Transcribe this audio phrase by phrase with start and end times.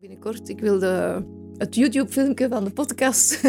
[0.00, 1.22] Binnenkort, ik wil de,
[1.56, 3.42] het YouTube-filmpje van de podcast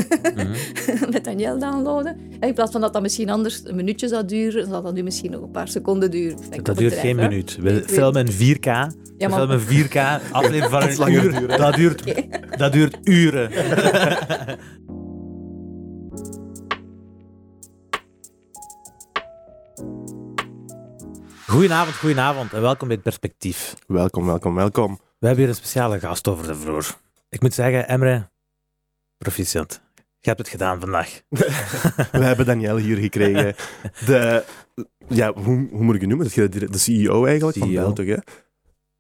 [1.12, 2.18] met Daniel downloaden.
[2.40, 5.04] En in plaats van dat dat misschien anders een minuutje zou duren, zal dat nu
[5.04, 6.64] misschien nog een paar seconden duren.
[6.64, 7.28] Dat duurt geen hè.
[7.28, 7.56] minuut.
[7.56, 8.64] We Ik weet- filmen in 4K.
[8.64, 9.96] Ja, We maar- filmen 4K.
[10.32, 11.22] Aflevering van een uur.
[11.40, 11.58] duren.
[11.58, 12.04] Dat duurt,
[12.58, 13.52] dat duurt uren.
[21.48, 23.74] Goedenavond, goedenavond en welkom bij het Perspectief.
[23.88, 25.00] Welkom, welkom, welkom.
[25.20, 26.98] We hebben hier een speciale gast over de vloer.
[27.30, 28.30] Ik moet zeggen, Emre,
[29.18, 29.82] proficiat.
[29.96, 31.22] Je hebt het gedaan vandaag.
[32.12, 33.56] We hebben Daniel hier gekregen.
[34.06, 34.44] De,
[35.08, 36.28] ja, hoe, hoe moet ik het noemen?
[36.28, 37.82] Dat je de, de CEO eigenlijk van CEO.
[37.82, 38.18] Beltog, hè?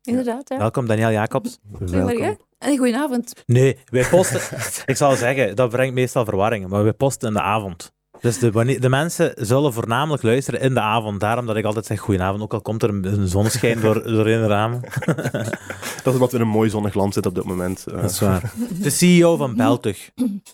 [0.01, 0.57] Inderdaad, ja.
[0.57, 1.59] Welkom, Daniel Jacobs.
[1.73, 2.37] Goedemorgen.
[2.57, 3.43] En goedenavond.
[3.45, 4.41] Nee, wij posten...
[4.85, 7.93] ik zal zeggen, dat brengt meestal verwarring, maar wij posten in de avond.
[8.21, 11.19] Dus de, wanneer- de mensen zullen voornamelijk luisteren in de avond.
[11.19, 14.41] Daarom dat ik altijd zeg goedenavond, ook al komt er een, een zonneschijn door, doorheen
[14.41, 14.81] de ramen.
[16.03, 17.85] Dat is omdat we in een mooi zonnig land zitten op dit moment.
[17.87, 18.53] Eh, Dat is waar.
[18.81, 20.09] De CEO van Beltug.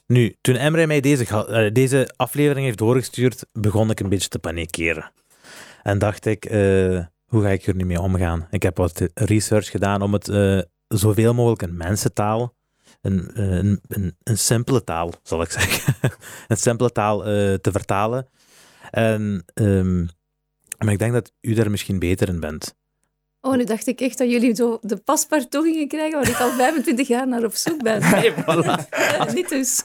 [0.08, 4.40] Nu, toen Emre mij deze, eh, deze aflevering heeft doorgestuurd, begon ik een beetje te
[4.40, 5.12] panikeren.
[5.84, 6.60] En dacht ik, eh,
[7.26, 8.48] hoe ga ik hier nu mee omgaan?
[8.50, 10.26] Ik heb wat research gedaan om het
[10.88, 12.55] zoveel mogelijk in mensentaal,
[13.06, 15.94] een, eh, een, een, een simpele taal, zal ik zeggen,
[16.48, 18.28] een simpele taal eh, te vertalen.
[18.92, 20.06] En, ehm,
[20.78, 22.76] maar ik denk dat u daar misschien beter in bent.
[23.42, 26.52] Oh, nu dacht ik echt dat jullie zo de paspartout gingen krijgen waar ik al
[26.52, 28.02] 25 jaar naar op zoek ben.
[28.16, 28.90] Hey, voilà.
[29.36, 29.84] Niet dus.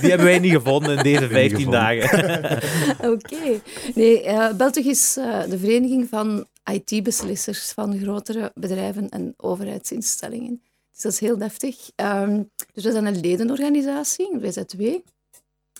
[0.00, 1.80] Die hebben wij niet gevonden in deze niet 15 gevonden.
[1.80, 3.10] dagen.
[3.12, 3.60] Oké.
[3.94, 10.62] Nee, eh Beltug is eh, de vereniging van IT-beslissers van grotere bedrijven en overheidsinstellingen.
[11.02, 11.90] Dus dat is heel deftig.
[11.94, 14.82] Ehm, dus we zijn een ledenorganisatie, WZW.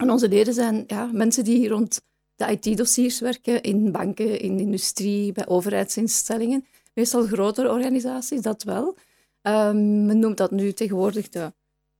[0.00, 2.00] En onze leden zijn ja, mensen die rond
[2.34, 6.64] de IT-dossiers werken in banken, in industrie, bij overheidsinstellingen.
[6.94, 8.96] Meestal grotere organisaties, dat wel.
[9.42, 11.52] Ehm, men noemt dat nu tegenwoordig de,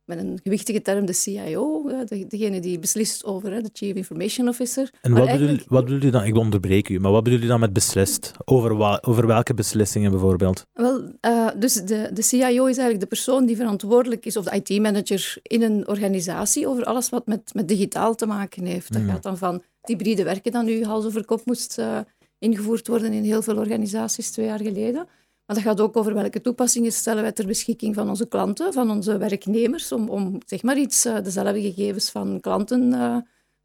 [0.04, 4.90] met een gewichtige term de CIO, de, degene die beslist over, de Chief Information Officer.
[5.00, 6.24] En wat bedoel, wat bedoel je dan?
[6.24, 8.32] Ik onderbreek u, maar wat bedoel je dan met beslist?
[8.44, 10.66] Over, wa- over welke beslissingen bijvoorbeeld?
[10.72, 14.56] Wel, eh, dus de, de CIO is eigenlijk de persoon die verantwoordelijk is, of de
[14.62, 18.92] IT-manager in een organisatie, over alles wat met, met digitaal te maken heeft.
[18.92, 19.08] Dat Mm.
[19.08, 21.98] gaat dan van hybride werken dat nu hals over kop moest eh,
[22.38, 25.06] ingevoerd worden in heel veel organisaties twee jaar geleden.
[25.52, 28.90] Maar dat gaat ook over welke toepassingen stellen wij ter beschikking van onze klanten, van
[28.90, 33.16] onze werknemers, om, om zeg maar iets, eh, dezelfde gegevens van klanten eh,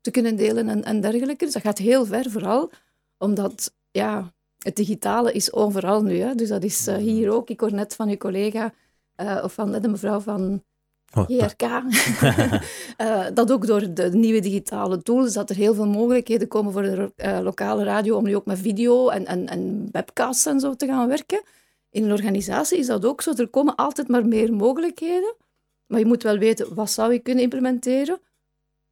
[0.02, 1.46] te kunnen delen en, en dergelijke.
[1.46, 2.72] Dus dat gaat heel ver, vooral
[3.18, 6.20] omdat ja, het digitale is overal nu.
[6.20, 6.36] Hè.
[6.36, 7.50] Dus dat is eh, hier ook.
[7.50, 8.74] Ik hoor net van uw collega,
[9.44, 10.64] of van de mevrouw van
[11.16, 11.62] Oh, GRK,
[12.98, 16.82] eh, dat ook door de nieuwe digitale tools, dat er heel veel mogelijkheden komen voor
[16.82, 17.12] de
[17.42, 21.08] lokale radio om nu ook met video en, en, en webcasts en zo te gaan
[21.08, 21.42] werken.
[21.98, 23.34] In een organisatie is dat ook zo.
[23.34, 25.36] Er komen altijd maar meer mogelijkheden.
[25.88, 28.20] Maar je moet wel weten, wat zou ik kunnen implementeren?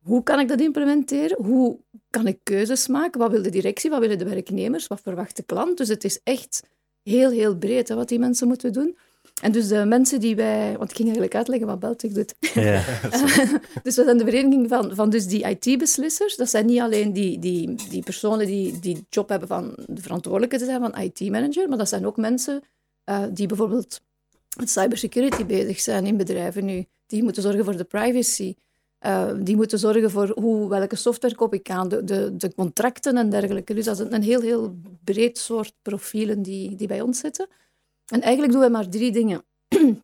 [0.04, 1.46] Hoe kan ik dat implementeren?
[1.46, 1.80] Hoe
[2.10, 3.20] kan ik keuzes maken?
[3.20, 3.90] Wat wil de directie?
[3.90, 4.88] Wat willen de werknemers?
[4.88, 5.78] Wat verwacht de klant?
[5.78, 6.64] Dus het is echt
[7.04, 8.98] heel, heel breed hè, wat die mensen moeten doen.
[9.42, 10.78] En dus de mensen die wij...
[10.78, 12.36] Want ik ging eigenlijk uitleggen wat Beltic doet.
[12.54, 12.84] Ja.
[13.84, 16.36] dus we zijn de vereniging van, van dus die IT-beslissers.
[16.36, 20.58] Dat zijn niet alleen die, die, die personen die die job hebben van de verantwoordelijke
[20.58, 22.64] te zijn van IT-manager, maar dat zijn ook mensen
[23.06, 24.02] eh, die bijvoorbeeld
[24.58, 26.86] met cybersecurity bezig zijn in bedrijven nu.
[27.06, 28.56] Die moeten zorgen voor de privacy.
[29.00, 33.30] Eh, die moeten zorgen voor hoe, welke software koop ik aan, de, de, contracten en
[33.30, 33.74] dergelijke.
[33.74, 37.48] Dus dat is een, heel, heel breed soort profielen die, die bij ons zitten.
[38.06, 39.44] En eigenlijk doen we maar drie dingen.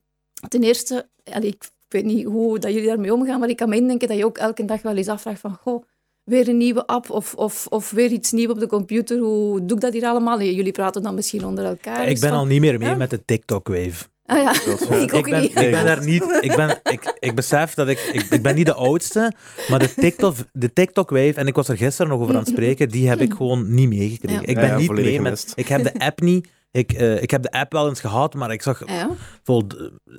[0.49, 4.07] Ten eerste, ik weet niet hoe dat jullie daarmee omgaan, maar ik kan me indenken
[4.07, 5.83] dat je ook elke dag wel eens afvraagt van, goh,
[6.23, 9.17] weer een nieuwe app of, of, of weer iets nieuws op de computer.
[9.19, 10.41] Hoe doe ik dat hier allemaal?
[10.41, 12.07] Jullie praten dan misschien onder elkaar.
[12.07, 12.95] Ik ben van- al niet meer mee Ja?
[12.95, 14.05] met de TikTok-wave.
[14.25, 14.51] Ah ja,
[15.01, 15.49] ik ook ik ben, niet.
[15.59, 16.23] ik ben daar niet...
[16.41, 18.21] Ik, ben, ik, ik besef dat ik, ik...
[18.29, 19.31] Ik ben niet de oudste,
[19.69, 22.89] maar de TikTok, de TikTok-wave, en ik was er gisteren nog over aan het spreken,
[22.89, 24.41] die heb ik gewoon niet meegekregen.
[24.41, 24.47] Ja.
[24.47, 25.51] Ik ben ja, niet mee met...
[25.55, 26.47] Ik heb de app niet...
[26.71, 29.09] Ik, eh, ik heb de app wel eens gehad, maar ik zag Ja.
[29.43, 29.63] vol,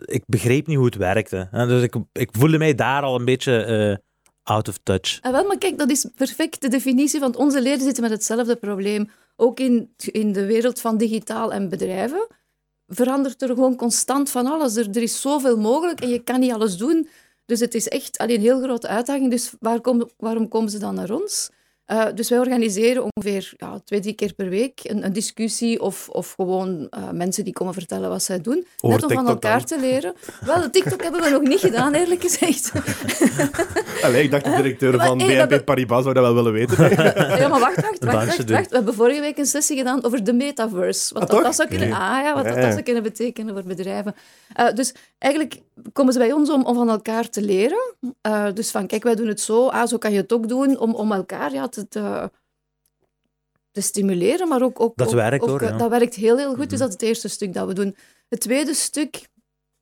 [0.04, 1.48] ik begreep niet hoe het werkte.
[1.50, 1.66] hè.
[1.66, 3.96] Dus ik, ik voelde mij daar al een beetje eh,
[4.42, 5.18] out of touch.
[5.20, 8.56] Ah, wel, maar kijk, dat is perfect de definitie, want onze leden zitten met hetzelfde
[8.56, 9.10] probleem.
[9.36, 12.26] Ook in, in de wereld van digitaal en bedrijven
[12.86, 14.76] verandert er gewoon constant van alles.
[14.76, 17.08] Er, er is zoveel mogelijk en je kan niet alles doen.
[17.46, 19.30] Dus het is echt alleen een heel grote uitdaging.
[19.30, 19.80] Dus waar
[20.16, 21.50] waarom komen ze dan naar ons?
[21.86, 26.08] Eh, dus wij organiseren ongeveer ja, twee, drie keer per week een, een discussie of,
[26.08, 28.66] of gewoon eh, mensen die komen vertellen wat zij doen.
[28.80, 30.14] Over net om van elkaar te leren.
[30.44, 32.72] Wel, de TikTok hebben we nog niet gedaan, eerlijk gezegd.
[34.04, 36.90] Allee, ik dacht de directeur van hey, BNP we- Paribas zou dat wel willen weten.
[37.42, 38.68] Ja, maar wacht, wacht, wacht, wacht.
[38.70, 41.14] We hebben vorige week een sessie gedaan over de metaverse.
[41.14, 41.46] Wat Ah, dat, toch?
[41.46, 41.96] dat zou kunnen, Nee.
[41.98, 44.14] ah, ja, wat Ja, dat, dat zou kunnen betekenen voor bedrijven.
[44.54, 45.60] Eh, dus eigenlijk,
[45.92, 47.94] komen ze bij ons om, om van elkaar te leren.
[48.26, 50.78] Uh, dus van, kijk, wij doen het zo, ah, zo kan je het ook doen,
[50.78, 52.30] om, om elkaar ja, te, te,
[53.70, 54.80] te stimuleren, maar ook...
[54.80, 55.76] ook dat werkt ook, hoor, ja.
[55.76, 56.78] Dat werkt heel, heel goed, dus Mhm.
[56.78, 57.96] dat is het eerste stuk dat we doen.
[58.28, 59.28] Het tweede stuk,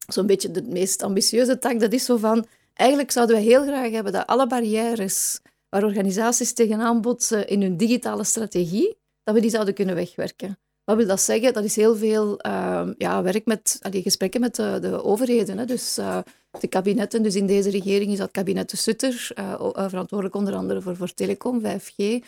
[0.07, 2.47] zo'n beetje de meest ambitieuze tak, dat is zo van...
[2.75, 7.77] Eigenlijk zouden we heel graag hebben dat alle barrières waar organisaties tegenaan botsen in hun
[7.77, 10.59] digitale strategie, dat we die zouden kunnen wegwerken.
[10.91, 11.53] Wat wil dat zeggen?
[11.53, 15.59] Dat is heel veel uh, ja, werk met allee, gesprekken met de, de overheden.
[15.59, 15.65] Hè.
[15.65, 16.19] Dus uh,
[16.61, 20.81] de kabinetten, dus in deze regering is dat kabinet de Sutter, uh, verantwoordelijk onder andere
[20.81, 22.25] voor, voor telecom, 5G,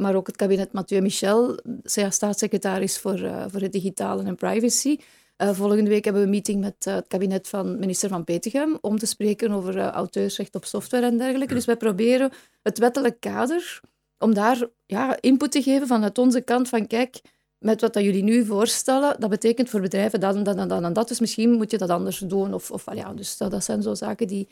[0.00, 3.18] maar ook het kabinet Mathieu Michel, staatssecretaris voor,
[3.48, 4.96] voor het digitale en privacy.
[5.42, 8.78] Uh, volgende week hebben we een meeting met uh, het kabinet van minister Van Petegem
[8.80, 11.54] om te spreken over uh, auteursrecht op software en dergelijke.
[11.54, 12.30] Dus wij proberen
[12.62, 13.80] het wettelijk kader
[14.18, 17.20] om daar ja, input te geven vanuit onze kant van kijk,
[17.58, 20.82] met wat dat jullie nu voorstellen, dat betekent voor bedrijven dat en dat en dat
[20.82, 22.54] en dat, dus misschien moet je dat anders doen.
[22.54, 24.48] Of, of ja, dus dat, dat zijn zo zaken die,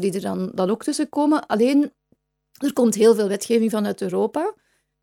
[0.00, 1.46] die er dan, dan ook tussen komen.
[1.46, 1.92] Alleen,
[2.52, 4.54] er komt heel veel wetgeving vanuit Europa.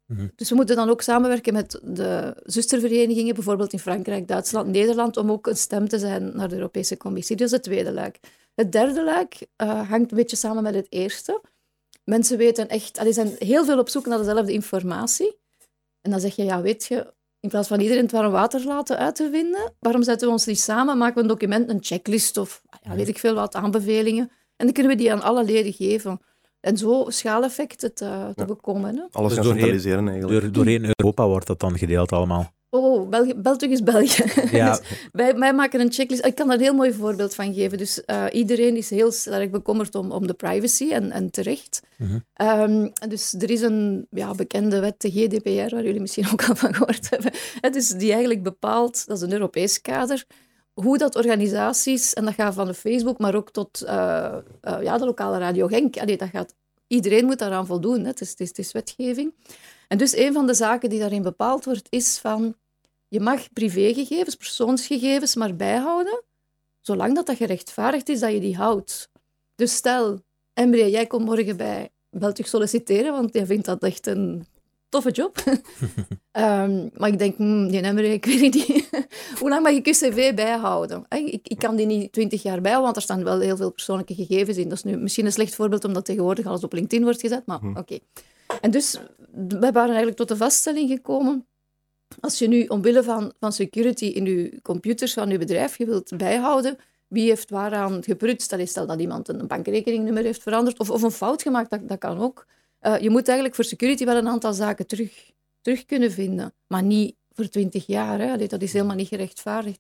[0.06, 0.27] Mhm.
[0.36, 5.31] Dus we moeten dan ook samenwerken met de zusterverenigingen, bijvoorbeeld in Frankrijk, Duitsland, Nederland, om
[5.31, 7.36] ook een stem te zijn naar de Europese Commissie.
[7.36, 8.19] Dat is het tweede luik.
[8.56, 11.42] Het derde luik uh, hangt een beetje samen met het eerste.
[12.03, 15.38] Mensen weten echt, allee, zijn heel veel op zoek naar dezelfde informatie.
[16.01, 17.13] En dan zeg je, ja, weet je,
[17.45, 20.45] in plaats van iedereen het warm water laten uit te vinden, waarom zetten we ons
[20.45, 24.31] niet samen, maken we een document, een checklist of ja, weet ik veel wat, aanbevelingen.
[24.56, 26.19] En dan kunnen we die aan alle leden geven.
[26.59, 28.06] En zo schaaleffecten te,
[28.36, 28.45] te Ja.
[28.45, 28.95] bekomen.
[28.95, 29.01] Hè.
[29.12, 30.42] Alles Dus gaan centraliseren eigenlijk.
[30.42, 32.51] Door, doorheen Europa wordt dat dan gedeeld allemaal.
[32.70, 34.24] Oh, België, België is België.
[34.52, 36.26] Ja, Dus wij, wij maken een checklist.
[36.26, 37.78] Ik kan daar een heel mooi voorbeeld van geven.
[37.78, 41.82] Dus uh, iedereen is heel sterk bekommerd om, om de privacy en, en terecht.
[41.98, 42.20] Mhm.
[42.62, 46.56] Um, dus er is een ja, bekende wet, de GDPR, waar jullie misschien ook al
[46.56, 47.32] van gehoord hebben.
[47.62, 50.26] Het is die eigenlijk bepaalt, dat is een Europees kader,
[50.74, 54.98] hoe dat organisaties, en dat gaat van de Facebook, maar ook tot uh, uh, ja,
[54.98, 56.54] de lokale Radio Genk, allee, dat gaat,
[56.88, 58.00] iedereen moet daaraan voldoen.
[58.00, 58.08] Hè.
[58.08, 59.34] Het, is, het, is, het is wetgeving.
[59.95, 62.56] En dus een van de zaken die daarin bepaald wordt, is van
[63.07, 66.24] je mag privégegevens, persoonsgegevens, maar bijhouden,
[66.81, 69.09] zolang dat, dat gerechtvaardigd is dat je die houdt.
[69.56, 70.19] Dus stel,
[70.53, 74.45] Emre, jij komt morgen bij Beltug solliciteren, want jij vindt dat echt een
[74.89, 75.44] toffe job.
[76.31, 78.89] um, maar ik denk, hmm, die Emre, ik weet niet,
[79.39, 81.06] hoe lang mag ik je cv bijhouden?
[81.09, 84.15] Ik, ik kan die niet twintig jaar bijhouden, want er staan wel heel veel persoonlijke
[84.15, 84.69] gegevens in.
[84.69, 87.59] Dat is nu misschien een slecht voorbeeld, omdat tegenwoordig alles op LinkedIn wordt gezet, maar
[87.63, 87.80] oké.
[87.80, 88.01] Okay.
[88.62, 89.00] En dus,
[89.31, 91.48] we waren eigenlijk tot de vaststelling gekomen
[92.19, 96.18] als je nu omwille van, van security in je computers van je bedrijf je wilt
[96.18, 101.02] bijhouden, wie heeft waaraan geprutst, is stel dat iemand een bankrekeningnummer heeft veranderd of, of
[101.02, 102.46] een fout gemaakt, dat, dat kan ook.
[102.81, 105.31] Uh, je moet eigenlijk voor security wel een aantal zaken terug,
[105.62, 108.19] terug kunnen vinden, maar niet voor twintig jaar.
[108.19, 108.48] Hè.
[108.48, 109.80] Dat is helemaal niet gerechtvaardigd.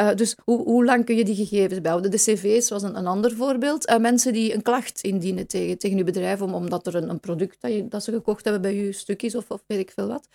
[0.00, 2.10] Uh, dus hoe, hoe, lang kun je die gegevens bijhouden?
[2.10, 3.88] De cv's was een, ander voorbeeld.
[3.88, 7.20] Uh, mensen die een klacht indienen tegen, tegen je bedrijf om, omdat er een, een
[7.20, 9.90] product dat, je, dat ze gekocht hebben bij je stuk is of, of weet ik
[9.90, 10.28] veel wat.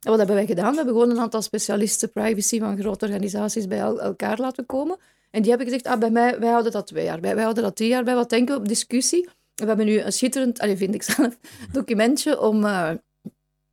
[0.00, 0.70] En wat hebben wij gedaan?
[0.70, 4.96] We hebben gewoon een aantal specialisten privacy van grote organisaties bij el elkaar laten komen.
[5.30, 7.62] En die hebben gezegd, ah, bij mij, wij houden dat twee jaar bij, wij houden
[7.62, 8.14] dat drie jaar bij.
[8.14, 9.28] Wat denken we op discussie?
[9.54, 11.38] We hebben nu een schitterend, allee, vind ik zelf,
[11.72, 12.90] documentje om uh,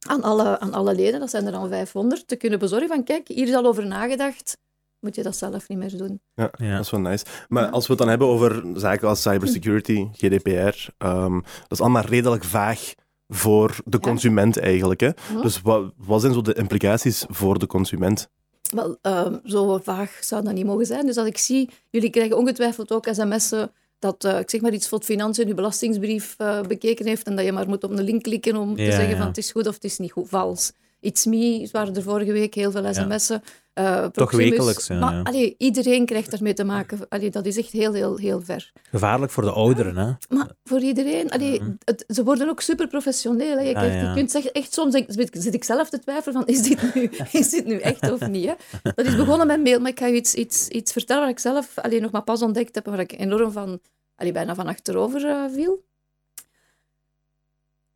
[0.07, 3.27] aan, alle, aan alle leden, dat zijn er al 500, te kunnen bezorgen van, kijk,
[3.27, 4.57] hier is al over nagedacht,
[5.01, 6.21] moet je dat zelf niet meer doen.
[6.33, 6.75] Ja, Ja.
[6.75, 7.25] dat is wel nice.
[7.47, 7.69] Maar Ja.
[7.69, 12.43] als we het dan hebben over zaken als cybersecurity, GDPR, ehm, dat is allemaal redelijk
[12.43, 12.93] vaag
[13.27, 14.07] voor de Ja.
[14.09, 14.99] consument eigenlijk.
[14.99, 15.09] Hè?
[15.33, 15.41] Hm?
[15.41, 18.29] Dus wat, wat zijn zo de implicaties voor de consument?
[18.75, 21.05] Wel, uh, zo vaag zou dat niet mogen zijn.
[21.05, 24.87] Dus als ik zie, jullie krijgen ongetwijfeld ook sms'en dat, uh, ik zeg maar iets
[24.87, 28.03] voor het financiën, je belastingsbrief uh, bekeken heeft en dat je maar moet op een
[28.03, 29.17] link klikken om te zeggen ja.
[29.17, 30.71] van het is goed of het is niet goed, vals.
[31.01, 33.43] It's me, waren er vorige week heel veel sms'en.
[33.79, 35.21] Uh, Toch wekelijks, ja, Maar ja.
[35.21, 36.99] allee, iedereen krijgt ermee te maken.
[37.09, 38.71] Allee, dat is echt heel, heel, heel ver.
[38.89, 40.11] Gevaarlijk voor de ouderen, hè?
[40.35, 43.57] Maar voor iedereen, allee, het, ze worden ook super professioneel.
[43.57, 43.61] Hè.
[43.63, 44.09] Je, Ah, krijgt, ja.
[44.09, 46.93] je kunt zeggen, echt soms denk- zit, zit ik zelf te twijfelen van, is dit
[46.95, 47.09] nu,
[47.41, 48.45] is dit nu echt of niet?
[48.45, 48.53] Hè?
[48.95, 51.39] Dat is begonnen met mail, maar ik ga je iets, iets, iets vertellen waar ik
[51.39, 53.79] zelf alleen nog maar pas ontdekt heb, waar ik enorm van,
[54.15, 55.83] allee, bijna van achterover eh, viel.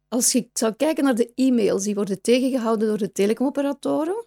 [0.07, 4.25] Als je zou kijken naar de e-mails, die worden tegengehouden door de telecomoperatoren,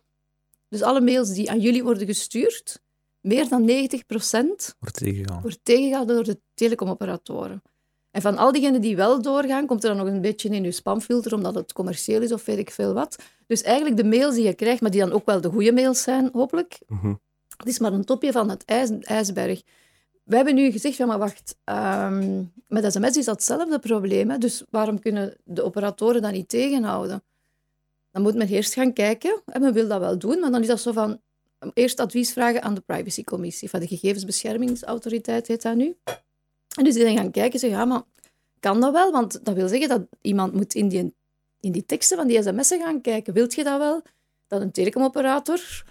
[0.68, 2.82] dus alle mails die aan jullie worden gestuurd,
[3.20, 5.40] meer dan 90% Wordt tegengegaan.
[5.42, 7.62] wordt tegengehouden door de telecomoperatoren.
[8.10, 10.70] En van al diegenen die wel doorgaan, komt er dan nog een beetje in je
[10.72, 13.16] spamfilter, omdat het commercieel is of weet ik veel wat.
[13.46, 16.02] Dus eigenlijk de mails die je krijgt, maar die dan ook wel de goede mails
[16.02, 17.14] zijn, hopelijk, Mhm.
[17.56, 19.62] het is maar een topje van het ijs, ijsberg.
[20.28, 24.38] We hebben nu gezegd, ja maar wacht, ehm, met sms is dat hetzelfde probleem, hè,
[24.38, 27.22] dus waarom kunnen de operatoren dat niet tegenhouden?
[28.10, 30.66] Dan moet men eerst gaan kijken, en men wil dat wel doen, maar dan is
[30.66, 31.20] dat zo van,
[31.74, 35.96] eerst advies vragen aan de privacycommissie, van de gegevensbeschermingsautoriteit heet dat nu.
[36.76, 38.02] En dus die gaan kijken en zeggen, ja, maar
[38.60, 39.12] kan dat wel?
[39.12, 41.14] Want dat wil zeggen dat iemand moet in die,
[41.60, 43.34] in die teksten van die sms'en gaan kijken.
[43.34, 44.02] Wilt je dat wel?
[44.46, 45.84] Dat een telecomoperator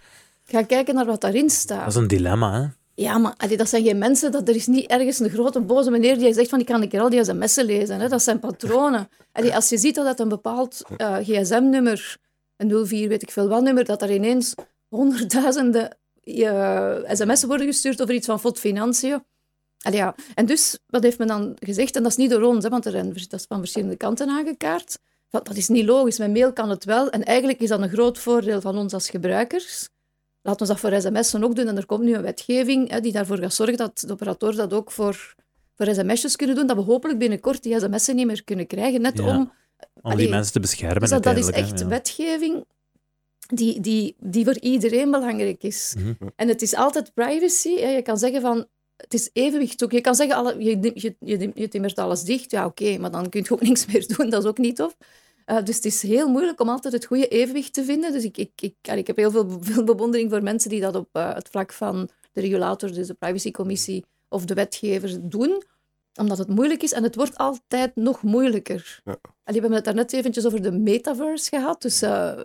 [0.43, 1.79] gaat kijken naar wat daarin staat.
[1.79, 2.75] Dat is een dilemma?
[2.99, 4.31] Ja, maar dat zijn geen mensen.
[4.31, 6.89] Dat, er is niet ergens een grote boze meneer die zegt van ik kan een
[6.89, 7.99] keer al die sms'en lezen.
[7.99, 8.07] Hè.
[8.07, 9.09] Dat zijn patronen.
[9.53, 12.17] Als je ziet dat een bepaald uh, gsm-nummer,
[12.55, 14.55] een 04 weet ik veel wat nummer, dat er ineens
[14.87, 15.97] honderdduizenden
[17.07, 19.23] sms'en worden gestuurd over iets van FOD Financiën.
[19.77, 20.15] Ja.
[20.35, 21.95] En dus, wat heeft men dan gezegd?
[21.95, 24.97] En dat is niet door ons, hè, want er dat is van verschillende kanten aangekaart.
[25.29, 26.17] Dat is niet logisch.
[26.17, 27.09] Met mail kan het wel.
[27.09, 29.89] En eigenlijk is dat een groot voordeel van ons als gebruikers.
[30.47, 31.67] Laten we dat voor sms'en ook doen.
[31.67, 34.73] En er komt nu een wetgeving hè, die daarvoor gaat zorgen dat de operatoren dat
[34.73, 35.35] ook voor,
[35.75, 36.67] voor sms'jes kunnen doen.
[36.67, 39.01] Dat we hopelijk binnenkort die sms'en niet meer kunnen krijgen.
[39.01, 39.37] Net Ja.
[39.37, 39.51] om...
[40.01, 40.99] Om die mensen te beschermen.
[40.99, 41.87] Dus dat, dat is echt ja.
[41.87, 42.65] wetgeving
[43.47, 45.95] die, die, die voor iedereen belangrijk is.
[45.97, 46.13] Mhm.
[46.35, 47.75] En het is altijd privacy.
[47.79, 47.89] Hè.
[47.89, 48.67] Je kan zeggen van...
[48.97, 49.91] Het is evenwicht ook.
[49.91, 52.51] Je kan zeggen, alle, je, je, je, je timmert alles dicht.
[52.51, 54.29] Ja, oké, maar dan kun je ook niks meer doen.
[54.29, 54.97] Dat is ook niet tof.
[55.51, 58.11] Uh, dus het is heel moeilijk om altijd het goede evenwicht te vinden.
[58.11, 61.09] Dus ik, ik, ik, ik heb heel veel, veel bewondering voor mensen die dat op
[61.13, 65.63] uh, het vlak van de regulator, dus de privacycommissie of de wetgevers doen.
[66.15, 69.01] Omdat het moeilijk is en het wordt altijd nog moeilijker.
[69.05, 69.17] Ja.
[69.21, 71.81] Allee, we hebben het daarnet eventjes over de metaverse gehad.
[71.81, 72.39] Dus uh,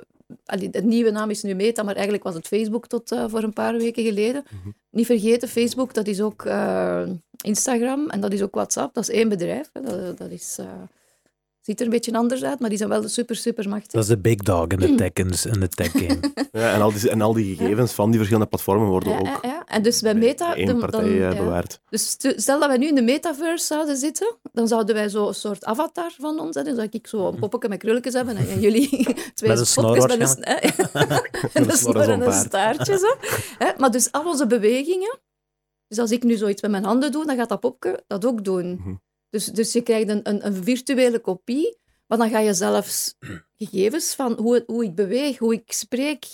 [0.45, 3.43] allee, de nieuwe naam is nu Meta, maar eigenlijk was het Facebook tot uh, voor
[3.43, 4.45] een paar weken geleden.
[4.51, 4.69] Mhm.
[4.91, 7.03] Niet vergeten, Facebook, dat is ook uh,
[7.41, 8.95] Instagram en dat is ook WhatsApp.
[8.95, 9.71] Dat is één bedrijf.
[9.73, 9.81] Hè.
[9.81, 10.59] Dat, dat is...
[11.63, 13.91] ziet er een beetje anders uit, maar die zijn wel super, super machtig.
[13.93, 15.13] Dat is de big dog in de tech,
[15.53, 16.21] in de tech game.
[16.53, 19.27] Ja, en, al die, en al die gegevens van die verschillende platformen worden ja, ook
[19.27, 19.65] ja, ja.
[19.67, 20.55] En dus bij Meta...
[20.55, 21.37] één partij dan- eh, ja.
[21.37, 21.81] bewaard.
[21.89, 25.35] Dus stel dat wij nu in de metaverse zouden zitten, dan zouden wij zo een
[25.35, 26.65] soort avatar van ons hebben.
[26.65, 28.89] Dan zou ik zo een poppetje met krulletjes hebben en, jullie
[29.35, 30.47] twee Met een snor popjes met
[31.53, 32.99] een, snor en een staartje.
[32.99, 33.15] Zo.
[33.59, 35.19] Hè, Maar dus al onze bewegingen...
[35.89, 38.45] Dus als ik nu zoiets met mijn handen doe, dan gaat dat popje dat ook
[38.45, 39.01] doen.
[39.33, 39.45] Mhm.
[39.45, 43.15] Dus, dus je krijgt een, een, een virtuele kopie, maar dan ga je zelfs
[43.59, 46.25] gegevens van hoe, het- hoe ik beweeg, hoe ik spreek.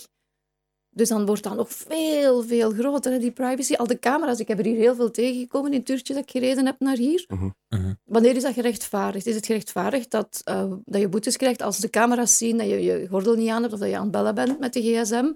[0.90, 3.74] Dus dan wordt dat nog veel, veel groter, hè, die privacy.
[3.74, 6.30] Al de camera's, ik heb er hier heel veel tegengekomen in het uurtje dat ik
[6.30, 7.24] gereden heb naar hier.
[7.28, 7.92] Mhm.
[8.04, 9.26] Wanneer is dat gerechtvaardigd?
[9.26, 12.82] Is het gerechtvaardigd dat, eh, dat je boetes krijgt als de camera's zien dat je
[12.82, 15.32] je gordel niet aan hebt of dat je aan het bellen bent met de gsm?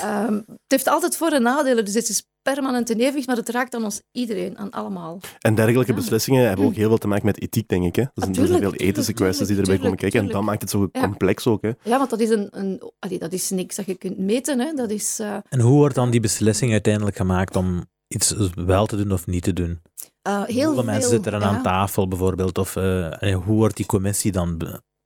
[0.00, 3.48] Ehm, het heeft altijd voor- en nadelen, dus het is permanent in evenwicht, maar het
[3.48, 5.20] raakt aan ons iedereen, aan allemaal.
[5.38, 5.98] En dergelijke Ja.
[5.98, 7.96] beslissingen hebben ook heel veel te maken met ethiek, denk ik.
[7.96, 8.04] Hè?
[8.14, 10.20] Dus er zijn veel ethische kwesties die erbij komen tuurlijk, kijken.
[10.28, 11.00] En dat maakt het zo Ja.
[11.00, 11.62] complex ook.
[11.62, 11.70] Hè?
[11.82, 14.58] Ja, want dat is, een, een, allee, dat is niks dat je kunt meten.
[14.60, 14.72] Hè.
[14.72, 18.96] Dat is, eh, En hoe wordt dan die beslissing uiteindelijk gemaakt om iets wel te
[18.96, 19.80] doen of niet te doen?
[20.22, 21.46] eh, heel Hoeveel veel, mensen zitten er ja.
[21.46, 22.58] aan tafel bijvoorbeeld?
[22.58, 24.58] Of eh, en hoe wordt die commissie dan...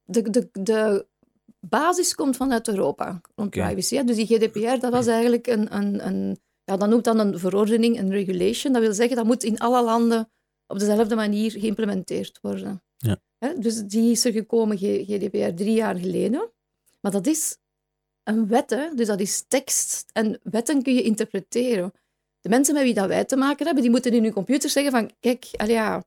[0.04, 1.06] de, de, de
[1.60, 3.96] basis komt vanuit Europa rond privacy.
[3.96, 4.04] Hè.
[4.04, 7.98] Dus die GDPR, dat was eigenlijk een, een, een ja, dat noemt dan een verordening,
[7.98, 8.72] een regulation.
[8.72, 10.30] Dat wil zeggen, dat moet in alle landen
[10.66, 12.82] op dezelfde manier geïmplementeerd worden.
[12.96, 13.20] Ja.
[13.38, 16.52] Hè, Dus die is er gekomen, GDPR, drie jaar geleden.
[17.00, 17.56] Maar dat is
[18.22, 18.94] een wet, hè.
[18.94, 20.10] dus dat is tekst.
[20.12, 21.92] En wetten kun je interpreteren.
[22.40, 24.92] De mensen met wie dat wij te maken hebben, die moeten in hun computer zeggen
[24.92, 26.04] van, kijk, ja,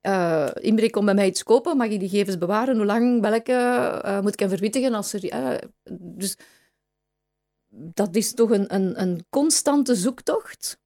[0.00, 2.76] eh Imre komt bij mij iets kopen, mag ik die gegevens bewaren?
[2.76, 4.94] Hoe lang, welke, eh, moet ik hem verwittigen?
[4.94, 5.58] Als er, eh,
[5.92, 6.36] dus
[7.68, 10.78] dat is toch een, een, een constante zoektocht.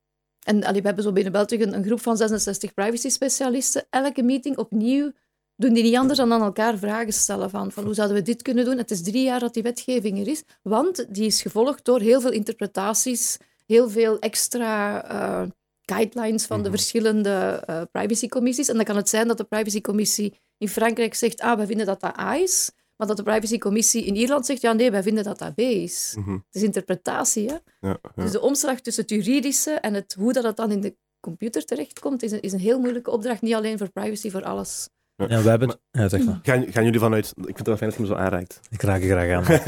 [0.42, 3.84] En allee, we hebben zo binnen België een, een groep van 66 privacy-specialisten.
[3.90, 5.12] Elke meeting opnieuw
[5.56, 8.42] doen die niet anders dan aan elkaar vragen stellen van, van hoe zouden we dit
[8.42, 8.78] kunnen doen?
[8.78, 12.20] Het is drie jaar dat die wetgeving er is, want die is gevolgd door heel
[12.20, 13.36] veel interpretaties,
[13.66, 15.48] heel veel extra eh,
[15.82, 16.76] guidelines van de Mhm.
[16.78, 18.68] verschillende eh, privacycommissies.
[18.68, 22.00] En dan kan het zijn dat de privacycommissie in Frankrijk zegt, ah, wij vinden dat
[22.00, 25.38] dat A is, maar dat de privacycommissie in Ierland zegt, ja, nee, wij vinden dat
[25.38, 26.14] dat B is.
[26.18, 26.32] Mhm.
[26.32, 27.56] Het is interpretatie, hè?
[27.88, 28.22] Ja, ja.
[28.22, 31.64] Dus de omslag tussen het juridische en het, hoe dat het dan in de computer
[31.64, 33.40] terechtkomt, is een, is een heel moeilijke opdracht.
[33.42, 34.88] Niet alleen voor privacy, voor alles.
[35.16, 35.78] Ja, we hebben...
[35.90, 36.38] Ja, zeg maar.
[36.42, 37.26] Gaan, gaan jullie vanuit...
[37.36, 38.60] Ik vind het wel fijn dat je me zo aanraakt.
[38.70, 39.44] Ik raak er graag aan.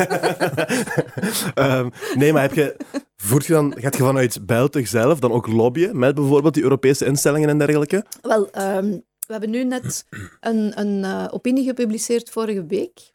[1.65, 2.77] Ehm, nee, maar heb je,
[3.17, 7.05] voert je dan, gaat je vanuit België zelf dan ook lobbyen met bijvoorbeeld die Europese
[7.07, 8.05] instellingen en dergelijke?
[8.23, 8.91] Wel, ehm,
[9.27, 10.05] we hebben nu net
[10.41, 13.14] een, een eh, opinie gepubliceerd vorige week.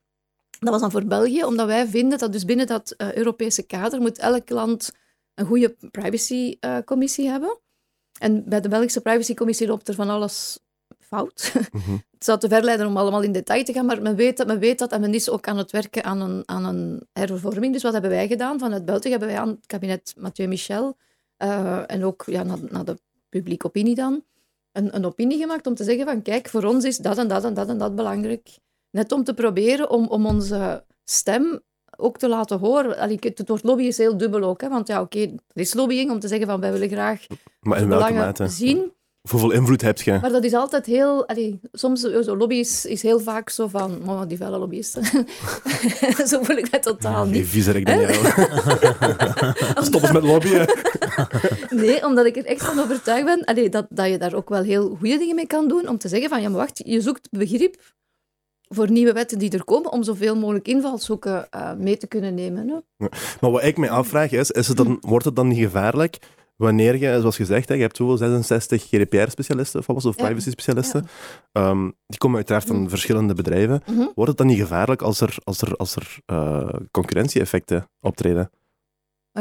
[0.59, 4.01] Dat was dan voor België, omdat wij vinden dat dus binnen dat eh, Europese kader
[4.01, 4.91] moet elk land
[5.35, 7.59] een goede privacycommissie hebben.
[8.19, 10.59] En bij de Belgische privacycommissie loopt er van alles
[10.99, 11.51] fout.
[11.71, 11.91] Mhm.
[11.91, 14.47] Het zou te ver leiden om allemaal in detail te gaan, maar men weet dat,
[14.47, 17.73] men weet dat en men is ook aan het werken aan een, aan een hervorming.
[17.73, 18.59] Dus wat hebben wij gedaan?
[18.59, 20.97] Vanuit België hebben wij aan het kabinet Mathieu Michel
[21.37, 22.99] eh, en ook ja, naar, naar de
[23.29, 24.23] publieke opinie dan,
[24.71, 27.43] een, een opinie gemaakt om te zeggen van kijk, voor ons is dat en dat
[27.43, 28.57] en dat en dat belangrijk.
[28.91, 31.59] Net om te proberen om, om onze stem
[31.97, 32.97] ook te laten horen.
[32.97, 36.11] Allee, het woord lobby is heel dubbel ook, hè, want ja, oké, er is lobbying
[36.11, 37.25] om te zeggen van wij willen graag
[37.59, 38.47] Maar in welke mate?
[38.47, 38.91] zien.
[39.29, 40.17] Hoeveel invloed heb je?
[40.21, 41.27] Maar dat is altijd heel...
[41.27, 44.09] Allee, soms, eh, zo lobby is, is heel vaak zo van...
[44.09, 45.03] Oh, die felle lobbyisten.
[46.31, 47.47] zo voel ik dat totaal niet.
[47.47, 48.13] viezerik Daniel.
[49.87, 50.67] Stop eens met lobbyen.
[51.69, 54.63] Nee, omdat ik er echt van overtuigd ben allee, dat, dat je daar ook wel
[54.63, 55.87] heel goede dingen mee kan doen.
[55.87, 57.75] Om te zeggen van, ja, maar wacht, je zoekt begrip
[58.69, 62.67] voor nieuwe wetten die er komen, om zoveel mogelijk invalshoeken eh, mee te kunnen nemen.
[62.67, 63.05] Hè.
[63.41, 66.17] Maar wat ik mij afvraag is, is het dan, wordt het dan niet gevaarlijk
[66.55, 70.25] wanneer je, zoals gezegd, hè, je hebt zoveel 66 GDPR-specialisten of, of Ja.
[70.25, 71.07] privacy-specialisten,
[71.51, 72.89] ehm, die komen uiteraard van Mhm.
[72.89, 73.81] verschillende bedrijven.
[73.87, 73.99] Mhm.
[74.15, 78.51] Wordt het dan niet gevaarlijk als er, als er, als er eh, concurrentie-effecten optreden?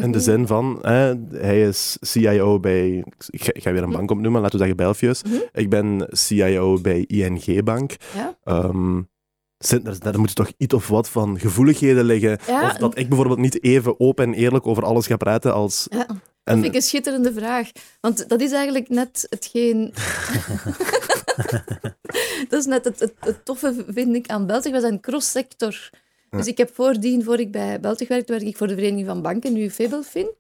[0.01, 3.91] In de zin van, hè, hij is CIO bij, ik ga, ik ga weer een
[3.91, 5.23] bank opnoemen, laten we zeggen Belfius.
[5.23, 5.35] Mhm.
[5.53, 7.97] Ik ben CIO bij ING Bank.
[8.15, 8.37] Ja.
[8.45, 9.01] Ehm,
[9.59, 12.39] zit- daar, moeten toch iets of wat van gevoeligheden liggen.
[12.47, 15.87] Ja, of dat ik bijvoorbeeld niet even open en eerlijk over alles ga praten als...
[15.91, 17.71] Ja, dat En, vind ik een schitterende vraag.
[18.01, 19.81] Want dat is eigenlijk net hetgeen...
[22.49, 24.71] dat is net het, het, het toffe, vind ik, aan België.
[24.71, 25.91] We zijn cross-sector.
[26.31, 29.23] Dus ik heb voordien, voor ik bij België werkte, werkte ik voor de Vereniging van
[29.23, 30.31] Banken, nu Febelfin.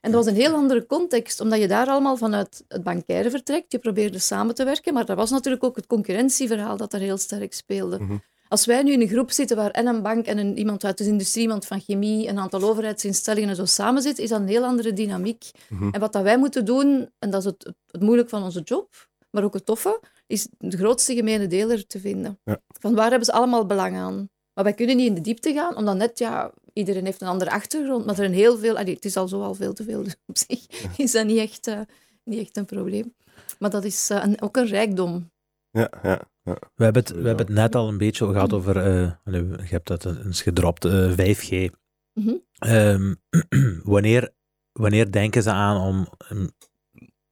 [0.00, 3.72] En dat was een heel andere context, omdat je daar allemaal vanuit het bankaire vertrekt.
[3.72, 7.16] Je probeerde samen te werken, maar er was natuurlijk ook het concurrentieverhaal dat daar heel
[7.16, 7.98] sterk speelde.
[7.98, 8.16] Mhm.
[8.48, 10.98] Als wij nu in een groep zitten waar en een bank en een, iemand uit
[10.98, 14.48] de industrie, iemand van chemie, een aantal overheidsinstellingen en zo samen zit, is dat een
[14.48, 15.50] heel andere dynamiek.
[15.68, 15.88] Mhm.
[15.90, 19.08] En wat dat wij moeten doen, en dat is het, het, moeilijk van onze job,
[19.30, 22.38] maar ook het toffe, is de grootste gemene deler te vinden.
[22.44, 22.60] Ja.
[22.80, 24.28] Van waar hebben ze allemaal belang aan?
[24.54, 27.50] Maar wij kunnen niet in de diepte gaan, omdat net, ja, iedereen heeft een andere
[27.50, 30.02] achtergrond, maar er zijn heel veel, allee, het is al zo al veel te veel,
[30.02, 31.80] dus op zich is dat niet echt, eh,
[32.24, 33.14] niet echt een probleem.
[33.58, 35.30] Maar dat is eh, een, ook een rijkdom.
[35.78, 36.56] Ja, ja, ja.
[36.74, 39.86] We hebben, het, we hebben het net al een beetje gehad over, eh, je hebt
[39.86, 41.70] dat eens gedropt, eh, 5G.
[42.12, 42.34] Mhm.
[42.58, 43.14] Ehm,
[43.94, 44.30] wanneer,
[44.72, 46.08] wanneer denken ze aan om,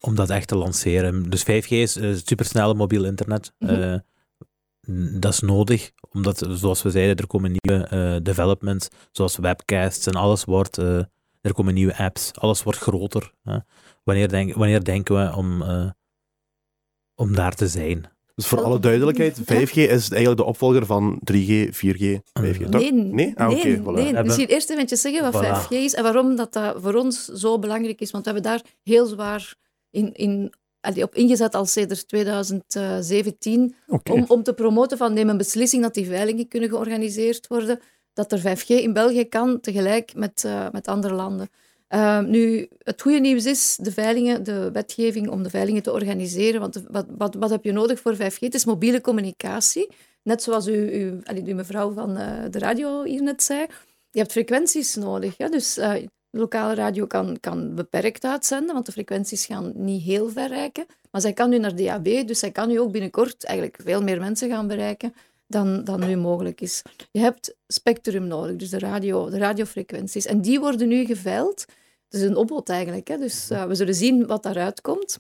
[0.00, 1.30] om dat echt te lanceren?
[1.30, 3.52] Dus 5G is uh, supersnelle mobiel internet.
[3.58, 3.72] Mhm.
[3.72, 3.98] Uh,
[5.20, 10.14] dat is nodig, omdat, zoals we zeiden, er komen nieuwe uh, developments, zoals webcasts en
[10.14, 11.02] alles wordt, uh,
[11.40, 13.32] er komen nieuwe apps, alles wordt groter.
[14.04, 15.90] Wanneer, denk, wanneer denken we om, uh,
[17.14, 18.15] om daar te zijn?
[18.36, 22.80] Dus voor alle duidelijkheid, 5G is eigenlijk de opvolger van 3G, 4G, 5G, toch?
[22.80, 23.32] Nee, nee?
[23.36, 24.12] Ah, nee, okay, voilà.
[24.12, 24.22] nee.
[24.22, 25.66] Misschien eerst even zeggen wat Voilà.
[25.66, 28.10] 5G is en waarom dat, dat voor ons zo belangrijk is.
[28.10, 29.54] Want we hebben daar heel zwaar
[29.90, 34.12] in, in, allee, op ingezet al sinds 2017 Oké.
[34.12, 37.80] om, om te promoten van neem een beslissing dat die veilingen kunnen georganiseerd worden,
[38.12, 41.48] dat er 5G in België kan, tegelijk met, eh, met andere landen.
[41.94, 46.60] Uh, nu, het goede nieuws is de veilingen, de wetgeving om de veilingen te organiseren.
[46.60, 48.38] Want wat, wat, wat heb je nodig voor 5G?
[48.38, 49.88] Het is mobiele communicatie.
[50.22, 53.66] Net zoals u, u, uw mevrouw van eh, de radio hier net zei.
[54.10, 55.36] Je hebt frequenties nodig.
[55.36, 55.48] Hè?
[55.48, 55.94] Dus eh,
[56.30, 60.86] lokale radio kan, kan beperkt uitzenden, want de frequenties gaan niet heel ver reiken.
[61.10, 64.20] Maar zij kan nu naar DAB, dus zij kan nu ook binnenkort eigenlijk veel meer
[64.20, 65.14] mensen gaan bereiken
[65.46, 66.82] dan, dan nu mogelijk is.
[67.10, 70.26] Je hebt spectrum nodig, dus de, radio, de radiofrequenties.
[70.26, 71.64] En die worden nu geveild.
[72.08, 73.16] Het is een opbod eigenlijk, hè?
[73.16, 75.18] dus uh, we zullen zien wat daaruit komt.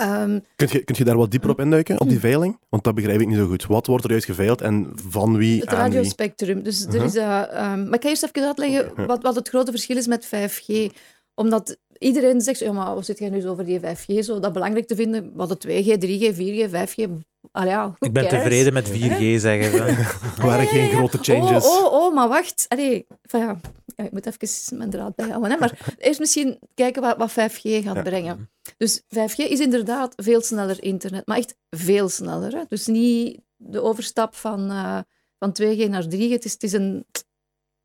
[0.00, 2.58] Um, Kunt je, kunt je daar wat dieper op induiken, op die veiling?
[2.68, 3.66] Want dat begrijp ik niet zo goed.
[3.66, 6.62] Wat wordt er juist geveild en van wie het radiospectrum.
[6.62, 7.04] Dus er Uh-huh.
[7.04, 10.06] is, uh, um, maar ik ga eerst even uitleggen wat, wat het grote verschil is
[10.06, 10.96] met 5G.
[11.34, 14.18] Omdat iedereen zegt, ja, maar wat zit jij nu zo over die 5G?
[14.18, 17.08] Zo dat belangrijk te vinden, wat het 2G, 3G, 4G, 5G...
[17.56, 18.42] Allee, ja, who Ik ben cares?
[18.42, 19.82] tevreden met 4G, zeggen ze.
[20.38, 21.64] Er waren geen grote Oh, changes.
[21.66, 22.64] oh, oh, maar wacht.
[22.68, 23.60] Allee, van ja,
[23.96, 25.50] ja, ik moet even mijn draad bijhouden.
[25.50, 25.56] Hè?
[25.58, 28.02] Maar eerst misschien kijken wat, wat 5G gaat Ja.
[28.02, 28.50] brengen.
[28.76, 32.52] Dus 5G is inderdaad veel sneller internet, maar echt veel sneller.
[32.52, 32.62] Hè?
[32.68, 34.98] Dus niet de overstap van, eh,
[35.38, 36.30] van 2G naar 3G.
[36.30, 37.06] Het is, het is een,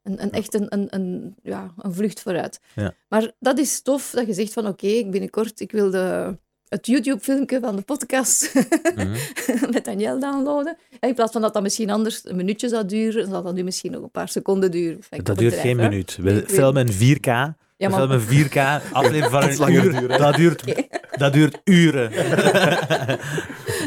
[0.01, 2.59] een, een, echt een, een, een, ja, een vlucht vooruit.
[2.75, 2.93] Ja.
[3.09, 6.37] Maar dat is tof dat je zegt van oké, binnenkort ik wil de,
[6.71, 8.53] het YouTube-filmpje van de podcast
[8.95, 9.17] Mhm.
[9.73, 10.77] met Daniel downloaden.
[10.99, 13.63] En in plaats van dat dat misschien anders een minuutje zou duren, zal dat nu
[13.63, 14.99] misschien nog een paar seconden duren.
[15.23, 15.89] Dat duurt een geen hè?
[15.89, 16.17] minuut.
[16.21, 17.23] We filmen in 4K.
[17.77, 18.55] Ja, We filmen 4K,
[18.91, 19.91] aflevering van een uur.
[19.99, 20.63] duren, dat, duurt,
[21.17, 22.11] dat duurt uren.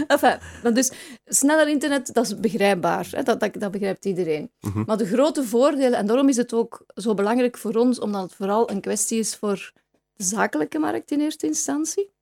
[0.07, 0.39] Enfin,
[0.75, 0.93] dus
[1.27, 3.07] sneller internet, dat is begrijpbaar.
[3.11, 3.23] Hè?
[3.23, 4.51] Dat, dat, dat begrijpt iedereen.
[4.61, 4.83] Mhm.
[4.87, 8.35] Maar de grote voordelen, en daarom is het ook zo belangrijk voor ons, omdat het
[8.35, 9.73] vooral een kwestie is voor
[10.17, 12.13] de zakelijke markt in eerste instantie.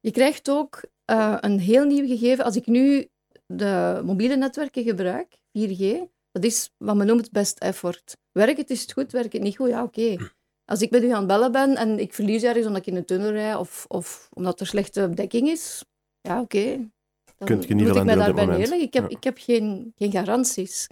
[0.00, 2.44] Je krijgt ook eh, een heel nieuw gegeven.
[2.44, 3.08] Als ik nu
[3.46, 5.98] de mobiele netwerken gebruik, 4G,
[6.32, 8.16] dat is wat men noemt best effort.
[8.32, 10.16] Werkt het, is het goed, werkt het niet goed, ja oké.
[10.64, 12.96] Als ik met u aan het bellen ben en ik verlies ergens omdat ik in
[12.96, 15.84] een tunnel rijd of, of omdat er slechte dekking is,
[16.20, 16.90] ja oké.
[17.38, 18.80] Dan Kunt je niet moet ik mij daarbij neerleggen.
[18.80, 19.16] Ik heb, Ja.
[19.16, 20.86] ik heb geen, geen garanties.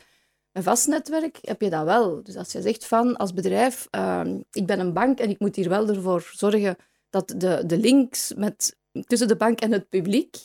[0.52, 2.22] Een vast netwerk heb je dat wel.
[2.22, 5.56] Dus als je zegt van, als bedrijf, ehm, ik ben een bank en ik moet
[5.56, 6.76] hier wel ervoor zorgen
[7.10, 10.36] dat de, de links met, tussen de bank en het publiek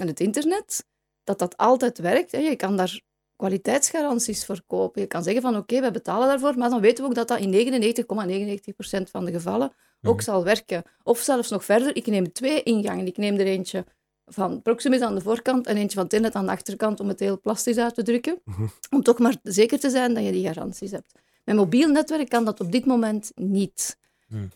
[0.00, 0.84] en het internet,
[1.24, 2.32] dat dat altijd werkt.
[2.32, 2.38] Hè.
[2.38, 3.00] Je kan daar
[3.36, 5.00] kwaliteitsgaranties voor kopen.
[5.00, 7.38] Je kan zeggen van oké, we betalen daarvoor, maar dan weten we ook dat dat
[7.40, 10.24] in 99,99% van de gevallen ook Mhm.
[10.24, 10.82] zal werken.
[11.02, 13.06] Of zelfs nog verder, ik neem twee ingangen.
[13.06, 13.84] Ik neem er eentje
[14.26, 17.40] van Proximus aan de voorkant en eentje van Tenet aan de achterkant om het heel
[17.40, 18.40] plastisch uit te drukken.
[18.44, 18.66] Mhm.
[18.90, 21.12] Om toch maar zeker te zijn dat je die garanties hebt.
[21.44, 23.98] Met mobiel netwerk kan dat op dit moment niet.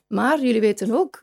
[0.09, 1.23] Maar jullie weten ook,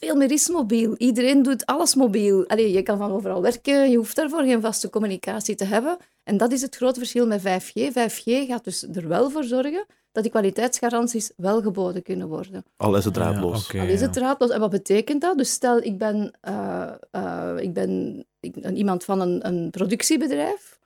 [0.00, 0.94] veel meer is mobiel.
[0.96, 2.46] Iedereen doet alles mobiel.
[2.48, 5.96] Allee, je kan van overal werken, je hoeft daarvoor geen vaste communicatie te hebben.
[6.24, 7.92] En dat is het grote verschil met 5G.
[7.92, 12.64] 5G gaat dus er wel voor zorgen dat die kwaliteitsgaranties wel geboden kunnen worden.
[12.76, 13.74] Al is het Ja, draadloos.
[13.74, 14.50] Al is het draadloos.
[14.50, 15.38] En wat betekent dat?
[15.38, 20.78] Dus stel, ik ben, eh, eh, ik ben ik- iemand van een, een productiebedrijf.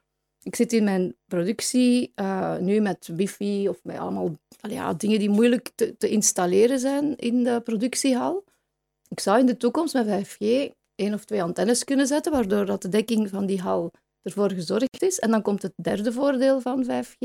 [0.43, 5.19] Ik zit in mijn productie eh, nu met wifi of met allemaal allee, ja, dingen
[5.19, 8.45] die moeilijk te, te installeren zijn in de productiehal.
[9.15, 10.39] Ik zou in de toekomst met 5G
[10.95, 13.91] één of twee antennes kunnen zetten, waardoor dat de dekking van die hal
[14.23, 15.19] ervoor gezorgd is.
[15.19, 17.19] En dan komt het derde voordeel van 5G.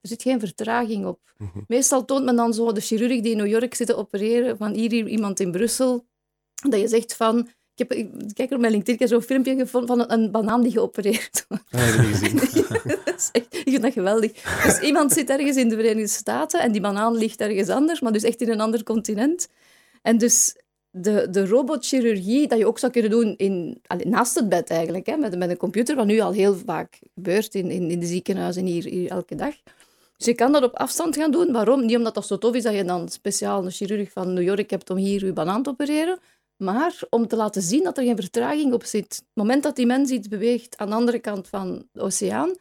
[0.00, 1.20] Er zit geen vertraging op.
[1.38, 1.58] Mhm.
[1.68, 4.72] Meestal toont men dan zo de chirurg die in New York zit te opereren, van
[4.72, 6.06] hier, hier iemand in Brussel,
[6.68, 7.38] dat je zegt van...
[7.74, 10.30] Ik heb ik, kijk op mijn LinkedIn, ik heb zo'n filmpje gevonden van een, een
[10.30, 11.64] banaan die geopereerd wordt.
[11.70, 12.68] Dat heb ik niet gezien.
[13.04, 14.32] Dat is echt- ik vind dat geweldig.
[14.62, 18.12] Dus iemand zit ergens in de Verenigde Staten en die banaan ligt ergens anders, maar
[18.12, 19.48] dus echt in een ander continent.
[20.02, 20.56] En dus
[20.98, 25.16] de, de robotchirurgie, dat je ook zou kunnen doen in, naast het bed eigenlijk, hè,
[25.16, 28.64] met, met een computer, wat nu al heel vaak gebeurt in, in, in de ziekenhuizen
[28.64, 29.54] hier, hier elke dag.
[30.16, 31.52] Dus je kan dat op afstand gaan doen.
[31.52, 31.86] Waarom?
[31.86, 34.70] Niet omdat dat zo tof is dat je dan speciaal een chirurg van New York
[34.70, 36.18] hebt om hier je banaan te opereren,
[36.56, 39.14] maar om te laten zien dat er geen vertraging op zit.
[39.16, 42.54] Het moment dat die mens iets beweegt aan de andere kant van de oceaan,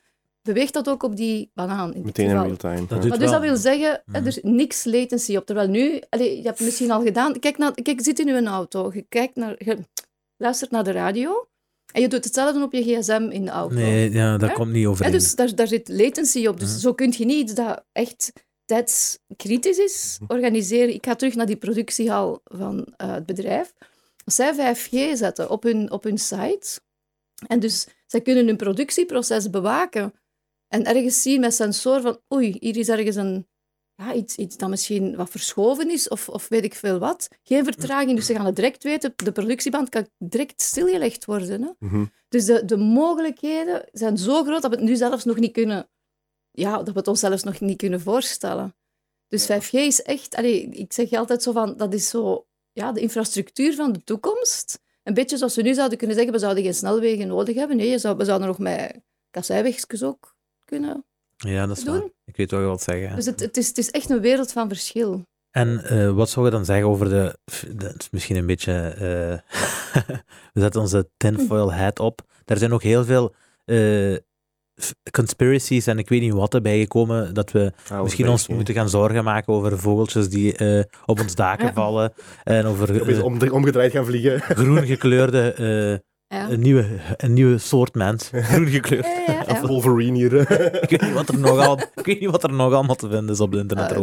[0.46, 1.88] beweegt dat ook op die banaan.
[1.88, 2.46] In dit Meteen in geval.
[2.46, 2.88] real time.
[2.88, 4.16] Dat Maar dus dat wil zeggen, hè, Mhm.
[4.16, 5.46] er is niks latency op.
[5.46, 8.28] Terwijl nu, allee, je hebt het misschien al gedaan, kijk, naar, kijk, je zit in
[8.28, 9.78] je auto, je, kijkt naar, je
[10.38, 11.48] luistert naar de radio
[11.94, 13.76] en je doet hetzelfde op je gsm in de auto.
[13.76, 14.56] Nee, ja, dat Hè?
[14.56, 15.12] komt niet overeen.
[15.12, 16.60] dus daar, daar zit latency op.
[16.60, 16.80] Dus Mhm.
[16.80, 18.32] zo kun je niet iets dat echt
[18.66, 20.94] tijdskritisch is organiseren.
[20.94, 23.74] Ik ga terug naar die productiehal van eh, het bedrijf.
[24.26, 26.80] Als zij 5G zetten op hun, op hun site,
[27.48, 30.14] en dus zij kunnen hun productieproces bewaken
[30.76, 33.48] en ergens zien met sensoren van oei, hier is ergens een,
[33.96, 37.28] ja, iets, iets dat misschien wat verschoven is of, of weet ik veel wat.
[37.44, 39.14] Geen vertraging, dus ze gaan het direct weten.
[39.16, 41.62] De productieband kan direct stilgelegd worden.
[41.62, 41.70] Hè?
[41.80, 42.06] Mhm.
[42.30, 45.90] Dus de, de mogelijkheden zijn zo groot dat we het nu zelfs nog niet kunnen...
[46.52, 48.76] Ja, dat we het ons zelfs nog niet kunnen voorstellen.
[49.28, 50.36] Dus 5G is echt...
[50.36, 52.48] Allee, ik zeg altijd zo van, dat is zo...
[52.72, 54.82] Ja, de infrastructuur van de toekomst.
[55.04, 57.78] Een beetje zoals we nu zouden kunnen zeggen, we zouden geen snelwegen nodig hebben.
[57.78, 60.35] Nee, je zou, we zouden nog met kasseiwegjes ook
[60.66, 61.94] kunnen Ja, dat is doen.
[62.00, 62.10] waar.
[62.26, 63.16] Ik weet wat je wilt zeggen.
[63.16, 65.22] Dus het, het, is, het is echt een wereld van verschil.
[65.52, 67.38] En eh, wat zou je dan zeggen over de...
[67.76, 68.74] Dat is misschien een beetje...
[68.74, 69.60] eh,
[70.54, 72.22] we zetten onze tinfoil hat op.
[72.46, 73.34] Daar zijn ook heel veel
[73.66, 74.16] eh,
[75.12, 78.56] conspiracies en ik weet niet wat erbij gekomen, dat we Ah, misschien ons 5G.
[78.56, 81.74] moeten gaan zorgen maken over vogeltjes die eh, op ons daken Ja.
[81.74, 84.42] vallen en over omgedraaid gaan vliegen.
[84.42, 85.54] groen gekleurde...
[86.28, 86.50] Ja.
[86.50, 86.86] een, nieuwe,
[87.18, 88.30] een nieuwe soort mens.
[88.34, 89.06] Groen gekleurd.
[89.06, 89.62] Ja, ja, ja.
[89.68, 90.34] Wolverine hier.
[90.84, 93.10] Ik weet niet wat er nog, al, ik weet niet wat er nog allemaal te
[93.10, 93.92] vinden is op het internet.
[93.92, 94.02] Eh.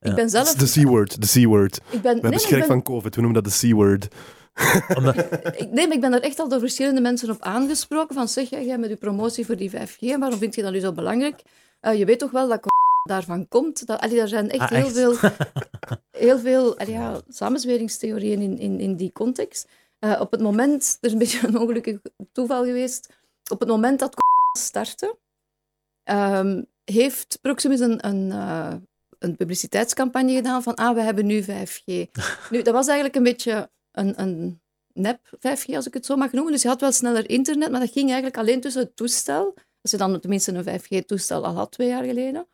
[0.00, 0.54] Ik ben zelf...
[0.54, 1.76] De C-word, de C-word.
[1.76, 4.08] Ik ben, We nee, hebben nee, schrik ben- van COVID, we noemen dat de C-word.
[4.96, 5.16] Omdat,
[5.56, 8.14] Ik, nee, maar ik ben er echt al door verschillende mensen op aangesproken.
[8.14, 10.80] Van zeg, jij jij met je promotie voor die 5G, waarom vind je dat nu
[10.80, 11.42] zo belangrijk?
[11.80, 12.60] Eh, je weet toch wel dat
[13.02, 13.86] daarvan komt?
[13.86, 15.14] Dat, allee, er zijn echt, Ah, heel veel,
[16.10, 19.68] heel veel allee, ja, samenzweringstheorieën in, in, in die context.
[19.98, 21.98] Eh, op het moment, er is een beetje een ongelukkig
[22.32, 23.14] toeval geweest,
[23.50, 24.14] op het moment dat
[24.58, 25.18] startte,
[26.02, 28.74] ehm, heeft Proximus een, een, eh,
[29.18, 31.84] een publiciteitscampagne gedaan van ah, we hebben nu 5G.
[32.50, 34.60] nu, dat was eigenlijk een beetje een, een
[34.92, 36.52] nep 5G, als ik het zo mag noemen.
[36.52, 39.90] Dus je had wel sneller internet, maar dat ging eigenlijk alleen tussen het toestel, als
[39.90, 42.48] je dan tenminste een 5G-toestel al had twee jaar geleden,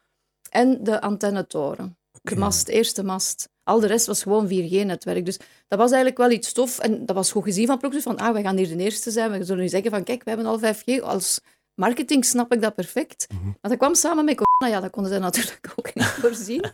[0.50, 1.98] en de antennetoren.
[2.22, 3.48] De mast, eerste mast.
[3.64, 5.24] Al de rest was gewoon 4G-netwerk.
[5.24, 6.78] Dus dat was eigenlijk wel iets tof.
[6.78, 9.30] En dat was goed gezien van Proximus, van ah, wij gaan hier de eerste zijn.
[9.30, 11.02] We zullen nu zeggen van, kijk, we hebben al 5G.
[11.02, 11.40] Als
[11.74, 13.26] marketing snap ik dat perfect.
[13.32, 13.44] Mhm.
[13.44, 14.76] Maar dat kwam samen met corona.
[14.76, 16.64] Ja, dat konden ze natuurlijk ook niet voorzien.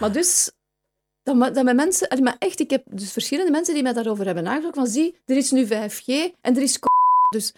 [0.00, 0.50] Maar dus,
[1.22, 2.22] dat, dat met mensen...
[2.22, 4.80] Maar echt, ik heb dus verschillende mensen die mij daarover hebben nagesproken.
[4.82, 6.06] Van, zie, er is nu 5G
[6.40, 7.28] en er is corona.
[7.28, 7.54] Dus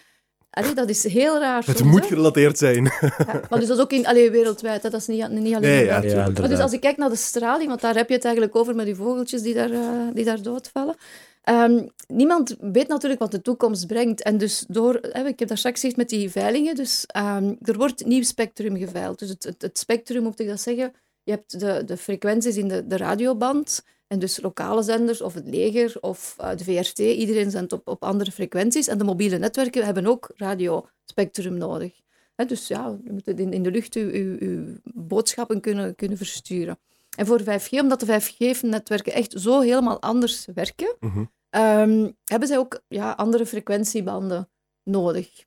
[0.55, 1.65] allee, dat is heel raar.
[1.65, 2.07] Het soms, moet hè.
[2.07, 2.83] gerelateerd zijn.
[2.83, 4.89] Ja, maar dus dat is ook in, allee, wereldwijd, hè.
[4.89, 6.39] dat is niet, niet alleen Nee, ja, tuurlijk.
[6.39, 8.75] Maar dus als ik kijk naar de straling, want daar heb je het eigenlijk over
[8.75, 10.95] met die vogeltjes die daar, eh, die daar doodvallen.
[11.41, 14.21] Ehm, niemand weet natuurlijk wat de toekomst brengt.
[14.21, 17.77] En dus door, hè, ik heb daar straks gezegd met die veilingen, dus ehm, er
[17.77, 19.19] wordt nieuw spectrum geveild.
[19.19, 22.67] Dus het, het, het spectrum, moet ik dat zeggen, je hebt de, de frequenties in
[22.67, 23.83] de, de radioband,
[24.15, 28.03] en dus lokale zenders of het leger of eh, de VRT, iedereen zendt op, op
[28.03, 28.87] andere frequenties.
[28.87, 31.93] En de mobiele netwerken hebben ook radiospectrum nodig.
[32.35, 36.17] Hè, dus ja, je moet in, in de lucht uw, uw, uw boodschappen kunnen, kunnen
[36.17, 36.79] versturen.
[37.17, 41.23] En voor 5G, omdat de 5G-netwerken echt zo helemaal anders werken, Mhm.
[41.49, 44.49] ehm, hebben zij ook ja, andere frequentiebanden
[44.83, 45.43] nodig.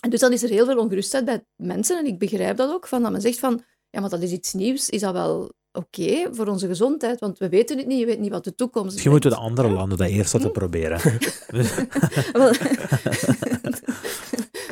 [0.00, 2.86] En dus dan is er heel veel ongerustheid bij mensen, en ik begrijp dat ook,
[2.86, 6.34] van dat men zegt van, ja, maar dat is iets nieuws, is dat wel oké
[6.34, 7.20] voor onze gezondheid?
[7.20, 9.70] Want we weten het niet, je weet niet wat de toekomst Misschien moeten de andere
[9.70, 11.00] landen dat eerst laten proberen.
[12.32, 12.48] Wel,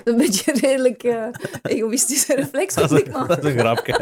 [0.04, 1.26] een beetje een redelijk eh,
[1.62, 3.28] egoïstische reflex, Dat is, ik maar.
[3.28, 3.92] dat is een grapje.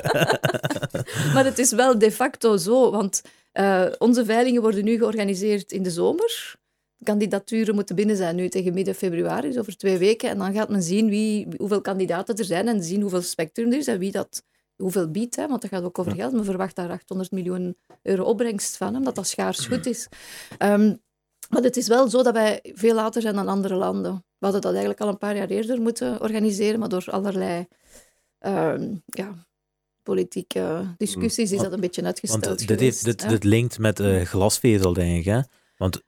[1.34, 5.82] Maar het is wel de facto zo, want eh, onze veilingen worden nu georganiseerd in
[5.82, 6.54] de zomer.
[6.96, 10.30] De kandidaturen moeten binnen zijn nu tegen midden februari, dus over twee weken.
[10.30, 13.78] En dan gaat men zien wie, hoeveel kandidaten er zijn en zien hoeveel spectrum er
[13.78, 14.42] is en wie dat,
[14.76, 15.36] hoeveel biedt.
[15.36, 16.32] Hè, want dat gaat ook over geld.
[16.32, 20.08] Men verwacht daar 800 miljoen euro opbrengst van, omdat dat schaars goed is.
[20.58, 20.94] Ehm,
[21.48, 24.12] maar het is wel zo dat wij veel later zijn dan andere landen.
[24.12, 27.66] We hadden dat eigenlijk al een paar jaar eerder moeten organiseren, maar door allerlei
[28.38, 29.46] ehm, ja,
[30.02, 34.92] politieke discussies is dat een beetje uitgesteld Want dit, heeft, dit, linkt met eh, glasvezel,
[34.92, 35.24] denk ik.
[35.24, 35.40] Hè?
[35.76, 36.02] Want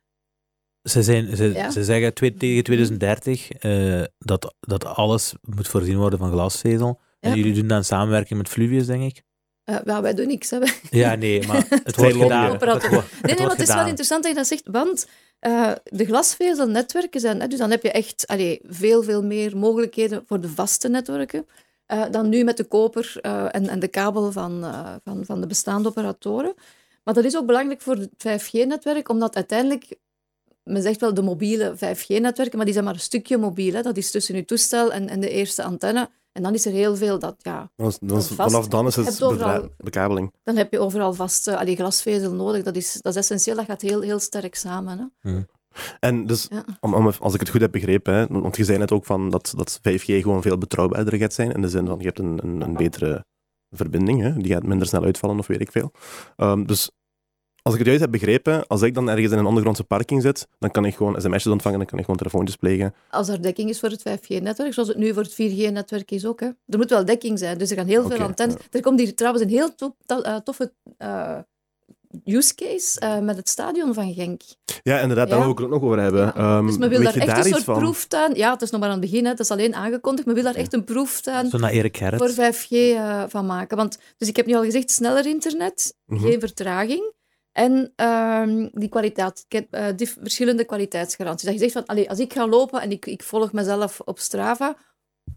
[0.83, 1.71] ze, zijn, ze, Ja.
[1.71, 7.01] ze zeggen twee, tegen 2030 eh, dat, dat alles moet voorzien worden van glasvezel.
[7.27, 7.37] En Ja.
[7.37, 9.23] jullie doen dan samenwerking met Fluvius, denk ik?
[9.65, 10.51] Eh, ja, wij doen niks.
[10.51, 10.59] Hè.
[10.91, 12.53] Ja, nee, maar het wordt gedaan.
[12.53, 15.07] Het wordt- Nee, het nee, maar is wel interessant dat je dat zegt, want
[15.39, 17.41] eh, de glasvezelnetwerken zijn...
[17.41, 21.47] Hè, dus dan heb je echt allee, veel, veel meer mogelijkheden voor de vaste netwerken
[21.87, 25.41] eh, dan nu met de koper eh, en, en de kabel van, eh, van, van
[25.41, 26.55] de bestaande operatoren.
[27.05, 28.11] Maar dat is ook belangrijk voor het
[28.43, 29.97] 5G-netwerk, omdat uiteindelijk...
[30.63, 33.75] Men zegt wel de mobiele 5G-netwerken, maar die zijn maar een stukje mobiel.
[33.75, 33.83] Hè.
[33.83, 36.11] Dat is tussen je toestel en, en de eerste antenne.
[36.37, 38.51] En dan is er heel veel dat, ja, Dan is- dan is- Vast.
[38.51, 40.33] vanaf dan is het overal- bekabeling.
[40.43, 42.63] dan heb je overal vast uh, allee, glasvezel nodig.
[42.63, 45.13] Dat is, dat is essentieel, dat gaat heel, heel sterk samen.
[45.21, 45.41] Hè.
[46.01, 46.65] En dus, Ja.
[46.81, 49.31] om, om, als ik het goed heb begrepen, hè, want je zei net ook van
[49.31, 52.39] dat, dat 5G gewoon veel betrouwbaarder gaat zijn, in de zin van je hebt een,
[52.43, 53.25] een, een betere
[53.71, 55.91] verbinding, hè, die gaat minder snel uitvallen of weet ik veel.
[56.37, 56.91] Ehm, dus
[57.67, 60.49] als ik het juist heb begrepen, als ik dan ergens in een ondergrondse parking zit,
[60.59, 62.95] dan kan ik gewoon sms'jes ontvangen, dan kan ik gewoon telefoontjes plegen.
[63.11, 66.41] Als er dekking is voor het 5G-netwerk, zoals het nu voor het 4G-netwerk is ook.
[66.41, 66.47] Hè.
[66.67, 68.57] Er moet wel dekking zijn, dus er gaan heel veel antennes.
[68.71, 71.39] Er komt hier trouwens een heel to- to- eh, toffe eh,
[72.25, 74.41] use case eh, met het stadion van Genk.
[74.83, 75.43] Ja, inderdaad, daar Ja.
[75.45, 76.21] wil ik het ook nog over hebben.
[76.21, 76.35] Ja.
[76.35, 77.79] Ehm, dus men wil daar echt daar een soort van?
[77.79, 78.35] proeftuin...
[78.35, 79.31] Ja, het is nog maar aan het begin, hè.
[79.31, 80.27] het is alleen aangekondigd.
[80.27, 82.35] Men wil daar echt een proeftuin Zo naar Erik Gerrits.
[82.35, 83.77] voor 5G eh, van maken.
[83.77, 86.21] Want, dus ik heb nu al gezegd, sneller internet, Mhm.
[86.23, 87.15] geen vertraging.
[87.57, 91.45] En ehm, die kwaliteit, ik heb, eh, die verschillende kwaliteitsgaranties.
[91.45, 94.19] Dat je zegt van, allee, als ik ga lopen en ik, ik volg mezelf op
[94.19, 94.77] Strava,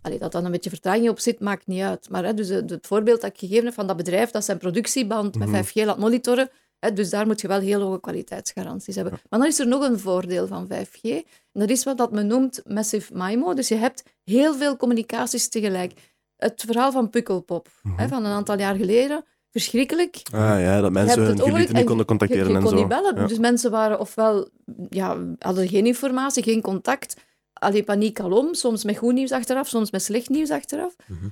[0.02, 2.10] allee, dat dan een beetje vertraging op zit, maakt niet uit.
[2.10, 4.58] Maar hè, dus het, het voorbeeld dat ik gegeven heb van dat bedrijf dat zijn
[4.58, 5.52] productieband Mhm.
[5.52, 9.14] met 5G laat monitoren, hè, dus daar moet je wel heel hoge kwaliteitsgaranties hebben.
[9.30, 11.04] Maar dan is er nog een voordeel van 5G.
[11.52, 13.54] En dat is wat dat men noemt Massive MIMO.
[13.54, 15.94] Dus je hebt heel veel communicaties tegelijk.
[16.38, 20.22] Het verhaal van Pukkelpop, hè, van een aantal jaar geleden, verschrikkelijk.
[20.34, 22.78] Ah ja, dat mensen hun geliefden en niet konden contacteren je, je en kon zo.
[22.78, 23.16] niet bellen.
[23.16, 23.28] Ja.
[23.28, 24.50] Dus mensen waren ofwel,
[24.90, 27.16] ja, hadden geen informatie, geen contact.
[27.54, 30.96] Alleen paniek alom, soms met goed nieuws achteraf, soms met slecht nieuws achteraf.
[31.08, 31.30] Mhm.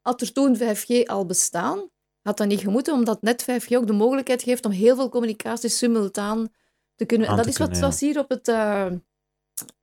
[0.00, 1.88] Had er toen 5G al bestaan,
[2.22, 5.78] had dat niet gemoeten, omdat net 5G ook de mogelijkheid geeft om heel veel communicaties
[5.78, 6.48] simultaan
[6.94, 7.28] te kunnen.
[7.28, 7.74] En dat is wat ja.
[7.74, 8.86] zoals hier op het, eh,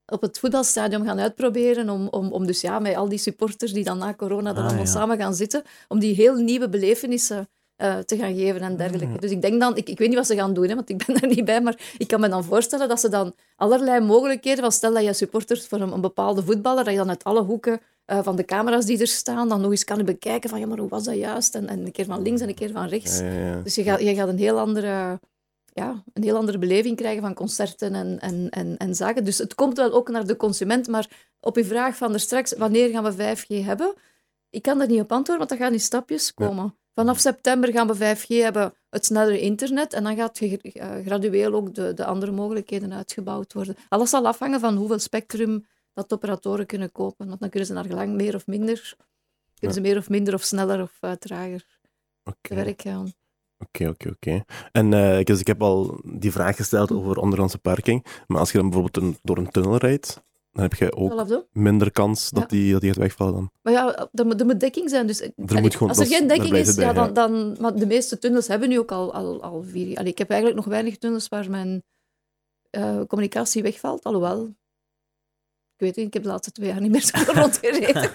[0.06, 3.84] op het voetbalstadion gaan uitproberen, om, om, om dus ja, met al die supporters die
[3.84, 4.92] dan na corona dan Ah, allemaal ja.
[4.92, 7.50] samen gaan zitten, om die heel nieuwe belevenissen
[7.84, 9.14] eh, te gaan geven en dergelijke.
[9.14, 9.20] Mm.
[9.20, 11.06] Dus ik denk dan, ik, ik weet niet wat ze gaan doen, hè, want ik
[11.06, 14.64] ben daar niet bij, maar ik kan me dan voorstellen dat ze dan allerlei mogelijkheden,
[14.64, 17.42] van stel dat je supportert voor een, een bepaalde voetballer, dat je dan uit alle
[17.42, 20.66] hoeken eh, van de camera's die er staan, dan nog eens kan bekijken van, ja,
[20.66, 21.56] maar hoe was dat juist?
[21.56, 23.20] En, en een keer van links en een keer van rechts.
[23.20, 23.62] Ja, ja, ja.
[23.62, 25.20] Dus je gaat, je gaat een, heel andere,
[25.74, 29.24] ja, een heel andere beleving krijgen van concerten en, en, en, en zaken.
[29.24, 30.88] Dus het komt wel ook naar de consument.
[30.88, 33.94] Maar op uw vraag van er straks, wanneer gaan we 5G hebben?
[34.50, 36.76] Ik kan daar niet op antwoorden, want dat gaat in stapjes komen.
[36.96, 39.94] Vanaf september gaan we 5G hebben, het snellere internet.
[39.94, 43.76] En dan gaat eh, gradueel ook de, de andere mogelijkheden uitgebouwd worden.
[43.90, 47.28] Alles zal afhangen van hoeveel spectrum dat de operatoren kunnen kopen.
[47.28, 48.96] Want dan kunnen ze naar gelang meer of minder,
[49.60, 51.66] kunnen ze meer of minder of sneller of trager
[52.24, 52.38] Oké.
[52.42, 53.12] te werk gaan.
[53.58, 54.44] Oké, oké, oké.
[54.72, 58.06] En eh, dus ik heb al die vraag gesteld over ondergrondse parking.
[58.28, 60.22] Maar als je dan bijvoorbeeld een- door een tunnel rijdt,
[60.54, 62.48] dan heb je ook minder kans dat, Ja.
[62.48, 63.52] die, dat die gaat wegvallen dan.
[63.62, 65.08] Maar ja, er moet, er moet dekking zijn.
[65.08, 67.58] Dus, allee, moet gewoon- als er geen dekking is, ja, dan, dan...
[67.60, 69.98] Maar de meeste tunnels hebben nu ook al, al, al vier...
[69.98, 71.84] Allee, ik heb eigenlijk nog weinig tunnels waar mijn
[72.70, 74.04] eh, communicatie wegvalt.
[74.04, 74.56] Alhoewel...
[75.76, 78.10] Ik weet niet, ik heb de laatste twee jaar niet meer zo rondgereden.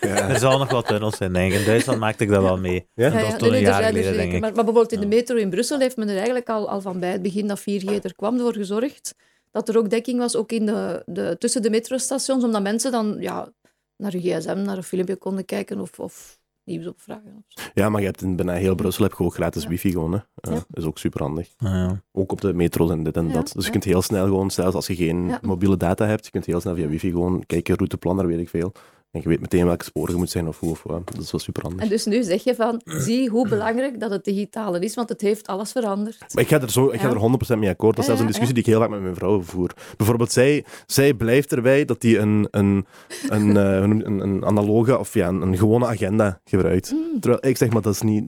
[0.00, 0.28] Ja.
[0.28, 1.58] Er zal nog wel tunnels zijn, denk ik.
[1.58, 2.88] In Duitsland maakte ik dat wel mee.
[2.94, 3.10] Ja?
[3.10, 4.40] Dat was toen nee, een er jaar er geleden, denk ik.
[4.40, 7.00] Maar, maar bijvoorbeeld in de metro in Brussel heeft men er eigenlijk al, al van
[7.00, 9.14] bij het begin dat 4G er kwam voor gezorgd
[9.50, 13.16] dat er ook dekking was, ook in de, de, tussen de metrostations, omdat mensen dan
[13.20, 13.52] ja,
[13.96, 17.34] naar hun gsm, naar een filmpje konden kijken of, of nieuws opvragen.
[17.36, 17.68] Of zo.
[17.74, 19.68] ja, maar je hebt in bijna heel Brussel heb je ook gratis Ja.
[19.68, 20.12] wifi gewoon.
[20.12, 20.18] Hè.
[20.34, 20.64] Eh, Ja.
[20.70, 21.48] is ook super handig.
[21.56, 22.02] Ah, ja.
[22.12, 23.44] Ook op de metro's en dit en Ja, dat.
[23.44, 23.70] Dus je ja.
[23.70, 25.38] kunt heel snel gewoon, zelfs als je geen Ja.
[25.42, 28.72] mobiele data hebt, je kunt heel snel via wifi gewoon kijken, routeplanner, weet ik veel.
[29.18, 31.12] En je weet meteen welke sporen je moet zijn of hoe of wat.
[31.12, 31.80] Dat is wel super handig.
[31.80, 35.20] En dus nu zeg je van, zie hoe belangrijk dat het digitale is, want het
[35.20, 36.34] heeft alles veranderd.
[36.34, 37.96] Maar ik ga er, zo, ik ga er 100% mee akkoord.
[37.96, 39.74] Dat is zelfs een discussie die ik heel vaak met mijn vrouw voer.
[39.96, 42.86] Bijvoorbeeld, zij, zij blijft erbij dat hij een, een,
[43.28, 46.92] een, eh, een, een analoge of ja, een, een gewone agenda gebruikt.
[46.92, 47.20] Mm.
[47.20, 48.24] Terwijl ik zeg, maar dat is niet...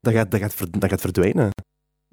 [0.00, 1.50] Dat gaat, dat gaat, dat gaat verdwijnen.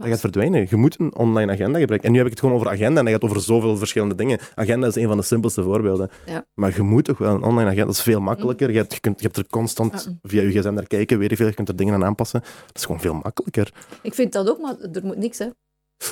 [0.02, 0.68] Dat gaat verdwijnen.
[0.70, 2.08] Je moet een online agenda gebruiken.
[2.08, 4.40] En nu heb ik het gewoon over agenda en dat gaat over zoveel verschillende dingen.
[4.56, 6.10] Agenda is een van de simpelste voorbeelden.
[6.26, 6.46] Ja.
[6.54, 7.86] Maar je moet toch wel een online agenda.
[7.86, 8.72] Dat is veel makkelijker.
[8.72, 11.36] Je, hebt, je, kunt, je hebt er constant via je gsm naar kijken, weet je
[11.36, 11.48] veel.
[11.48, 12.40] Je kunt er dingen aan aanpassen.
[12.40, 13.72] Dat is gewoon veel makkelijker.
[14.02, 15.48] Ik vind dat ook, maar er moet niks, hè.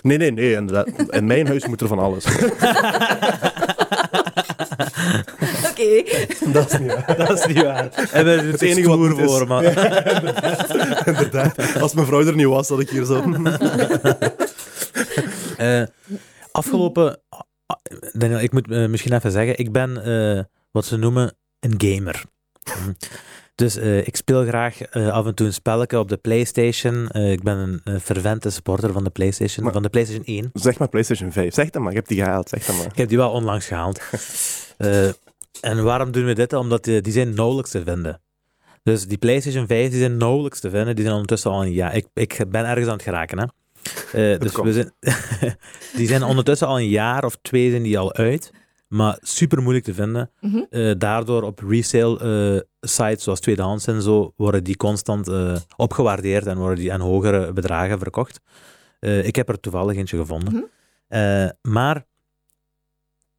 [0.02, 0.54] Nee, nee, nee.
[0.54, 1.12] Inderdaad.
[1.14, 2.26] In mijn huis moet er van alles.
[5.70, 6.04] Oké.
[6.54, 7.16] Dat is niet waar.
[7.18, 8.08] Dat is niet waar.
[8.12, 9.64] En daar doet enige enige wat is- voor, maar...
[11.08, 11.82] Inderdaad.
[11.82, 13.24] Als mijn vrouw er niet was, had ik hier zo...
[15.58, 15.84] Eh,
[16.52, 17.20] afgelopen...
[18.14, 22.24] Daniel, ik moet eh, misschien even zeggen, ik ben eh, wat ze noemen een gamer.
[23.56, 27.08] Dus eh, ik speel graag eh, af en toe een spelletje op de PlayStation.
[27.10, 30.50] Eh, ik ben een fervente supporter van de PlayStation, Maar- van de PlayStation 1.
[30.54, 31.54] Zeg maar PlayStation 5.
[31.54, 31.90] Zeg dat maar.
[31.92, 32.50] Ik heb die gehaald.
[32.50, 32.86] Zeg dat maar.
[32.86, 34.00] Ik heb die wel onlangs gehaald.
[34.80, 35.08] Eh,
[35.62, 36.54] en waarom doen we dit?
[36.54, 38.22] Omdat die, die zijn nauwelijks te vinden.
[38.84, 40.96] Dus die PlayStation 5 die zijn nauwelijks te vinden.
[40.96, 41.96] Die zijn ondertussen al een jaar.
[41.96, 43.40] Ik, ik ben ergens aan het geraken.
[43.40, 43.46] Hè.
[44.34, 44.68] Eh, dus komt.
[44.68, 44.92] we zijn,
[46.00, 48.52] die zijn ondertussen al een jaar of twee zijn die al uit.
[48.88, 50.32] Maar super moeilijk te vinden.
[50.70, 52.20] Eh, daardoor op resale
[52.82, 57.02] eh, sites zoals tweedehands en zo worden die constant eh, opgewaardeerd en worden die aan
[57.02, 58.40] hogere bedragen verkocht.
[59.00, 60.54] Eh, ik heb er toevallig eentje gevonden.
[60.54, 60.64] Mhm.
[61.08, 62.06] Eh, maar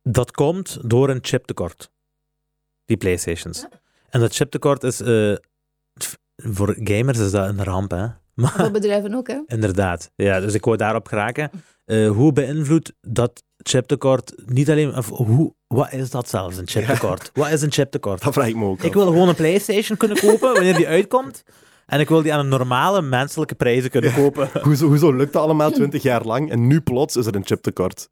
[0.03, 1.91] dat komt door een chiptekort.
[2.85, 3.61] Die PlayStations.
[3.61, 3.69] Ja.
[4.09, 5.35] En dat chiptekort is eh,
[6.37, 8.07] voor gamers is dat een ramp, hè?
[8.35, 9.41] Maar Voor bedrijven ook, hè.
[9.47, 10.11] inderdaad.
[10.15, 11.51] Ja, dus ik wou daarop geraken.
[11.85, 14.97] Eh, hoe beïnvloedt dat chiptekort niet alleen...
[14.97, 17.31] Of hoe, wat is dat zelfs, een chiptekort?
[17.35, 18.23] Wat is een chiptekort?
[18.23, 21.43] Dat vraag ik me ook Ik wil gewoon een PlayStation kunnen kopen wanneer die uitkomt.
[21.87, 24.49] En ik wil die aan een normale menselijke prijzen kunnen kopen.
[24.63, 28.09] Hoezo, hoezo lukt dat allemaal 20 jaar lang en nu plots is er een chiptekort?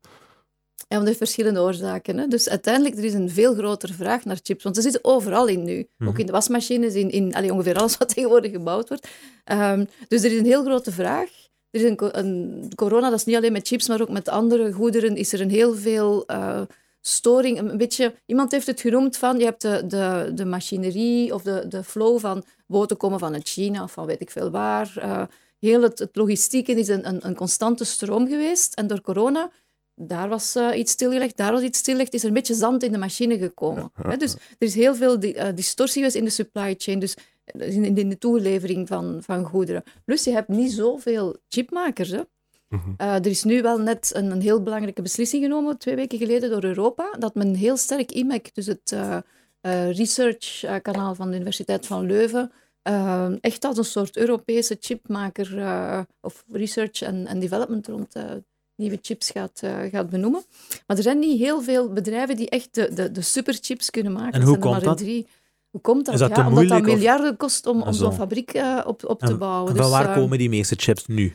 [0.88, 2.18] Want dat heeft verschillende oorzaken.
[2.18, 2.27] Hè.
[2.27, 4.62] Dus uiteindelijk er is een veel grotere vraag naar chips.
[4.62, 5.88] Want ze zitten overal in nu.
[5.96, 6.09] Mhm.
[6.09, 9.09] Ook in de wasmachines, in, in allee, ongeveer alles wat tegenwoordig gebouwd wordt.
[9.44, 11.29] Ehm, dus er is een heel grote vraag.
[11.70, 14.72] Er is een, een corona, dat is niet alleen met chips, maar ook met andere
[14.72, 16.61] goederen, is er een heel veel eh,
[17.01, 17.59] storing.
[17.59, 21.64] Een, beetje, iemand heeft het genoemd van, je hebt de, de, de machinerie of de,
[21.68, 24.92] de flow van boten komen vanuit China of van weet ik veel waar.
[24.96, 25.22] Eh,
[25.59, 28.74] heel het, het logistieke is een, een, een constante stroom geweest.
[28.74, 29.51] En door corona
[30.00, 32.92] daar was eh, iets stilgelegd, daar was iets stilgelegd, is er een beetje zand in
[32.92, 33.90] de machine gekomen.
[34.02, 34.16] Hè?
[34.16, 37.74] Dus er is heel veel di- eh, distortie geweest in de supply chain, dus eh,
[37.74, 39.82] in, in de toelevering van, van goederen.
[40.04, 42.11] Plus, je hebt niet zoveel chipmakers.
[42.11, 42.20] Hè?
[42.68, 42.90] Mhm.
[42.96, 46.64] Er is nu wel net een, een heel belangrijke beslissing genomen, twee weken geleden, door
[46.64, 48.96] Europa, dat men heel sterk IMEC, dus het
[49.92, 52.52] research-kanaal van de Universiteit van Leuven,
[53.40, 58.14] echt als een soort Europese chipmaker of research en, en development rond
[58.78, 60.42] nieuwe chips gaat, eh, gaat benoemen.
[60.86, 64.32] Maar er zijn niet heel veel bedrijven die echt de, de, de superchips kunnen maken.
[64.32, 64.98] En hoe er komt maar dat?
[64.98, 65.26] Drie.
[65.70, 66.14] Hoe komt dat?
[66.14, 68.04] Is dat ja, omdat dat moeilijk miljarden kost om, om Zo.
[68.04, 69.76] zo'n fabriek eh, op, op te En bouwen.
[69.76, 71.34] Van Dus, waar eh, komen die meeste chips nu?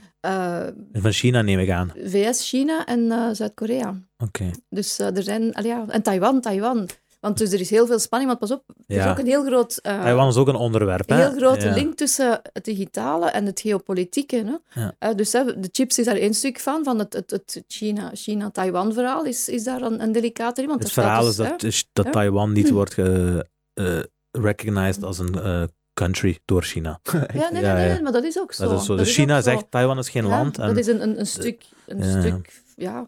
[0.94, 1.92] Van China neem ik aan.
[2.04, 3.96] VS, China en Zuid-Korea.
[4.18, 4.52] Oké.
[4.70, 5.56] Dus er zijn...
[5.62, 6.88] ja, en Taiwan, Taiwan.
[7.24, 9.12] Want dus er is heel veel spanning, want pas op, er is Ja.
[9.12, 9.78] ook een heel groot...
[9.78, 11.74] eh, Taiwan is ook een onderwerp, een heel grote Ja.
[11.74, 14.36] link tussen het digitale en het geopolitieke.
[14.36, 14.82] Hè?
[14.82, 14.96] Ja.
[15.00, 16.84] Eh, dus hè, de chips is daar één stuk van.
[16.84, 20.68] van het, het, het China- China-Taiwan-verhaal is, is daar een, een delicate in.
[20.68, 22.12] Want Het er verhaal is dus, dat, is dat Ja.
[22.12, 24.00] Taiwan niet wordt ge, eh,
[24.32, 27.00] recognized als een eh, country door China.
[27.34, 28.64] Ja, nee, nee, nee, maar dat is ook zo.
[28.70, 28.96] Dat is zo.
[28.96, 30.58] Dat Dus is China zegt Taiwan is geen land.
[30.60, 33.08] En, Dat is een, een, een stuk, een stuk ja,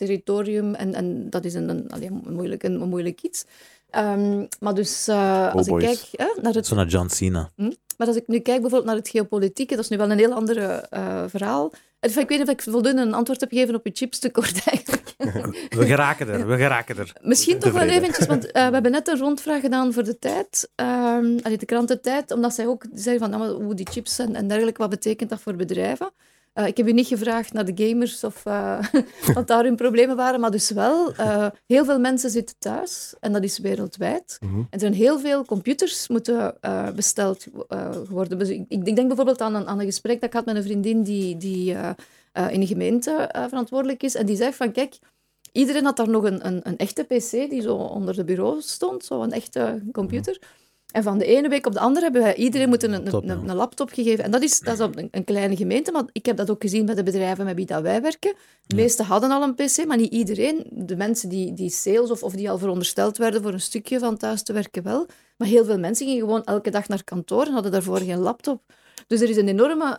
[0.00, 3.44] territorium en, en dat is een, een, allee, een, moeilijk, een, een moeilijk iets.
[3.90, 7.50] Ehm, maar dus eh, als ik kijk hè, naar het Zo naar John Cena.
[7.96, 10.32] Maar als ik nu kijk bijvoorbeeld naar het geopolitieke, dat is nu wel een heel
[10.32, 11.72] ander eh, verhaal.
[12.00, 15.14] Ik weet niet of ik voldoende een antwoord heb gegeven op je chipstekort eigenlijk.
[15.78, 17.12] We geraken er, we geraken er.
[17.22, 20.70] Misschien toch wel eventjes, want eh, we hebben net een rondvraag gedaan voor de tijd,
[20.76, 24.80] allee, de krantentijd, omdat zij ook zeiden van nou, hoe die chips en, en dergelijke,
[24.80, 26.10] wat betekent dat voor bedrijven?
[26.52, 28.84] Eh, ik heb u niet gevraagd naar de gamers of eh,
[29.34, 33.32] wat daar hun problemen waren, maar dus wel, eh, heel veel mensen zitten thuis en
[33.32, 34.36] dat is wereldwijd.
[34.40, 34.58] Mhm.
[34.58, 36.54] En er zijn heel veel computers moeten
[36.94, 37.46] besteld
[38.08, 38.38] worden.
[38.38, 40.62] Dus ik, ik denk bijvoorbeeld aan een, aan een gesprek dat ik had met een
[40.62, 41.70] vriendin die, die
[42.32, 44.14] in een gemeente verantwoordelijk is.
[44.14, 44.98] En die zegt van, kijk,
[45.52, 49.04] iedereen had daar nog een, een, een echte pc die zo onder de bureau stond,
[49.04, 50.38] zo een echte computer.
[50.92, 53.54] En van de ene week op de andere hebben wij iedereen moeten een, Top, een,
[53.54, 54.24] laptop gegeven.
[54.24, 56.62] En dat is, dat is op een, een kleine gemeente, maar ik heb dat ook
[56.62, 58.34] gezien bij de bedrijven met wie dat wij werken.
[58.66, 60.66] De meesten hadden al een pc, maar niet iedereen.
[60.70, 64.16] De mensen die, die sales of, of die al verondersteld werden voor een stukje van
[64.16, 65.06] thuis te werken wel.
[65.36, 68.62] Maar heel veel mensen gingen gewoon elke dag naar kantoor en hadden daarvoor geen laptop.
[69.06, 69.98] Dus er is een enorme,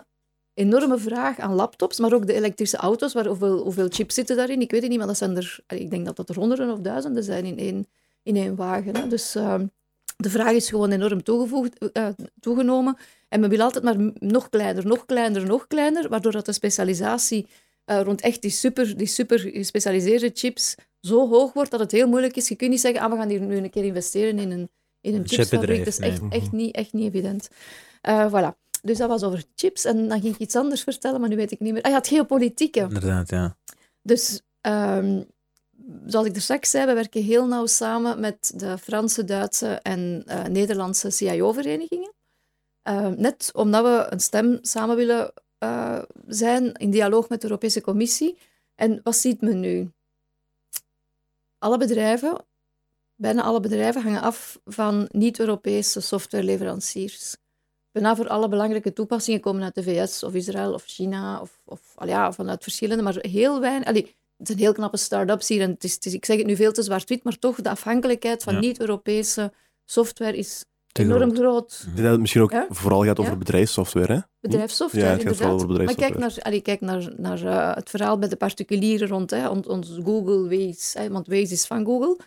[0.53, 3.13] enorme vraag aan laptops, maar ook de elektrische auto's.
[3.13, 4.61] Waar, hoeveel, hoeveel chips zitten daarin?
[4.61, 6.79] Ik weet het niet, maar dat zijn er, ik denk dat dat er honderden of
[6.79, 7.87] duizenden zijn in één,
[8.23, 8.95] in één wagen.
[8.95, 9.07] Hè.
[9.07, 9.65] Dus ehm,
[10.21, 12.07] de vraag is gewoon enorm toegevoegd, eh,
[12.39, 12.97] toegenomen.
[13.29, 17.47] En men wil altijd maar nog kleiner, nog kleiner, nog kleiner, waardoor dat de specialisatie
[17.85, 22.07] eh, rond echt die super, die super gespecialiseerde chips zo hoog wordt dat het heel
[22.07, 22.47] moeilijk is.
[22.47, 24.69] Je kunt niet zeggen, ah, we gaan hier nu een keer investeren in een,
[25.01, 25.77] in een chipsfabriek.
[25.77, 27.49] Dat is echt, echt, niet, echt niet evident.
[28.01, 28.59] Eh, voilà.
[28.81, 29.85] Dus dat was over chips.
[29.85, 31.81] En dan ging ik iets anders vertellen, maar nu weet ik niet meer.
[31.81, 32.79] Ah ja, het geopolitieke.
[32.79, 33.57] Inderdaad, ja.
[34.01, 35.21] Dus ehm,
[36.05, 40.23] zoals ik er straks zei, we werken heel nauw samen met de Franse, Duitse en
[40.25, 42.13] eh, Nederlandse CIO-verenigingen.
[42.83, 47.81] Ehm, net omdat we een stem samen willen eh, zijn in dialoog met de Europese
[47.81, 48.37] Commissie.
[48.75, 49.91] En wat ziet men nu?
[51.57, 52.45] Alle bedrijven,
[53.15, 57.35] bijna alle bedrijven, hangen af van niet-Europese softwareleveranciers.
[57.91, 61.81] Bijna voor alle belangrijke toepassingen komen uit de VS of Israël of China of, of
[62.05, 64.13] ja, vanuit verschillende, maar heel weinig.
[64.41, 66.55] Het zijn heel knappe start-ups hier en het is, het is- ik zeg het nu
[66.55, 68.59] veel te zwart-wit, maar toch de afhankelijkheid van Ja.
[68.59, 69.53] niet-Europese
[69.85, 71.37] software is Te enorm groot.
[71.37, 71.71] groot.
[71.79, 72.65] Ik denk dat het misschien ook Ja?
[72.69, 74.13] vooral gaat over bedrijfssoftware.
[74.13, 74.19] Hè?
[74.39, 75.77] Bedrijfssoftware, Ja, het gaat vooral inderdaad.
[75.77, 76.53] over Maar kijk bedrijfssoftware.
[76.81, 79.97] naar, allee, kijk naar, naar eh, het verhaal bij de particulieren rond hè, on- ons
[80.03, 82.17] Google, Waze, hè, want Waze is van Google.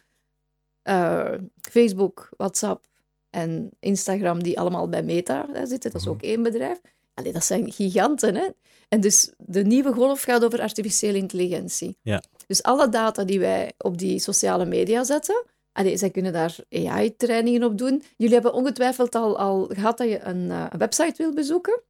[0.83, 2.85] Eh, Facebook, WhatsApp
[3.31, 6.81] en Instagram, die allemaal bij Meta hè, zitten, dat is ook één bedrijf.
[7.15, 8.35] Allee, dat zijn giganten.
[8.35, 8.49] Hè?
[8.89, 11.99] En dus de nieuwe golf gaat over artificiële intelligentie.
[12.03, 12.23] Ja.
[12.47, 17.65] Dus alle data die wij op die sociale media zetten, allee, zij kunnen daar AI-trainingen
[17.65, 18.03] op doen.
[18.17, 21.81] Jullie hebben ongetwijfeld al, al gehad dat je een, eh, een website wil bezoeken.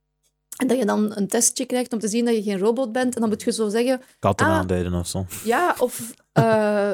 [0.56, 3.14] En dat je dan een testje krijgt om te zien dat je geen robot bent.
[3.14, 4.52] En dan moet je zo zeggen, Katten Ah.
[4.52, 5.26] aanduiden of zo.
[5.44, 6.92] ja, of eh,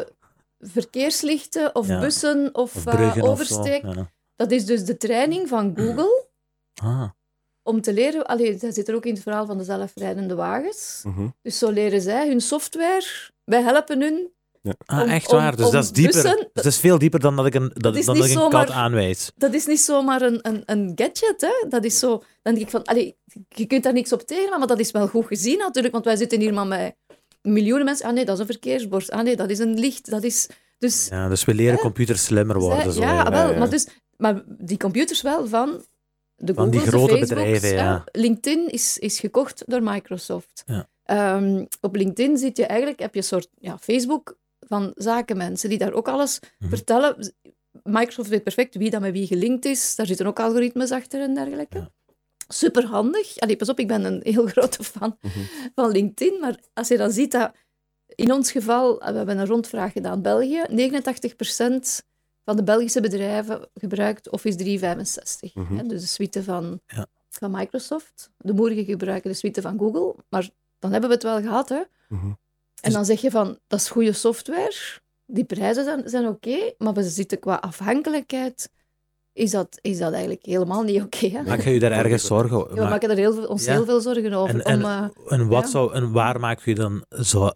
[0.59, 2.01] verkeerslichten, of Ja.
[2.01, 3.33] bussen, of, Of eh, bruggen of zo.
[3.33, 3.83] oversteek.
[3.83, 4.11] Ja.
[4.37, 6.29] Dat is dus de training van Google
[6.83, 7.09] Ah,
[7.71, 8.27] om te leren...
[8.27, 11.01] Allee, dat zit er ook in het verhaal van de zelfrijdende wagens.
[11.05, 11.27] Mhm.
[11.43, 13.05] Dus zo leren zij hun software.
[13.45, 14.31] Wij helpen hun.
[14.85, 15.57] Ah, Om- echt om- waar.
[15.57, 16.13] Dus om dat is dieper.
[16.23, 18.29] bussen- Dus dat is veel dieper dan dat ik een, dat, dan dat ik een
[18.29, 19.31] zomaar- kat aanwijs.
[19.37, 21.41] Dat is niet zomaar een, een, een gadget.
[21.41, 21.69] Hè?
[21.69, 22.09] Dat is zo...
[22.43, 22.85] Dan denk ik van...
[22.85, 23.17] Allee,
[23.49, 25.93] je kunt daar niks op tegen, maar dat is wel goed gezien natuurlijk.
[25.95, 26.95] Want wij zitten hier maar met
[27.43, 28.07] miljoenen mensen.
[28.07, 29.11] Ah nee, dat is een verkeersbord.
[29.11, 30.11] Ah nee, dat is een licht.
[30.11, 30.49] Dat is...
[30.79, 31.81] Dus Ja, dus we leren Hè?
[31.81, 32.83] computers slimmer worden.
[32.83, 33.31] Zij- zo, ja, hè.
[33.31, 33.59] wel, ja.
[33.59, 35.85] Maar, dus, maar die computers wel van
[36.43, 38.05] de Van die grote de Facebooks, bedrijven, ja.
[38.13, 38.21] hè.
[38.21, 40.63] LinkedIn is, is gekocht door Microsoft.
[40.67, 40.89] Ja.
[41.05, 45.79] Ehm, op LinkedIn zit je eigenlijk, heb je een soort ja, Facebook van zakenmensen die
[45.79, 46.69] daar ook alles Mhm.
[46.71, 47.33] vertellen.
[47.83, 49.95] Microsoft weet perfect wie dat met wie gelinkt is.
[49.95, 51.79] Daar zitten ook algoritmes achter en dergelijke.
[51.79, 51.91] Ja.
[52.49, 53.39] Superhandig.
[53.39, 55.39] Allee, pas op, ik ben een heel grote fan Mhm.
[55.75, 56.41] van LinkedIn.
[56.41, 57.53] Maar als je dan ziet dat
[58.15, 62.03] in ons geval, we hebben een rondvraag gedaan, België, 89%
[62.45, 65.55] van de Belgische bedrijven gebruikt Office 365.
[65.55, 65.77] Mhm.
[65.77, 67.07] hè, dus de suite van, Ja.
[67.29, 68.31] van Microsoft.
[68.39, 70.15] De moerigen gebruiken de suite van Google.
[70.29, 71.69] Maar dan hebben we het wel gehad.
[71.69, 71.81] Hè?
[72.09, 72.27] Mhm.
[72.27, 72.37] En
[72.81, 74.75] Dus- dan zeg je van, dat is goede software.
[75.27, 78.71] Die prijzen zijn, zijn oké, maar we zitten qua afhankelijkheid...
[79.33, 81.27] Is dat, is dat eigenlijk helemaal niet oké.
[81.29, 81.43] hè?
[81.43, 83.73] Maak je je daar ergens zorgen Ja, we maken er heel, veel- ons Ja.
[83.73, 84.55] heel veel zorgen over.
[84.55, 85.69] En, en, om, eh, en, wat ja.
[85.69, 87.51] zou, en waar maak je dan zo...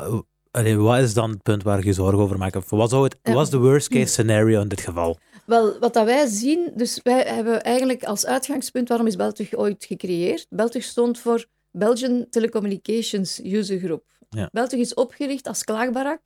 [0.55, 2.57] Allee, wat is dan het punt waar je je zorgen over maakt?
[2.57, 3.33] Of wat, zou het, Ja.
[3.33, 5.19] wat is de worst case scenario in dit geval?
[5.47, 9.85] Wel, wat dat wij zien, dus wij hebben eigenlijk als uitgangspunt, waarom is Beltug ooit
[9.85, 10.47] gecreëerd?
[10.51, 14.05] Beltug stond voor Belgian Telecommunications User Group.
[14.29, 14.49] Ja.
[14.53, 16.21] Beltug is opgericht als klaagbarak,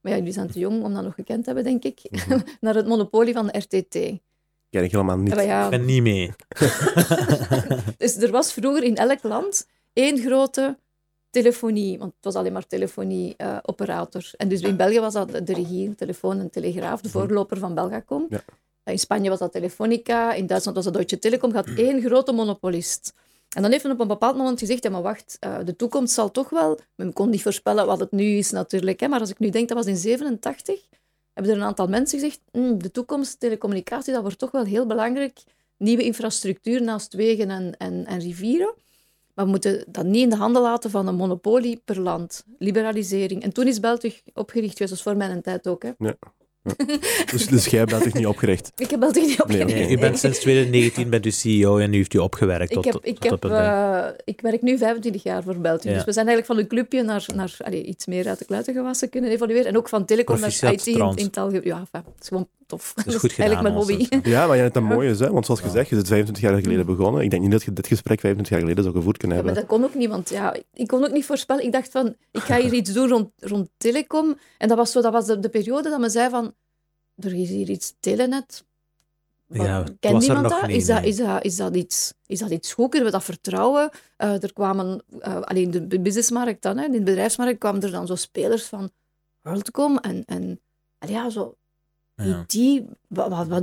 [0.00, 2.40] maar ja, jullie zijn te jong om dat nog gekend te hebben, denk ik, Mhm.
[2.60, 3.94] naar het monopolie van de RTT.
[4.70, 5.34] Ken ik helemaal niet.
[5.34, 6.30] Ja, Ik ben niet mee.
[7.98, 10.78] dus er was vroeger in elk land één grote
[11.30, 14.30] telefonie, want het was alleen maar telefonie-operator.
[14.36, 18.26] en dus in België was dat de regie, telefoon en telegraaf, de voorloper van Belgacom.
[18.28, 18.40] Ja.
[18.84, 21.50] In Spanje was dat Telefonica, in Duitsland was dat Deutsche Telekom.
[21.50, 23.14] Je had één grote monopolist.
[23.48, 26.14] En dan heeft men op een bepaald moment gezegd, ja, maar wacht, eh, de toekomst
[26.14, 26.78] zal toch wel...
[26.94, 29.68] Men kon niet voorspellen wat het nu is natuurlijk, hè, maar als ik nu denk,
[29.68, 30.80] dat was in 87,
[31.32, 34.86] hebben er een aantal mensen gezegd, "Hmm, de toekomst, telecommunicatie, dat wordt toch wel heel
[34.86, 35.38] belangrijk.
[35.76, 38.74] Nieuwe infrastructuur naast wegen en, en, en rivieren.
[39.38, 42.44] Maar we moeten dat niet in de handen laten van een monopolie per land.
[42.58, 43.42] Liberalisering.
[43.42, 45.82] En toen is België opgericht geweest, dat is voor mijn tijd ook.
[45.82, 45.90] Hè.
[47.32, 48.72] Dus, dus jij bent toch niet opgericht?
[48.76, 49.72] Ik heb België niet opgericht.
[49.74, 52.84] Nee, u bent sinds 2019 bent u CEO en nu heeft u opgewerkt Ik, tot,
[52.84, 53.52] heb, tot ik, op heb, het punt.
[53.54, 55.88] eh, ik werk nu 25 jaar voor België.
[55.88, 55.94] Ja.
[55.94, 58.74] Dus we zijn eigenlijk van een clubje naar, naar allee, iets meer uit de kluiten
[58.74, 59.66] gewassen kunnen evolueren.
[59.66, 61.64] En ook van telecom naar IT in, in het algemeen.
[61.64, 62.92] Ja, enfin, het is gewoon tof.
[62.94, 64.28] Dat is is, goed gedaan, eigenlijk mijn hobby.
[64.30, 65.30] Ja, maar jij hebt dat mooi is, hè?
[65.30, 67.22] want zoals gezegd, je bent 25 jaar geleden begonnen.
[67.22, 69.52] Ik denk niet dat je dit gesprek 25 jaar geleden zou gevoerd kunnen Ja, maar
[69.54, 69.68] hebben.
[69.70, 71.64] dat kon ook niet, want ja, ik kon ook niet voorspellen.
[71.64, 74.38] Ik dacht van, ik ga hier iets doen rond, rond telecom.
[74.58, 76.54] En dat was, zo, dat was de, de periode dat men zei van,
[77.16, 78.66] er is hier iets telenet.
[79.48, 80.66] Ja, Kent niemand dat?
[80.66, 82.90] niet, Is, dat, is, dat, is, dat iets, is dat iets goed?
[82.90, 83.90] Kunnen we dat vertrouwen?
[84.16, 87.90] Eh, er kwamen, eh, alleen de de businessmarkt dan, hè, in de bedrijfsmarkt kwamen er
[87.90, 88.90] dan zo spelers van
[89.42, 90.60] WorldCom en, en,
[90.98, 91.56] en ja, zo
[92.22, 92.44] Ja.
[92.46, 92.86] die,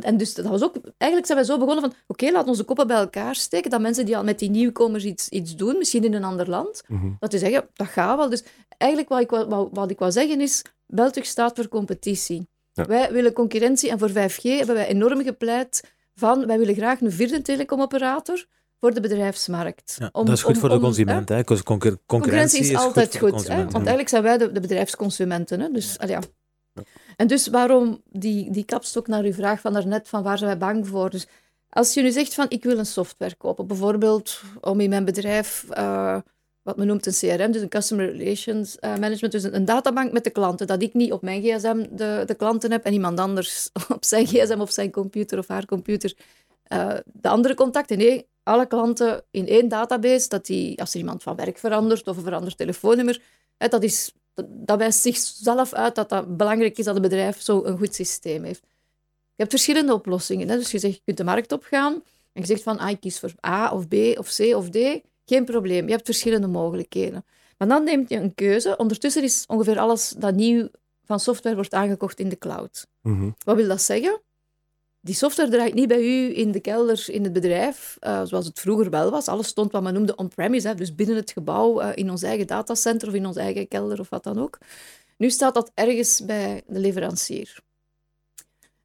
[0.02, 2.88] en dus dat was ook, eigenlijk zijn wij zo begonnen van, oké, laat onze koppen
[2.88, 6.14] bij elkaar steken, dat mensen die al met die nieuwkomers iets, iets doen, misschien in
[6.14, 7.08] een ander land, Mhm.
[7.20, 8.30] dat die zeggen, dat gaat wel.
[8.30, 8.44] Dus
[8.78, 12.48] eigenlijk wat ik, wou- wat, wat ik wou zeggen is, België staat voor competitie.
[12.74, 12.86] Ja.
[12.86, 15.84] Wij willen concurrentie en voor 5G hebben wij enorm gepleit
[16.16, 18.46] van, wij willen graag een vierde telecomoperator
[18.80, 19.96] voor de bedrijfsmarkt.
[20.00, 21.30] Ja, Om- dat is goed om- voor de consument.
[21.30, 21.44] Hè?
[21.44, 23.56] Concur- Concurrentie, Concurrentie is, altijd goed, hè?
[23.64, 25.60] want eigenlijk zijn wij de, de bedrijfsconsumenten.
[25.60, 25.72] Hè?
[25.72, 25.98] Dus.
[26.06, 26.20] Ja.
[27.16, 30.60] En dus waarom die, die kapstok naar uw vraag van daarnet, van waar zijn wij
[30.60, 31.10] bang voor?
[31.10, 31.28] Dus
[31.70, 35.66] als je nu zegt van ik wil een software kopen, bijvoorbeeld om in mijn bedrijf,
[35.70, 36.18] eh,
[36.62, 40.24] wat men noemt een CRM, dus een Customer Relations eh, Management, dus een, databank met
[40.24, 43.70] de klanten, dat ik niet op mijn gsm de, de klanten heb en iemand anders
[43.96, 46.14] op zijn gsm of zijn computer of haar computer
[46.64, 47.98] eh, de andere contacten.
[47.98, 52.18] Nee, alle klanten in één database, dat die, als er iemand van werk verandert of
[52.18, 53.22] een veranderd telefoonnummer,
[53.58, 54.14] hè, dat, is,
[54.44, 58.44] dat, wijst zichzelf uit dat dat belangrijk is dat een bedrijf zo een goed systeem
[58.44, 58.62] heeft.
[59.36, 60.50] Je hebt verschillende oplossingen.
[60.50, 60.56] Hè?
[60.58, 61.94] Dus je zegt, je kunt de markt opgaan
[62.34, 64.78] en je zegt van, ah, ik kies voor A of B of C of D.
[65.26, 67.26] Geen probleem, je hebt verschillende mogelijkheden.
[67.58, 68.78] Maar dan neemt je een keuze.
[68.78, 70.70] Ondertussen is ongeveer alles dat nieuw
[71.04, 72.88] van software wordt aangekocht in de cloud.
[73.02, 73.30] Mhm.
[73.44, 74.22] Wat wil dat zeggen?
[75.06, 78.60] Die software draait niet bij u in de kelder in het bedrijf, eh, zoals het
[78.60, 79.28] vroeger wel was.
[79.28, 83.08] Alles stond wat men noemde on-premise, dus binnen het gebouw, eh, in ons eigen datacenter
[83.08, 84.58] of in ons eigen kelder of wat dan ook.
[85.18, 87.60] Nu staat dat ergens bij de leverancier.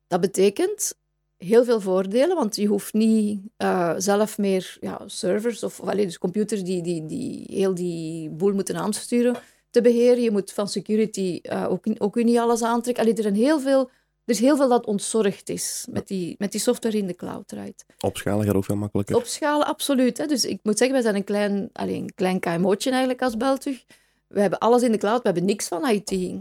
[0.06, 0.94] Dat betekent
[1.36, 6.62] heel veel voordelen, want je hoeft niet eh, zelf meer ja, servers of, dus computers
[6.62, 9.36] die, die, die heel die boel moeten aansturen
[9.70, 10.22] te beheren.
[10.22, 13.02] Je moet van security ook, ook niet alles aantrekken.
[13.02, 13.90] Allee, er, zijn heel veel,
[14.24, 17.48] er is heel veel dat ontzorgd is met die, met die software in de cloud
[17.48, 17.84] draait.
[18.00, 19.16] Opschalen gaat ook veel makkelijker.
[19.16, 20.18] Opschalen, absoluut.
[20.18, 20.26] Hè.
[20.26, 23.84] Dus ik moet zeggen, wij zijn een klein, allee, een klein KMO'tje eigenlijk als Beltug.
[24.26, 26.34] We hebben alles in de cloud, we hebben niks van IT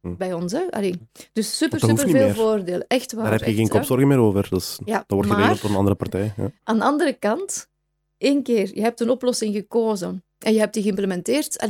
[0.00, 0.16] Hm.
[0.16, 0.52] bij ons.
[0.52, 0.70] Hè.
[0.70, 0.94] Allee,
[1.32, 2.34] dus super, super veel meer.
[2.34, 2.84] voordelen.
[2.88, 3.22] Echt waar.
[3.22, 4.46] Daar heb je echt, geen kopzorgen meer over.
[4.50, 6.32] Dus Ja, dat wordt geregeld door een andere partij.
[6.36, 6.50] Ja.
[6.64, 7.68] Aan de andere kant,
[8.18, 11.66] één keer, je hebt een oplossing gekozen en je hebt die geïmplementeerd.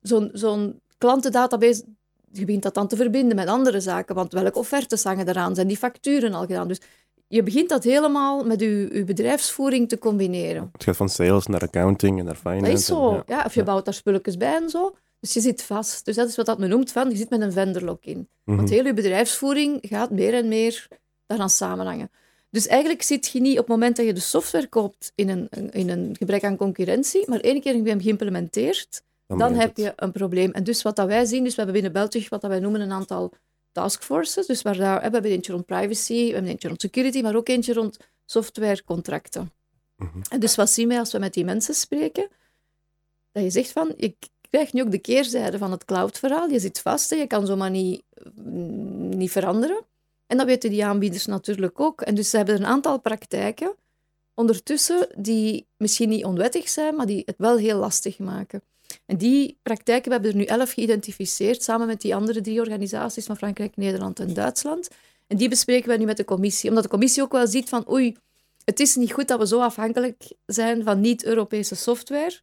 [0.00, 1.84] Zo'n zo'n klantendatabase,
[2.32, 5.54] je begint dat dan te verbinden met andere zaken, want welke offertes hangen eraan?
[5.54, 6.68] Zijn die facturen al gedaan?
[6.68, 6.80] Dus
[7.28, 10.68] je begint dat helemaal met je, je bedrijfsvoering te combineren.
[10.72, 12.70] Het gaat van sales naar accounting en naar finance.
[12.70, 13.14] Dat is zo.
[13.14, 13.42] en- Ja.
[13.46, 14.94] of je bouwt daar spulletjes bij en zo.
[15.20, 16.04] Dus je zit vast.
[16.04, 18.28] Dus dat is wat dat men noemt van, je zit met een vendorlock in.
[18.44, 18.56] Mhm.
[18.56, 20.88] Want heel je bedrijfsvoering gaat meer en meer
[21.26, 22.10] daaraan samenhangen.
[22.50, 25.48] Dus eigenlijk zit je niet op het moment dat je de software koopt in een,
[25.70, 29.02] in een gebrek aan concurrentie, maar één keer heb je hem geïmplementeerd,
[29.38, 29.84] dan heb het.
[29.84, 30.50] je een probleem.
[30.50, 32.80] En dus wat dat wij zien, dus we hebben binnen België wat dat wij noemen
[32.80, 33.32] een aantal
[33.72, 34.46] taskforces.
[34.46, 37.48] Dus waar daar, we hebben eentje rond privacy, we hebben eentje rond security, maar ook
[37.48, 39.52] eentje rond softwarecontracten.
[39.96, 40.18] Mhm.
[40.30, 42.28] En dus wat zien wij als we met die mensen spreken?
[43.32, 44.14] Dat je zegt van, je
[44.50, 46.48] krijgt nu ook de keerzijde van het cloud-verhaal.
[46.48, 48.02] Je zit vast, hè, je kan zomaar niet,
[48.34, 49.80] mm, niet veranderen.
[50.26, 52.00] En dat weten die aanbieders natuurlijk ook.
[52.00, 53.74] En dus ze hebben een aantal praktijken
[54.34, 58.62] ondertussen die misschien niet onwettig zijn, maar die het wel heel lastig maken.
[59.06, 63.26] En die praktijken, we hebben er nu elf geïdentificeerd, samen met die andere drie organisaties
[63.26, 64.88] van Frankrijk, Nederland en Duitsland.
[65.26, 67.90] En die bespreken wij nu met de commissie, omdat de commissie ook wel ziet van
[67.90, 68.16] oei,
[68.64, 72.40] het is niet goed dat we zo afhankelijk zijn van niet-Europese software.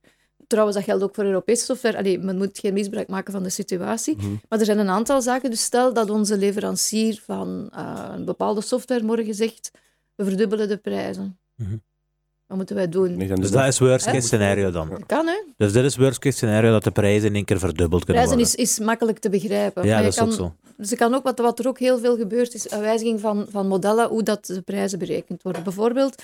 [0.47, 1.97] Trouwens, dat geldt ook voor Europese software.
[1.97, 4.15] Allee, men moet geen misbruik maken van de situatie.
[4.15, 4.35] Mhm.
[4.49, 5.49] Maar er zijn een aantal zaken.
[5.49, 9.71] Dus stel dat onze leverancier van eh, een bepaalde software morgen zegt,
[10.15, 11.39] we verdubbelen de prijzen.
[11.55, 11.77] Mhm.
[12.49, 13.17] Wat moeten wij doen?
[13.17, 14.89] Nee, Dus dat is worst case scenario dan.
[14.89, 15.43] Dat kan, hè?
[15.57, 18.45] Dus dit is worst case scenario dat de prijzen in één keer verdubbeld kunnen Prijzen
[18.45, 18.63] worden.
[18.63, 19.85] is, is makkelijk te begrijpen.
[19.85, 20.73] ja, Maar dat je is ook kan, zo.
[20.77, 23.67] Dus kan ook, wat, wat er ook heel veel gebeurt, is een wijziging van, van
[23.67, 25.63] modellen, hoe dat de prijzen berekend worden.
[25.63, 26.23] Bijvoorbeeld,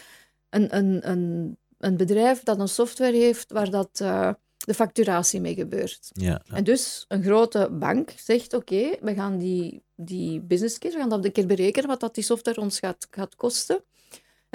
[0.49, 5.53] een, een, een een bedrijf dat een software heeft waar dat, eh, de facturatie mee
[5.53, 6.09] gebeurt.
[6.13, 6.41] Ja.
[6.53, 11.09] En dus een grote bank zegt, oké, we gaan die, die business case, we gaan
[11.09, 13.83] dat een keer berekenen, wat dat die software ons gaat, gaat kosten.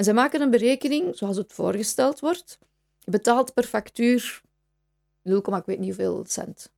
[0.00, 2.58] En ze maken een berekening zoals het voorgesteld wordt.
[2.98, 4.40] Je betaalt per factuur
[5.22, 6.70] 0, ik weet niet hoeveel cent.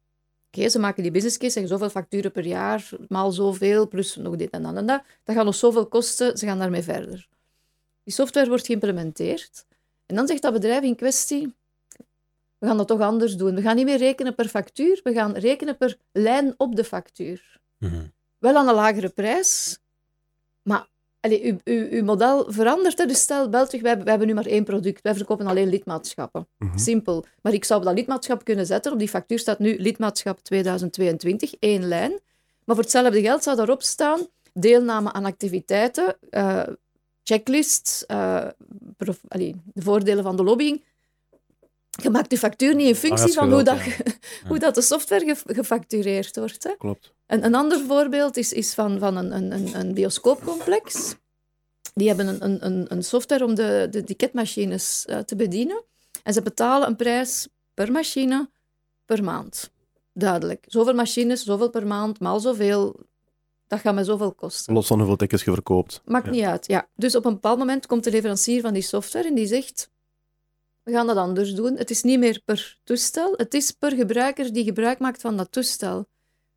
[0.47, 4.37] Oké, ze maken die business case, zeggen zoveel facturen per jaar, maal zoveel, plus nog
[4.37, 5.03] dit en dat en dat.
[5.25, 7.29] Dat gaat nog zoveel kosten, ze gaan daarmee verder.
[8.05, 9.65] Die software wordt geïmplementeerd.
[10.07, 11.55] En dan zegt dat bedrijf in kwestie,
[12.59, 13.55] we gaan dat toch anders doen.
[13.55, 17.61] We gaan niet meer rekenen per factuur, we gaan rekenen per lijn op de factuur.
[17.79, 18.07] Mhm.
[18.39, 19.79] Wel aan een lagere prijs,
[20.63, 20.91] maar
[21.23, 22.99] allee, uw, model verandert.
[22.99, 23.07] Hè.
[23.07, 25.03] Dus stel, België, wij, hebben- wij hebben nu maar één product.
[25.03, 26.49] Wij verkopen alleen lidmaatschappen.
[26.59, 26.79] Mhm.
[26.79, 27.25] Simpel.
[27.43, 28.93] Maar ik zou dat lidmaatschap kunnen zetten.
[28.93, 32.11] Op die factuur staat nu lidmaatschap 2022, één lijn.
[32.65, 36.63] Maar voor hetzelfde geld zou daarop staan deelname aan activiteiten, eh,
[37.23, 38.47] checklist, eh,
[39.29, 40.85] allee, de voordelen van de lobbying.
[42.03, 43.93] Je maakt de factuur niet in functie als je van hoe, dat, ja.
[44.49, 46.63] hoe dat de software ge- gefactureerd wordt.
[46.65, 46.77] Hè.
[46.79, 47.13] Klopt.
[47.27, 51.15] Een, een ander voorbeeld is, is van, van een, een, een, bioscoopcomplex.
[51.95, 55.83] Die hebben een, een, een, software om de, de ticketmachines eh, te bedienen.
[56.23, 58.51] En ze betalen een prijs per machine
[59.05, 59.71] per maand.
[60.13, 60.65] Duidelijk.
[60.69, 62.97] Zoveel machines, zoveel per maand, maal zoveel.
[63.67, 64.75] Dat gaat met zoveel kosten.
[64.75, 66.01] Los van hoeveel tickets je verkoopt.
[66.05, 66.31] Maakt Ja.
[66.31, 66.67] niet uit.
[66.67, 66.89] Ja.
[66.97, 69.91] Dus op een bepaald moment komt de leverancier van die software en die zegt:
[70.83, 71.77] We gaan dat anders doen.
[71.77, 75.53] Het is niet meer per toestel, het is per gebruiker die gebruik maakt van dat
[75.53, 76.09] toestel.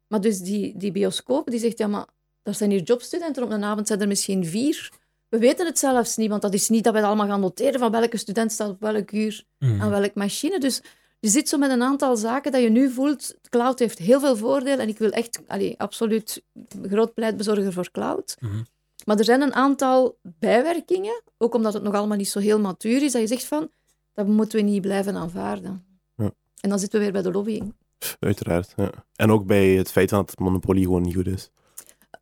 [0.07, 2.05] Maar dus die, die bioscoop die zegt: Ja, maar
[2.43, 4.91] er zijn hier jobstudenten, op een avond zijn er misschien vier.
[5.29, 7.79] We weten het zelfs niet, want dat is niet dat wij dat allemaal gaan noteren
[7.79, 9.81] van welke student staat op welk uur Mhm.
[9.81, 10.59] aan welk machine.
[10.59, 10.81] Dus
[11.19, 14.37] je zit zo met een aantal zaken dat je nu voelt, cloud heeft heel veel
[14.37, 16.41] voordelen en ik wil echt allee, absoluut
[16.83, 18.35] groot pleitbezorger voor cloud.
[18.39, 18.63] Mhm.
[19.05, 23.03] Maar er zijn een aantal bijwerkingen, ook omdat het nog allemaal niet zo heel matuur
[23.03, 23.71] is, dat je zegt van,
[24.15, 25.85] dat moeten we niet blijven aanvaarden.
[26.15, 26.31] Ja.
[26.61, 27.73] En dan zitten we weer bij de lobbying.
[28.19, 28.73] Uiteraard.
[28.75, 28.91] Ja.
[29.15, 31.49] En ook bij het feit dat het monopolie gewoon niet goed is.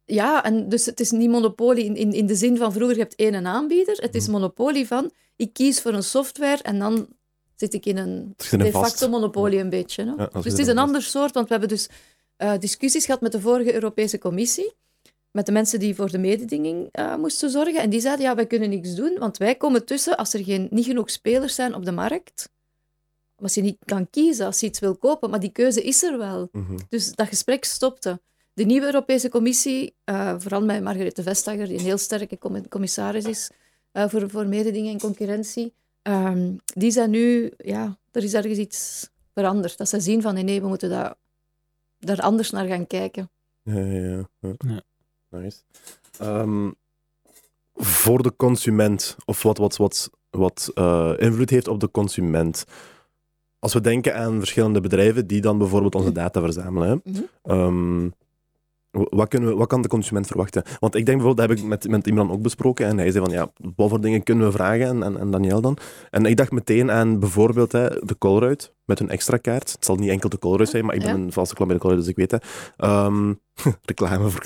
[0.05, 3.01] Ja, en dus het is niet monopolie in, in, in de zin van vroeger je
[3.01, 3.97] hebt één aanbieder.
[4.01, 7.07] Het is monopolie van, ik kies voor een software en dan
[7.55, 10.03] zit ik in een de facto monopolie een beetje.
[10.05, 10.87] Ja, dat dus het is een vast.
[10.87, 11.89] ander soort, want we hebben dus
[12.35, 14.73] eh, discussies gehad met de vorige Europese Commissie,
[15.33, 17.81] met de mensen die voor de mededinging eh, moesten zorgen.
[17.81, 20.67] En die zeiden, ja, wij kunnen niks doen, want wij komen tussen als er geen,
[20.71, 22.49] niet genoeg spelers zijn op de markt.
[23.35, 26.17] Als je niet kan kiezen, als je iets wil kopen, maar die keuze is er
[26.17, 26.49] wel.
[26.51, 26.77] Mhm.
[26.89, 28.21] Dus dat gesprek stopte.
[28.53, 33.25] De nieuwe Europese Commissie, eh, vooral met Margarethe Vestager, die een heel sterke com- commissaris
[33.25, 33.49] is
[33.91, 39.09] eh, voor, voor mededingen en concurrentie, ehm, die zijn nu, ja, er is ergens iets
[39.33, 39.77] veranderd.
[39.77, 41.15] Dat ze zien van, nee, nee, we moeten daar,
[41.99, 43.31] daar anders naar gaan kijken.
[43.61, 44.53] Ja, ja, ja.
[44.57, 44.83] ja.
[45.41, 45.57] Nice.
[46.19, 46.71] Ehm,
[47.75, 52.65] voor de consument, of wat, wat, wat, wat eh, invloed heeft op de consument.
[53.59, 57.21] Als we denken aan verschillende bedrijven die dan bijvoorbeeld onze data verzamelen, hè, Mhm.
[57.43, 58.09] ehm,
[58.93, 60.63] wat, kunnen we, wat kan de consument verwachten?
[60.79, 63.23] Want ik denk bijvoorbeeld, dat heb ik met, met Imran ook besproken, en hij zei
[63.25, 65.77] van, ja, wat voor dingen kunnen we vragen, en, en, en Daniel dan?
[66.09, 69.71] En ik dacht meteen aan bijvoorbeeld hè, de Colruyt, met hun extra kaart.
[69.71, 71.15] Het zal niet enkel de Colruyt zijn, maar ik ben Ja.
[71.15, 72.45] een valse klant bij de Colruyt, dus ik weet het.
[72.77, 73.33] Ehm,
[73.85, 74.43] reclame voor...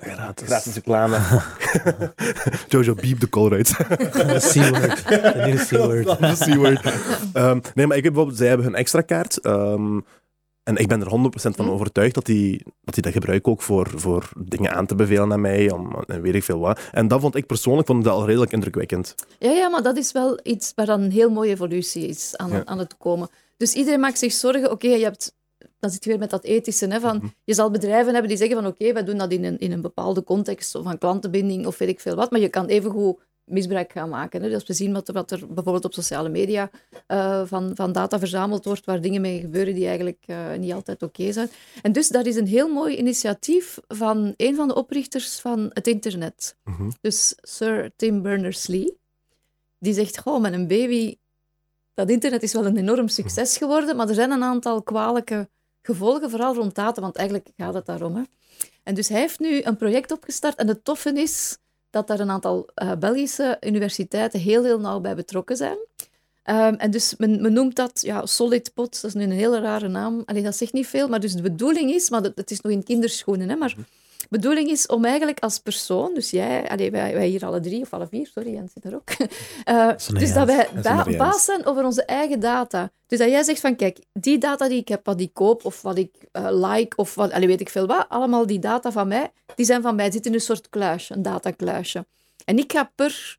[0.00, 0.46] Gratis.
[0.46, 1.18] Gratis reclame.
[2.68, 3.76] Jojo, beep de Colruyt.
[3.76, 5.08] De C-word.
[5.08, 6.04] De C-word.
[6.20, 6.80] Dat is de C-word.
[7.32, 9.38] Ehm, nee, maar ik weet bijvoorbeeld, zij hebben hun extra kaart.
[9.40, 10.00] ehm,
[10.64, 11.70] en ik ben er 100% van Hm.
[11.72, 15.40] overtuigd dat die, dat die dat gebruiken ook voor, voor dingen aan te bevelen aan
[15.40, 15.70] mij.
[15.70, 16.80] Om, en weet ik veel wat.
[16.92, 19.14] En dat vond ik persoonlijk vond ik dat al redelijk indrukwekkend.
[19.38, 22.50] Ja, ja, maar dat is wel iets waar dan een heel mooie evolutie is aan,
[22.50, 22.62] Ja.
[22.64, 23.28] aan het komen.
[23.56, 25.34] Dus iedereen maakt zich zorgen, oké, je hebt...
[25.78, 27.26] Dan zit je weer met dat ethische, hè, van, Mhm.
[27.44, 29.80] je zal bedrijven hebben die zeggen van oké, wij doen dat in een, in een
[29.80, 33.92] bepaalde context of aan klantenbinding of weet ik veel wat, maar je kan evengoed misbruik
[33.92, 34.42] gaan maken.
[34.42, 34.48] Hè.
[34.48, 36.70] Dus we zien wat er, wat er bijvoorbeeld op sociale media
[37.06, 41.02] eh, van, van data verzameld wordt, waar dingen mee gebeuren die eigenlijk eh, niet altijd
[41.02, 41.48] oké zijn.
[41.82, 45.86] En dus dat is een heel mooi initiatief van een van de oprichters van het
[45.86, 46.56] internet.
[46.64, 46.90] Mhm.
[47.00, 48.96] Dus Sir Tim Berners-Lee,
[49.78, 51.16] die zegt, goh, met een baby,
[51.94, 55.48] dat internet is wel een enorm succes geworden, maar er zijn een aantal kwalijke
[55.82, 58.16] gevolgen, vooral rond data, want eigenlijk gaat het daarom.
[58.16, 58.22] Hè.
[58.82, 61.58] En dus hij heeft nu een project opgestart en het toffe is
[61.94, 65.76] dat daar een aantal eh, Belgische universiteiten heel, heel nauw bij betrokken zijn.
[66.42, 70.22] Ehm, en dus men, noemt dat ja, SolidPod, dat is nu een hele rare naam.
[70.26, 72.72] Allee, dat zegt niet veel, maar dus de bedoeling is, maar dat- het is nog
[72.72, 73.84] in kinderschoenen, hè, maar de
[74.40, 77.92] bedoeling is om eigenlijk als persoon, dus jij, allee, wij, wij hier alle drie, of
[77.92, 79.10] alle vier, sorry, Jens zit er ook,
[79.64, 82.90] eh, dus dat wij ba- baas zijn over onze eigen data.
[83.06, 85.82] Dus dat jij zegt van, kijk, die data die ik heb, wat ik koop, of
[85.82, 89.08] wat ik eh, like, of wat, allee, weet ik veel wat, allemaal die data van
[89.08, 92.06] mij, die zijn van mij, die zitten in een soort kluisje, een datakluisje.
[92.44, 93.36] En ik ga per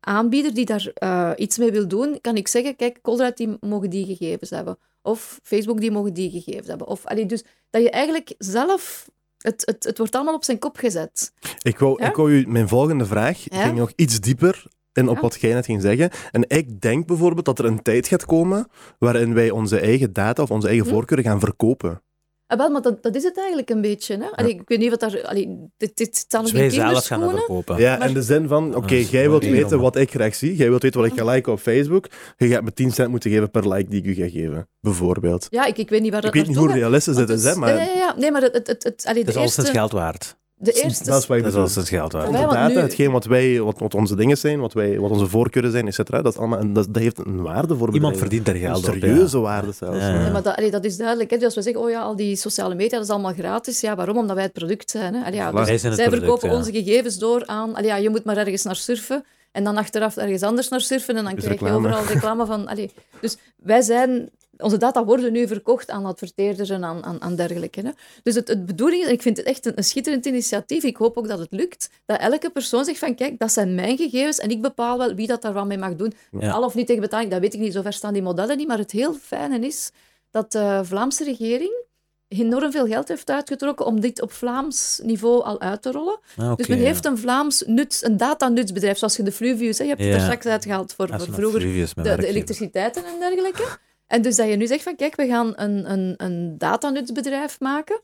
[0.00, 3.90] aanbieder die daar eh, iets mee wil doen, kan ik zeggen, kijk, Colruyt, die mogen
[3.90, 4.78] die gegevens hebben.
[5.02, 6.86] Of Facebook, die mogen die gegevens hebben.
[6.86, 9.12] Of, allee, dus dat je eigenlijk zelf...
[9.44, 11.32] Het, het, het wordt allemaal op zijn kop gezet.
[11.62, 12.08] Ik wou, Ja?
[12.08, 13.62] ik wou u, mijn volgende vraag Ja?
[13.62, 15.20] ging nog iets dieper in op Ja.
[15.22, 16.10] wat jij net ging zeggen.
[16.30, 18.66] En ik denk bijvoorbeeld dat er een tijd gaat komen
[18.98, 20.92] waarin wij onze eigen data of onze eigen Hm.
[20.92, 22.02] voorkeuren gaan verkopen.
[22.46, 24.16] Ah, wel, maar dat, dat is het eigenlijk een beetje.
[24.16, 24.26] Hè?
[24.30, 25.22] Allee, Ik weet niet wat daar...
[25.26, 27.38] Allee, dit, dit nog Dus in wij zelf gaan dat kinderschoenen.
[27.38, 27.76] verkopen.
[27.76, 30.34] Ja, Maar- in de zin van, oké, Dat is jij wilt weten wat ik graag
[30.34, 30.56] zie.
[30.56, 32.06] Jij wilt weten wat ik ga liken op Facebook.
[32.36, 34.68] Je gaat me 10 cent moeten geven per like die ik u ga geven.
[34.80, 35.46] Bijvoorbeeld.
[35.50, 37.54] Ja, ik, ik weet niet waar Ik dat weet niet hoe realistisch dit is, het
[37.54, 38.14] hè, maar Ja, ja, ja.
[38.18, 38.54] Nee, maar het...
[38.54, 39.70] het, het, het allee, Dat de is alles eerste...
[39.70, 40.36] het geld waard.
[40.64, 41.04] De eerste...
[41.04, 42.30] dat is wat ik Dat het geld waard.
[42.30, 45.26] Wij, data, nu- hetgeen wat, wij, wat, wat onze dingen zijn, wat, wij, wat onze
[45.26, 48.48] voorkeuren zijn, et cetera, dat, is allemaal, dat, dat heeft een waarde voor Iemand verdient
[48.48, 48.94] er Een geld op.
[48.94, 49.00] ja.
[49.00, 49.98] serieuze waarde zelfs.
[49.98, 50.08] Ja.
[50.08, 50.20] ja.
[50.20, 51.30] Ja, maar dat, allee, dat is duidelijk.
[51.30, 51.36] Hè.
[51.36, 53.80] Dus als we zeggen, oh ja, al die sociale media, dat is allemaal gratis.
[53.80, 54.16] Ja, waarom?
[54.18, 55.14] Omdat wij het product zijn.
[55.14, 55.20] Hè.
[55.24, 56.56] Allee, ja, dus Wij zijn het zij product, verkopen ja.
[56.56, 57.74] onze gegevens door aan...
[57.74, 59.24] Allee, ja, je moet maar ergens naar surfen.
[59.52, 61.16] En dan achteraf ergens anders naar surfen.
[61.16, 62.66] En dan krijg je overal reclame van...
[62.68, 62.90] Allee,
[63.20, 64.28] dus wij zijn...
[64.58, 67.80] Onze data worden nu verkocht aan adverteerders en aan, aan, aan dergelijke.
[67.80, 67.90] Hè.
[68.22, 70.96] Dus het, het bedoeling is, en ik vind het echt een, een schitterend initiatief, ik
[70.96, 74.38] hoop ook dat het lukt, dat elke persoon zegt van, kijk, dat zijn mijn gegevens
[74.38, 76.12] en ik bepaal wel wie dat daar wat mee mag doen.
[76.38, 76.50] Ja.
[76.50, 78.78] Al of niet tegen betaling, dat weet ik niet, zover staan die modellen niet, maar
[78.78, 79.90] het heel fijne is
[80.30, 81.82] dat de Vlaamse regering
[82.28, 86.18] enorm veel geld heeft uitgetrokken om dit op Vlaams niveau al uit te rollen.
[86.36, 86.84] Ah, dus men ja.
[86.84, 90.16] heeft een Vlaams nuts, een datanutsbedrijf, zoals je de Fluvius, hè, je hebt het Ja.
[90.16, 91.60] er straks uitgehaald voor, voor vroeger
[92.02, 93.78] de, elektriciteiten en dergelijke.
[94.06, 98.00] En dus dat je nu zegt van, kijk, we gaan een, een, een datanutsbedrijf maken,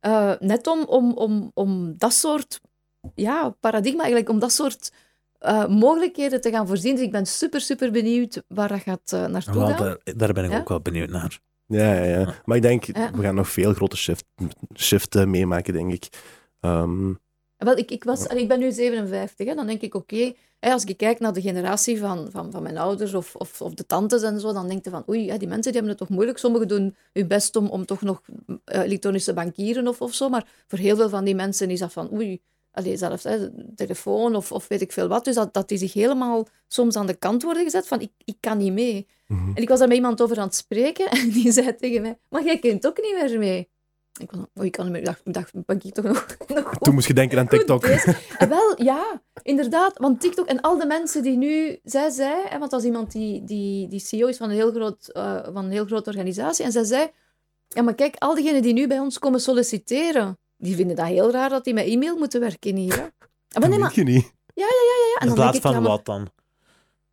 [0.00, 2.60] eh, net om, om, om, om dat soort
[3.14, 4.92] ja, paradigma, eigenlijk om dat soort
[5.38, 6.94] eh, mogelijkheden te gaan voorzien.
[6.94, 9.98] Dus ik ben super, super benieuwd waar dat gaat eh, naartoe Wel, gaan.
[10.04, 10.58] daar, daar ben ik Ja?
[10.58, 11.40] ook wel benieuwd naar.
[11.66, 12.34] Ja, ja, ja.
[12.44, 13.10] Maar ik denk, Ja.
[13.10, 14.24] we gaan nog veel grote shift,
[14.74, 16.08] shiften meemaken, denk ik.
[16.60, 17.12] Ehm,
[17.56, 20.32] Wel, ik, ik, was, ik ben nu 57, hè, dan denk ik, oké,
[20.66, 23.74] hè, als ik kijk naar de generatie van, van, van mijn ouders of, of, of
[23.74, 25.98] de tantes en zo, dan denk je van, oei, ja, die mensen die hebben het
[25.98, 26.38] toch moeilijk.
[26.38, 28.22] Sommigen doen hun best om, om toch nog
[28.64, 31.92] eh, elektronische bankieren of, of zo, maar voor heel veel van die mensen is dat
[31.92, 32.40] van, oei,
[32.70, 35.24] allee, zelfs hè, telefoon of, of weet ik veel wat.
[35.24, 38.36] Dus dat, dat die zich helemaal soms aan de kant worden gezet van, ik, ik
[38.40, 39.06] kan niet mee.
[39.26, 39.48] mhm.
[39.54, 42.18] En ik was daar met iemand over aan het spreken en die zei tegen mij,
[42.28, 43.68] maar jij kunt ook niet meer mee.
[44.18, 46.94] Ik, was, oh, ik kan dacht, ik dacht, ben ik toch nog, nog goed Toen
[46.94, 47.84] moest je denken aan TikTok.
[47.84, 49.98] En wel, ja, inderdaad.
[49.98, 51.78] Want TikTok en al de mensen die nu...
[51.84, 54.70] Zij zei, hè, want dat is iemand die, die, die CEO is van een, heel
[54.72, 56.64] groot, eh, van een heel grote organisatie.
[56.64, 57.10] En zij zei,
[57.68, 61.30] ja, maar kijk, al diegenen die nu bij ons komen solliciteren, die vinden dat heel
[61.30, 62.94] raar dat die met e-mail moeten werken hier.
[62.94, 63.02] hè.
[63.02, 64.32] Ah, Maar Dat nee, maar, weet je niet.
[64.54, 66.28] ja, en In dan plaats denk ik, van ja, maar- wat dan?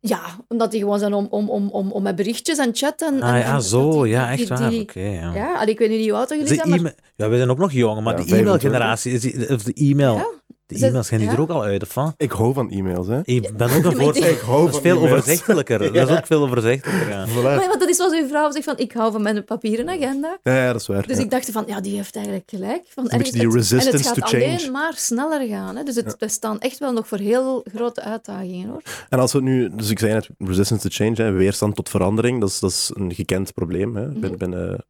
[0.06, 3.22] Ja, omdat die gewoon zijn om, om, om, om, om met berichtjes en chatten.
[3.22, 4.02] Ah en, ja, en zo.
[4.02, 4.70] die- Ja, echt die- waar.
[4.70, 5.34] die- Oké, ja.
[5.34, 6.94] Ja, allee, ik weet niet hoe oud jullie zijn, maar...
[7.16, 8.38] ja, we zijn ook nog jong, maar Ja, de 25.
[8.70, 10.26] e-mailgeneratie, is die- of de e-mail, Ja,
[10.66, 11.32] de e-mails gaan die ja.
[11.34, 12.14] er ook al uit, of wat?
[12.16, 13.20] Ik hou van e-mails, hè.
[13.24, 14.30] Ik ben ook een voorstander.
[14.32, 15.12] Ik hou Dat is van veel e-mails.
[15.12, 15.78] overzichtelijker.
[15.92, 17.26] Dat is ook veel overzichtelijker, ja.
[17.28, 17.42] Voilà.
[17.42, 20.38] Maar, want dat is zoals uw vrouw zegt van, ik hou van mijn papieren agenda.
[20.42, 21.06] Ja, ja, dat is waar.
[21.06, 21.22] Dus ja.
[21.22, 22.82] ik dacht van, ja, die heeft eigenlijk gelijk.
[22.88, 24.44] Van, een ergens- beetje die het- en resistance het gaat to change.
[24.56, 25.76] alleen maar sneller gaan.
[25.76, 25.82] Hè?
[25.82, 28.68] Dus het, we staan echt wel nog voor heel grote uitdagingen.
[28.68, 28.82] Hoor.
[29.08, 31.88] En als we het nu, dus ik zei net, resistance to change, hè, weerstand tot
[31.88, 33.96] verandering, dat is, dat is een gekend probleem.
[33.96, 34.20] Hè, Mhm.
[34.20, 34.84] binnen, binnen,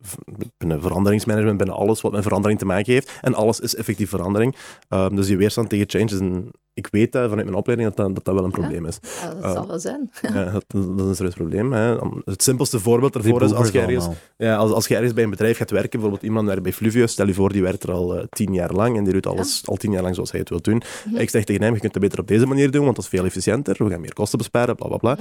[0.58, 3.10] binnen veranderingsmanagement, binnen alles wat met verandering te maken heeft.
[3.20, 4.56] En alles is effectief verandering.
[4.88, 7.96] Ehm, dus die weerstand tegen change is een, ik weet dat vanuit mijn opleiding dat
[8.06, 8.98] dat, dat, dat wel een probleem is.
[9.20, 10.10] Ja, dat zal wel zijn.
[10.34, 11.72] Ja, dat, dat is een serieus probleem.
[11.72, 11.96] Hè.
[12.24, 15.30] Het simpelste voorbeeld daarvoor is als je, ergens, ja, als, als je ergens bij een
[15.30, 18.16] bedrijf gaat werken, bijvoorbeeld iemand werkt bij Fluvius, stel je voor, die werkt er al
[18.16, 20.48] eh, tien jaar lang en die doet alles al tien jaar lang zoals hij het
[20.48, 20.82] wil doen.
[21.14, 23.10] Ik zeg tegen hem, je kunt het beter op deze manier doen, want dat is
[23.10, 25.18] veel efficiënter, we gaan meer kosten besparen, bla bla bla.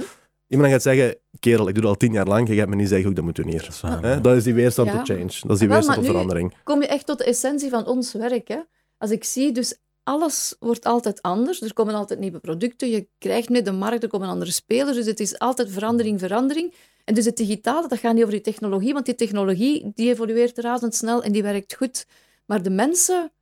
[0.48, 2.88] Iemand gaat zeggen, kerel, ik doe dat al tien jaar lang, je gaat me niet
[2.88, 3.60] zeggen hoe ik dat moet doen hier.
[3.60, 4.12] Dat is waar, Hè?
[4.12, 4.20] ja.
[4.20, 4.96] Dat is die weerstand Ja.
[4.96, 5.20] tot change.
[5.20, 6.54] Dat is die Wel, weerstand tot verandering.
[6.64, 8.48] Kom je echt tot de essentie van ons werk.
[8.48, 8.58] Hè?
[8.98, 11.60] Als ik zie, dus alles wordt altijd anders.
[11.60, 12.88] Er komen altijd nieuwe producten.
[12.88, 14.96] Je krijgt mee de markt, er komen andere spelers.
[14.96, 16.74] Dus het is altijd verandering, verandering.
[17.04, 20.58] En dus het digitale, dat gaat niet over die technologie, want die technologie die evolueert
[20.58, 22.06] razendsnel en die werkt goed.
[22.46, 23.32] Maar de mensen,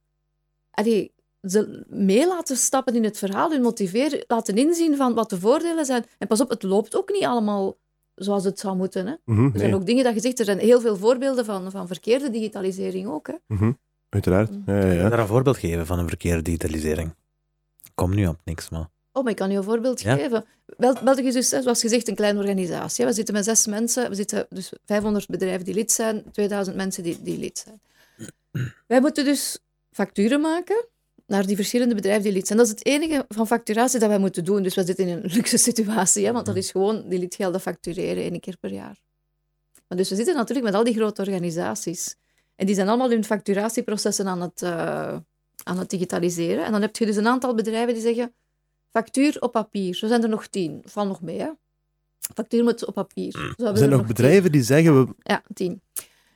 [0.71, 5.41] allee, ze mee laten stappen in het verhaal, hun motiveren, laten inzien van wat de
[5.41, 6.05] voordelen zijn.
[6.19, 7.77] En pas op, het loopt ook niet allemaal
[8.15, 9.07] zoals het zou moeten.
[9.07, 9.15] Hè?
[9.25, 11.71] Mhm, Er nee, zijn ook dingen dat je zegt, er zijn heel veel voorbeelden van,
[11.71, 13.27] van verkeerde digitalisering ook.
[13.27, 13.35] Hè?
[13.47, 13.73] mhm,
[14.13, 14.51] Uiteraard.
[14.67, 15.09] Ja, ja, ja.
[15.09, 17.15] daar een voorbeeld geven van een verkeerde digitalisering?
[17.95, 18.89] Kom nu op niks, maar...
[19.13, 20.17] Oh, maar ik kan je een voorbeeld Ja.
[20.17, 20.45] geven.
[20.67, 23.05] Wel, België is dus, zoals gezegd, een kleine organisatie.
[23.05, 24.09] We zitten met zes mensen.
[24.09, 27.81] We zitten dus 500 bedrijven die lid zijn, 2000 mensen die, die lid zijn.
[28.87, 29.59] Wij moeten dus
[29.91, 30.87] facturen maken
[31.27, 32.59] naar die verschillende bedrijven die lid zijn.
[32.59, 34.63] Dat is het enige van facturatie dat wij moeten doen.
[34.63, 38.23] Dus we zitten in een luxe situatie, hè, want dat is gewoon die lidgelden factureren
[38.23, 39.01] één keer per jaar.
[39.89, 42.17] Maar dus we zitten natuurlijk met al die grote organisaties.
[42.63, 45.17] En die zijn allemaal hun facturatieprocessen aan het, eh,
[45.65, 46.65] aan het digitaliseren.
[46.65, 48.35] En dan heb je dus een aantal bedrijven die zeggen
[48.91, 49.95] factuur op papier.
[49.95, 50.83] Zo zijn er nog tien.
[50.85, 51.49] Van nog mee, hè.
[52.35, 53.33] Factuur moet op papier.
[53.33, 54.09] Zo hebben Er we zijn nog tien.
[54.09, 55.81] bedrijven die zeggen, we, Ja, tien.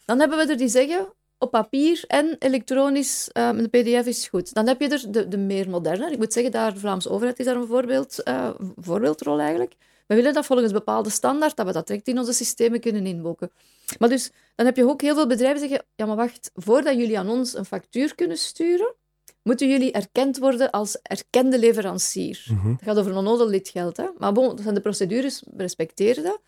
[0.04, 4.28] Dan hebben we er die zeggen op papier en elektronisch eh, met een pdf is
[4.28, 4.54] goed.
[4.54, 6.12] Dan heb je er de, de meer moderne.
[6.12, 9.74] Ik moet zeggen, daar, de Vlaamse overheid is daar een voorbeeld, eh, voorbeeldrol eigenlijk.
[10.06, 13.50] We willen dat volgens bepaalde standaard, dat we dat direct in onze systemen kunnen inboeken.
[13.98, 17.18] Maar dus, dan heb je ook heel veel bedrijven zeggen, ja maar wacht, voordat jullie
[17.18, 18.94] aan ons een factuur kunnen sturen,
[19.42, 22.46] moeten jullie erkend worden als erkende leverancier.
[22.48, 22.70] Mhm.
[22.70, 23.96] Het gaat over een onnodel lidgeld.
[23.96, 24.06] Hè?
[24.18, 26.40] Maar bon, dat zijn de procedures, respecteren dat.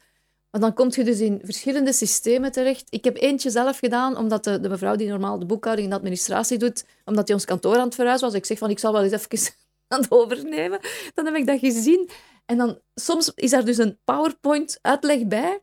[0.51, 2.87] Maar dan kom je dus in verschillende systemen terecht.
[2.91, 5.99] Ik heb eentje zelf gedaan, omdat de, de mevrouw die normaal de boekhouding en de
[5.99, 8.37] administratie doet, omdat die ons kantoor aan het verhuizen was.
[8.37, 9.55] Ik zeg van, ik zal wel eens even
[9.89, 10.81] aan het overnemen.
[11.15, 12.11] Dan heb ik dat gezien.
[12.49, 15.61] En dan, soms is daar dus een PowerPoint-uitleg bij,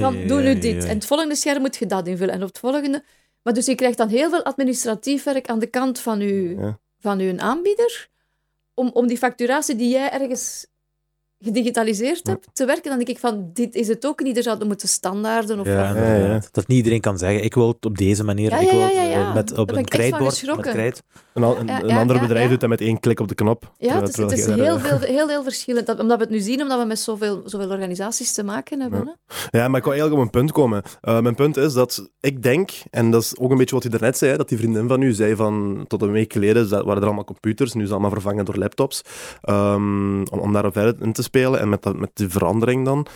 [0.00, 0.84] van doe nu dit.
[0.84, 2.34] En het volgende scherm moet je dat invullen.
[2.34, 3.04] En op het volgende...
[3.42, 6.78] Maar dus je krijgt dan heel veel administratief werk aan de kant van je, Ja.
[6.98, 8.08] van uw aanbieder,
[8.74, 10.66] om, om die facturatie die jij ergens
[11.40, 12.32] gedigitaliseerd Ja.
[12.32, 14.88] hebt te werken, dan denk ik van, dit is het ook niet, er zouden moeten
[14.88, 15.66] standaarden of...
[15.66, 16.40] Ja, ja.
[16.50, 18.80] Dat niet iedereen kan zeggen, ik wil het op deze manier, Ja, ik ja, wil
[18.80, 20.72] ja, het eh, met, Daar op ben een ik echt van krijtbord, met geschrokken.
[20.72, 21.02] krijt.
[21.34, 22.50] een, al- een, een ja, ander bedrijf ja.
[22.50, 23.72] doet dat met één klik op de knop.
[23.78, 25.86] Ja, het is, het heel, daar, veel, heel, heel verschillend.
[25.86, 28.98] Dat, omdat we het nu zien, omdat we met zoveel, zoveel organisaties te maken hebben.
[29.04, 29.16] Ja.
[29.50, 29.58] Hè?
[29.58, 30.82] Ja, maar ik wou eigenlijk op een punt komen.
[31.00, 33.90] Eh, mijn punt is dat ik denk, en dat is ook een beetje wat je
[33.90, 36.96] daarnet zei, hè, dat die vriendin van u zei van tot een week geleden waren
[36.96, 39.02] er allemaal computers, nu is het allemaal vervangen door laptops,
[39.42, 43.06] Ehm, om, om daarop verder in te spelen en met, dat, met die verandering dan.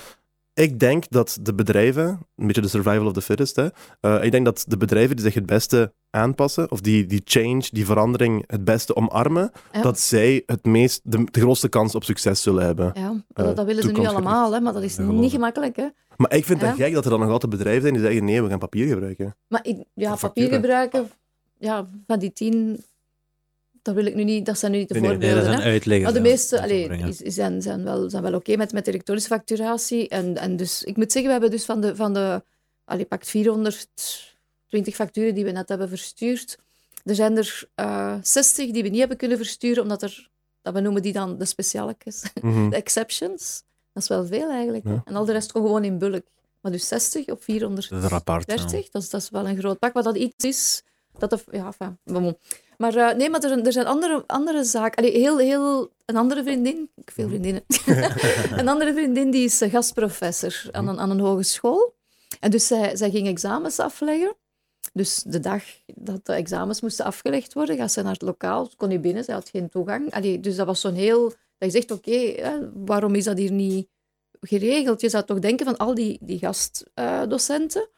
[0.55, 2.05] Ik denk dat de bedrijven,
[2.37, 3.69] een beetje de survival of the fittest, hè,
[4.01, 7.63] eh, ik denk dat de bedrijven die zich het beste aanpassen, of die, die change,
[7.71, 9.83] die verandering het beste omarmen, Ja.
[9.83, 12.91] dat zij het meest, de, de grootste kans op succes zullen hebben.
[12.95, 15.77] Ja, Eh, dat, dat willen ze nu allemaal, hè, maar dat is Ja, niet gemakkelijk.
[15.77, 15.87] Hè?
[16.17, 16.67] Maar ik vind Ja.
[16.67, 18.87] het gek dat er dan nog altijd bedrijven zijn die zeggen nee, we gaan papier
[18.89, 19.37] gebruiken.
[19.49, 21.11] Maar ik, ja, papier gebruiken,
[21.59, 22.85] ja, van die tien,
[23.83, 25.53] dat wil ik nu niet, dat zijn nu niet de Nee, nee, Nee, dat voorbeelden.
[25.55, 25.72] zijn hè.
[25.72, 26.05] uitleggen.
[26.05, 30.09] Maar de meeste ja, allee, zijn, zijn wel, zijn wel oké met, met elektronische facturatie.
[30.09, 32.43] En, en dus, ik moet zeggen, we hebben dus van de, van de
[32.85, 36.59] allee, pakt 420 facturen die we net hebben verstuurd.
[37.05, 40.30] Er zijn er eh 60 die we niet hebben kunnen versturen, omdat er,
[40.62, 42.68] dat we noemen die dan de specialetjes, Mhm.
[42.70, 43.62] de exceptions.
[43.93, 44.85] Dat is wel veel eigenlijk.
[44.87, 45.03] Ja.
[45.05, 46.26] En al de rest kon gewoon in bulk.
[46.61, 47.89] Maar dus 60 op 400.
[47.91, 48.51] Dat is apart.
[48.51, 48.57] ja.
[48.57, 49.93] 30, dat is, dat is wel een groot pak.
[49.93, 50.83] Wat dat iets is,
[51.19, 51.99] dat de, ja, enfin.
[52.77, 54.97] Maar eh, nee, maar er, zijn- er zijn andere, andere zaken.
[55.05, 57.65] Allee, heel, heel, een andere vriendin, ik veel vriendinnen,
[58.61, 61.95] een andere vriendin die is eh, gastprofessor aan een, aan een hogeschool.
[62.41, 64.37] En dus zij, zij ging examens afleggen.
[64.93, 68.77] Dus de dag dat de examens moesten afgelegd worden, gaat ze naar het lokaal, ze
[68.77, 70.13] kon niet binnen, ze had geen toegang.
[70.15, 71.29] Allee, dus dat was zo'n heel...
[71.59, 72.35] Dat je zegt, oké,
[72.75, 73.89] waarom is dat hier niet
[74.41, 75.01] geregeld?
[75.01, 77.89] Je zou toch denken van al die, die gastdocenten,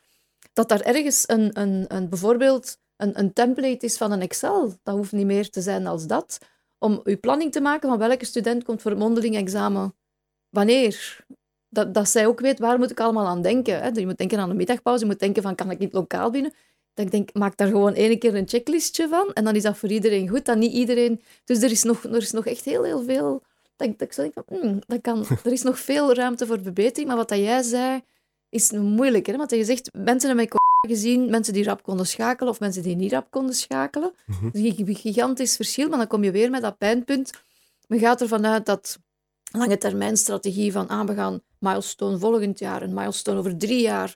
[0.52, 4.74] dat daar ergens een, een, een, bijvoorbeeld een, een template is van een Excel.
[4.82, 6.38] Dat hoeft niet meer te zijn als dat.
[6.78, 9.94] Om uw planning te maken van welke student komt voor het mondeling examen
[10.48, 11.24] wanneer.
[11.68, 13.80] Dat, dat zij ook weet, waar moet ik allemaal aan denken.
[13.80, 13.88] Hè?
[13.88, 16.54] Je moet denken aan de middagpauze, je moet denken van, kan ik niet lokaal binnen?
[16.94, 19.76] Dat ik denk, maak daar gewoon één keer een checklistje van en dan is dat
[19.76, 20.44] voor iedereen goed.
[20.44, 21.22] Dan niet iedereen...
[21.44, 23.42] Dus er is nog, er is nog echt heel, heel veel...
[23.76, 27.08] Dat dat ik van, hmm, dat kan, er is nog veel ruimte voor verbetering.
[27.08, 28.02] Maar wat dat jij zei,
[28.48, 29.26] is moeilijk.
[29.26, 29.36] Hè?
[29.36, 30.48] Want je zegt, mensen hebben
[30.86, 34.12] gezien, mensen die rap konden schakelen of mensen die niet rap konden schakelen.
[34.26, 34.44] Mhm.
[34.44, 37.30] Dat is een gigantisch verschil, maar dan kom je weer met dat pijnpunt.
[37.86, 38.98] Men gaat ervan uit dat
[39.52, 44.14] lange termijn strategie van ah, we gaan milestone volgend jaar, een milestone over drie jaar,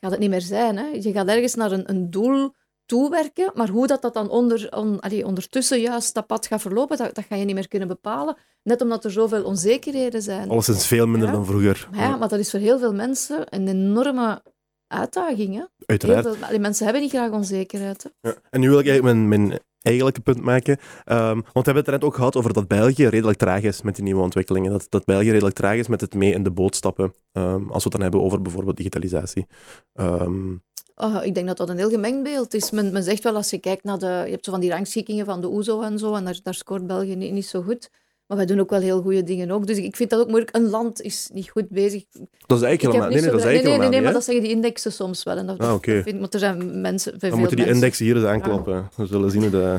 [0.00, 0.76] gaat het niet meer zijn.
[0.76, 0.86] Hè?
[0.86, 2.54] Je gaat ergens naar een, een doel
[2.86, 6.96] toewerken, maar hoe dat, dat dan onder, on, allee, ondertussen juist dat pad gaat verlopen,
[6.96, 8.36] dat, dat ga je niet meer kunnen bepalen.
[8.62, 10.50] Net omdat er zoveel onzekerheden zijn.
[10.50, 11.34] Alles is veel minder Ja.
[11.34, 11.88] dan vroeger.
[11.90, 14.42] Maar ja, maar dat is voor heel veel mensen een enorme
[14.88, 15.48] uitdaging.
[15.48, 15.54] Hè?
[15.54, 16.22] Heel Uiteraard.
[16.22, 18.12] veel, allee, mensen hebben niet graag onzekerheid.
[18.20, 18.34] Ja.
[18.50, 20.78] En nu wil ik eigenlijk mijn, mijn eigenlijke punt maken.
[21.04, 23.82] Ehm, want we hebben het er net ook gehad over dat België redelijk traag is
[23.82, 24.70] met die nieuwe ontwikkelingen.
[24.70, 27.14] Dat, dat België redelijk traag is met het mee in de boot stappen.
[27.32, 29.46] Ehm, als we het dan hebben over bijvoorbeeld digitalisatie.
[29.92, 30.54] Ehm,
[30.98, 32.70] Oh, ik denk dat dat een heel gemengd beeld is.
[32.70, 34.06] Men, men zegt wel, als je kijkt naar de...
[34.06, 36.86] Je hebt zo van die rangschikkingen van de OESO en zo, en daar, daar scoort
[36.86, 37.90] België niet, niet zo goed.
[38.26, 39.66] Maar wij doen ook wel heel goede dingen ook.
[39.66, 40.56] Dus ik, vind dat ook moeilijk.
[40.56, 42.04] Een land is niet goed bezig.
[42.46, 43.08] dat is eigenlijk helemaal...
[43.08, 44.92] niet Nee, nee, dat is eigenlijk nee, nee, nee, helemaal maar dat zeggen die indexen
[44.92, 45.36] soms wel.
[45.36, 45.94] En dat, Ah, oké.
[45.94, 47.18] dat vind, want er zijn mensen.
[47.18, 47.74] Dan moeten die mensen...
[47.74, 48.90] indexen hier eens aankloppen.
[48.96, 49.78] We zullen zien hoe de...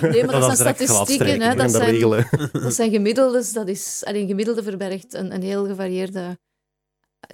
[0.00, 1.40] Nee, maar Dat dat, is zijn statistieken.
[1.40, 2.28] Hè, dat, zijn, regelen.
[2.52, 3.52] dat zijn gemiddeldes.
[3.52, 6.38] Dat is, allee, een gemiddelde verbergt een, een heel gevarieerde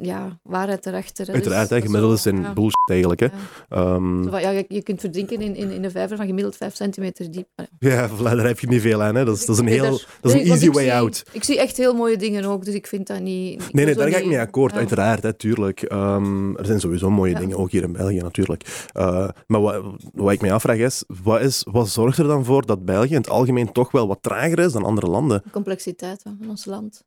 [0.03, 1.26] ja, waarheid erachter.
[1.26, 1.32] hè.
[1.32, 2.53] Dus Uiteraard, hè, dat is gemiddelde zo, zijn ja.
[2.53, 3.20] bullshit eigenlijk.
[3.20, 3.26] Hè.
[3.26, 3.32] Ja.
[3.68, 6.57] Ehm, Zo van, ja, je, je kunt verdrinken in, in, in een vijver van gemiddeld
[6.57, 7.49] 5 centimeter diep.
[7.78, 9.14] Ja, voilà, daar heb je niet veel aan.
[9.14, 9.24] Hè.
[9.24, 11.22] Dat is, dat is een, heel, dat is een Nee, easy way zie- out.
[11.32, 13.72] Ik zie echt heel mooie dingen ook, dus ik vind dat niet...
[13.72, 14.78] Nee, nee, daar ga ik mee akkoord, ja.
[14.78, 15.82] uiteraard, hè, tuurlijk.
[15.82, 18.88] Ehm, er zijn sowieso mooie dingen, ook hier in België natuurlijk.
[18.93, 22.66] Eh, maar wat, wat ik mij afvraag is wat, is, wat zorgt er dan voor
[22.66, 25.41] dat België in het algemeen toch wel wat trager is dan andere landen?
[25.45, 27.03] De complexiteit van ons land.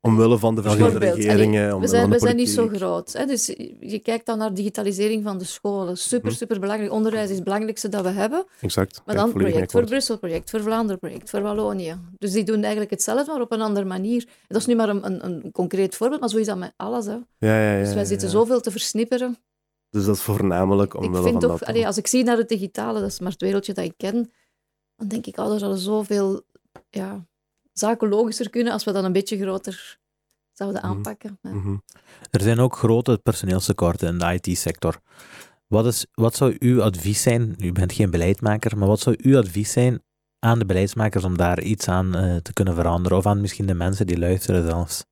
[0.00, 3.12] Omwille van de verschillende regeringen, allee, we zijn, we zijn niet zo groot.
[3.12, 3.26] Hè?
[3.26, 3.46] Dus
[3.80, 5.96] je kijkt dan naar digitalisering van de scholen.
[5.98, 6.36] Super, Mhm.
[6.36, 6.92] super belangrijk.
[6.92, 8.44] Onderwijs is het belangrijkste dat we hebben.
[8.60, 9.02] Exact.
[9.06, 9.84] Maar dan project voor.
[9.84, 11.96] Brussel, project voor Vlaanderen, project voor Wallonië.
[12.18, 14.26] Dus die doen eigenlijk hetzelfde, maar op een andere manier.
[14.46, 17.06] Dat is nu maar een, een, een concreet voorbeeld, maar zo is dat met alles.
[17.06, 17.12] Hè.
[17.12, 19.36] Ja, ja, ja, Dus wij zitten zoveel te versnipperen.
[19.90, 21.68] Dus dat is voornamelijk Ik omwille vind van toch, dat.
[21.68, 24.32] allee, als ik zie naar het digitale, dat is maar het wereldje dat ik ken,
[24.96, 26.42] dan denk ik, oh, er zouden zoveel
[26.90, 27.26] ja,
[27.78, 29.98] zaken logischer kunnen als we dat een beetje groter
[30.52, 30.90] zouden Mhm.
[30.90, 31.38] aanpakken.
[31.42, 31.76] Mhm.
[32.30, 35.00] Er zijn ook grote personeelstekorten in de IT-sector.
[35.66, 37.56] Wat, is, wat zou uw advies zijn?
[37.58, 40.02] U bent geen beleidmaker, maar wat zou uw advies zijn
[40.38, 43.18] aan de beleidsmakers om daar iets aan eh, te kunnen veranderen?
[43.18, 45.04] Of aan misschien de mensen die luisteren zelfs?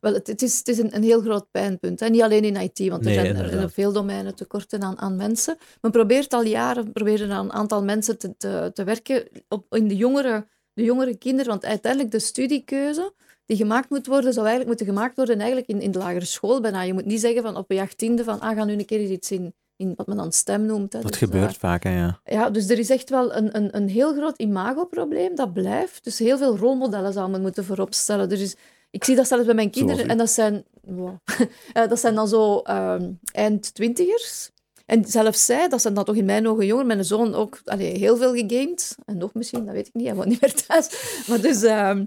[0.00, 2.00] Wel, het, het is, het is een, een heel groot pijnpunt.
[2.00, 2.08] Hè.
[2.08, 3.58] Niet alleen in IT, want er Nee, zijn er inderdaad.
[3.58, 5.56] in op veel domeinen tekorten aan, aan mensen.
[5.80, 9.88] Men probeert al jaren proberen aan een aantal mensen te, te, te werken op, in
[9.88, 10.46] de jongere,
[10.76, 11.50] de jongere kinderen.
[11.50, 13.12] Want uiteindelijk de studiekeuze
[13.46, 16.60] die gemaakt moet worden, zou eigenlijk moeten gemaakt worden eigenlijk in, in de lagere school
[16.60, 16.82] bijna.
[16.82, 19.30] Je moet niet zeggen van op je achttiende van ah, ga nu een keer iets
[19.30, 20.92] in, in wat men dan stem noemt.
[20.92, 21.00] Hè.
[21.00, 22.20] Dat Dus, gebeurt eh, vaak, hè, ja.
[22.24, 26.04] ja, dus er is echt wel een, een, een heel groot imagoprobleem, dat blijft.
[26.04, 28.28] Dus heel veel rolmodellen zou men moeten voorop stellen.
[28.28, 28.56] Dus is-
[28.90, 30.08] ik zie dat zelfs bij mijn kinderen.
[30.08, 31.16] En dat zijn, wow.
[31.72, 34.50] Eh, dat zijn dan zo ehm, eind twintigers.
[34.86, 36.86] En zelfs zij, dat zijn dan toch in mijn ogen jonger.
[36.86, 38.94] Mijn zoon ook allee, heel veel gegamed.
[39.04, 40.06] En nog misschien, dat weet ik niet.
[40.06, 40.88] Hij woont niet meer thuis.
[41.26, 41.62] Maar dus...
[41.62, 42.04] ehm,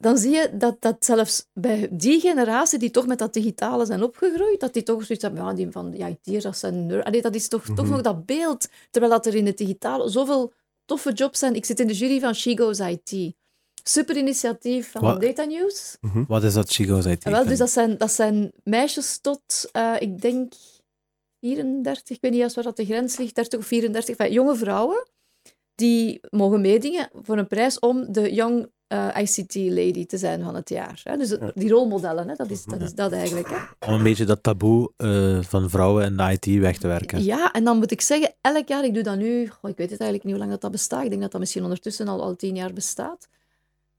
[0.00, 4.02] dan zie je dat, dat zelfs bij die generatie die toch met dat digitale zijn
[4.02, 7.04] opgegroeid, dat die toch zoiets hebben, ja, die van ja, IT'ers, dat zijn nerd.
[7.04, 7.90] Allee, dat is toch, toch Mhm.
[7.90, 8.68] nog dat beeld.
[8.90, 10.52] Terwijl dat er in het digitale zoveel
[10.84, 11.54] toffe jobs zijn.
[11.54, 13.34] Ik zit in de jury van She Goes IT.
[13.82, 15.18] Super initiatief van?
[15.20, 15.96] Data News.
[16.28, 17.24] Wat is dat Chico's IT?
[17.24, 20.52] En wel, dus dat zijn, dat zijn meisjes tot, eh, ik denk,
[21.40, 24.56] 34, ik weet niet juist waar dat de grens ligt, 30 of 34, enfin, jonge
[24.56, 25.08] vrouwen,
[25.74, 30.54] die mogen meedingen voor een prijs om de Young eh, ICT Lady te zijn van
[30.54, 31.00] het jaar.
[31.04, 31.16] Hè?
[31.16, 32.34] Dus die rolmodellen, hè?
[32.34, 33.48] Dat, is, dat is dat eigenlijk.
[33.48, 33.86] Hè?
[33.86, 37.24] Om een beetje dat taboe eh, van vrouwen in de IT weg te werken.
[37.24, 39.90] Ja, en dan moet ik zeggen, elk jaar, ik doe dat nu, goh, ik weet
[39.90, 42.22] het eigenlijk niet hoe lang dat, dat bestaat, ik denk dat dat misschien ondertussen al,
[42.22, 43.28] al tien jaar bestaat.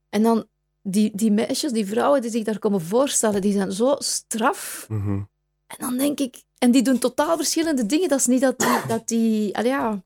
[0.08, 0.46] En dan,
[0.82, 4.86] die, die meisjes, die vrouwen die zich daar komen voorstellen, die zijn zo straf.
[4.88, 5.20] Mhm.
[5.70, 8.08] En dan denk ik, en die doen totaal verschillende dingen.
[8.08, 10.02] Dat is niet dat die, dat die allee, ja.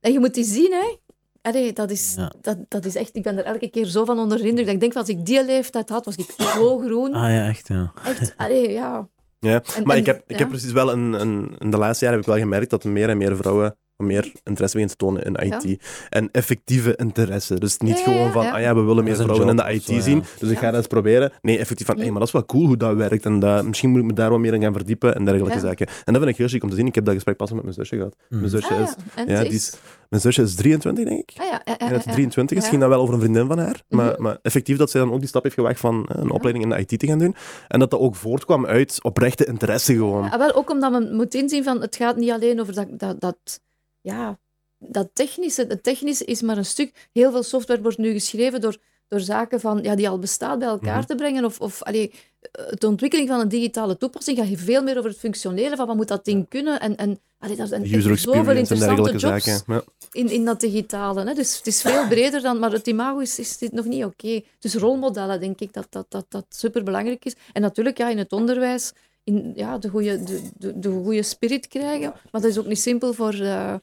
[0.00, 0.96] En je moet die zien, hè.
[1.42, 2.32] Allee, dat, is, Ja.
[2.40, 4.64] dat, dat is echt, ik ben er elke keer zo van onder de indruk.
[4.66, 7.14] Dat ik denk, als ik die leeftijd had, was ik zo groen.
[7.14, 7.92] Ah ja, echt, ja.
[8.04, 9.08] Echt, allee, ja.
[9.38, 10.36] Ja, En- maar en- ik heb, ik ja.
[10.36, 13.08] heb precies wel een, een, in de laatste jaren heb ik wel gemerkt dat meer
[13.08, 15.82] en meer vrouwen meer interesse beginnen te tonen in IT.
[16.08, 17.54] En effectieve interesse.
[17.58, 18.52] Dus niet Ja, gewoon van, ja.
[18.52, 20.00] ah ja, we willen meer vrouwen in de IT zo, ja.
[20.00, 20.70] zien, dus ik ga Ja.
[20.70, 21.32] dat eens proberen.
[21.42, 22.02] Nee, effectief van, Ja.
[22.02, 24.12] hey, maar dat is wel cool hoe dat werkt en dat, misschien moet ik me
[24.12, 25.60] daar wat meer in gaan verdiepen en dergelijke Ja.
[25.64, 25.86] zaken.
[25.86, 26.86] En dat vind ik heel chic om te zien.
[26.86, 28.16] Ik heb dat gesprek pas met mijn zusje gehad.
[28.28, 28.48] Mijn Mm.
[28.48, 28.94] zusje Ah, is,
[29.26, 29.40] ja.
[29.42, 29.74] Die is,
[30.08, 31.36] mijn zusje is 23, denk ik.
[31.40, 32.12] Ah, ja, ja, ja, En dat ja.
[32.12, 32.68] 23 is, Ja.
[32.68, 33.82] ging dat wel over een vriendin van haar.
[33.88, 34.22] Maar, Mhm.
[34.22, 36.70] maar effectief dat zij dan ook die stap heeft gewaagd van eh, een opleiding in
[36.70, 37.34] de IT te gaan doen.
[37.68, 40.24] En dat dat ook voortkwam uit oprechte interesse gewoon.
[40.24, 43.20] Ja, wel, ook omdat men moet inzien van het gaat niet alleen over dat, dat,
[43.20, 43.60] dat,
[44.02, 44.38] ja,
[44.78, 45.64] dat technische.
[45.68, 47.08] Het technische is maar een stuk.
[47.12, 48.76] Heel veel software wordt nu geschreven door,
[49.08, 51.06] door zaken van, ja, die al bestaat bij elkaar Mhm.
[51.06, 51.44] te brengen.
[51.44, 55.18] Of, of allee, eh, de ontwikkeling van een digitale toepassing gaat veel meer over het
[55.18, 56.80] functioneren van wat moet dat ding kunnen.
[56.80, 59.62] En, en allee, daar zijn user zoveel en interessante jobs zaken.
[59.66, 59.82] Ja.
[60.12, 61.24] in, in dat digitale.
[61.24, 61.34] Hè.
[61.34, 64.40] Dus het is veel breder dan, maar het imago is, is dit nog niet oké.
[64.58, 67.34] Dus rolmodellen, denk ik, dat dat, dat, dat superbelangrijk is.
[67.52, 68.92] En natuurlijk, ja, in het onderwijs,
[69.24, 72.12] in, ja, de goede de, de, de goede spirit krijgen.
[72.30, 73.74] Maar dat is ook niet simpel voor, eh,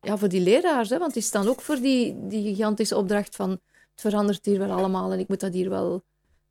[0.00, 3.50] ja, voor die leraars, hè, want die staan ook voor die, die gigantische opdracht van
[3.50, 3.60] het
[4.00, 6.02] verandert hier wel allemaal en ik moet dat hier wel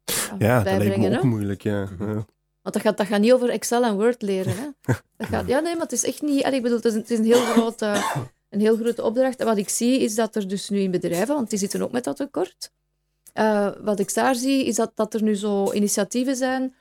[0.04, 1.00] ja, Ja, dat lijkt bijbrengen.
[1.00, 1.18] me hè.
[1.18, 1.62] ook moeilijk.
[1.62, 1.84] Ja.
[1.84, 2.08] Mhm.
[2.10, 2.26] Ja.
[2.62, 4.54] Want dat gaat, dat gaat niet over Excel en Word leren.
[4.56, 4.94] Hè.
[5.18, 6.44] Dat gaat, ja, nee, maar het is echt niet...
[6.44, 8.04] allee, Ik bedoel, het is een, het is een, heel grote,
[8.50, 9.40] een heel grote opdracht.
[9.40, 11.92] En wat ik zie, is dat er dus nu in bedrijven, want die zitten ook
[11.92, 12.72] met dat tekort,
[13.34, 16.76] eh, wat ik daar zie, is dat, dat er nu zo initiatieven zijn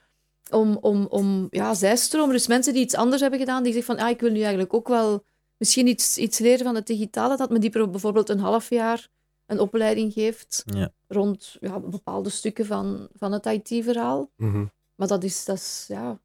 [0.51, 4.05] om, om, om ja, zijstromen, dus mensen die iets anders hebben gedaan, die zeggen van,
[4.05, 5.23] ah, ik wil nu eigenlijk ook wel
[5.57, 9.09] misschien iets, iets leren van het digitale, dat men die bijvoorbeeld een half jaar
[9.45, 10.91] een opleiding geeft Ja.
[11.07, 14.29] rond ja, bepaalde stukken van, van het IT-verhaal.
[14.35, 14.65] Mhm.
[14.95, 16.19] Maar dat is, dat is ja,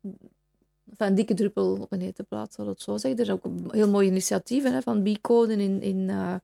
[0.96, 3.20] een dikke druppel op een hete plaat, zal ik het zo zeggen.
[3.20, 6.34] Er zijn ook heel mooie initiatieven hè, van B-code in, in, eh,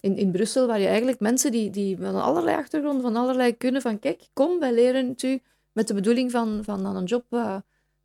[0.00, 3.82] in, in Brussel, waar je eigenlijk mensen die, die van allerlei achtergronden, van allerlei kunnen,
[3.82, 5.42] van kijk, kom, wij leren het u
[5.78, 7.56] met de bedoeling van, van dan een job eh,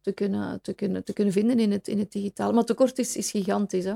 [0.02, 2.50] te, kunnen, te, kunnen, te kunnen vinden in het, in het digitaal.
[2.50, 3.86] Maar het tekort is, is gigantisch.
[3.86, 3.96] Hè?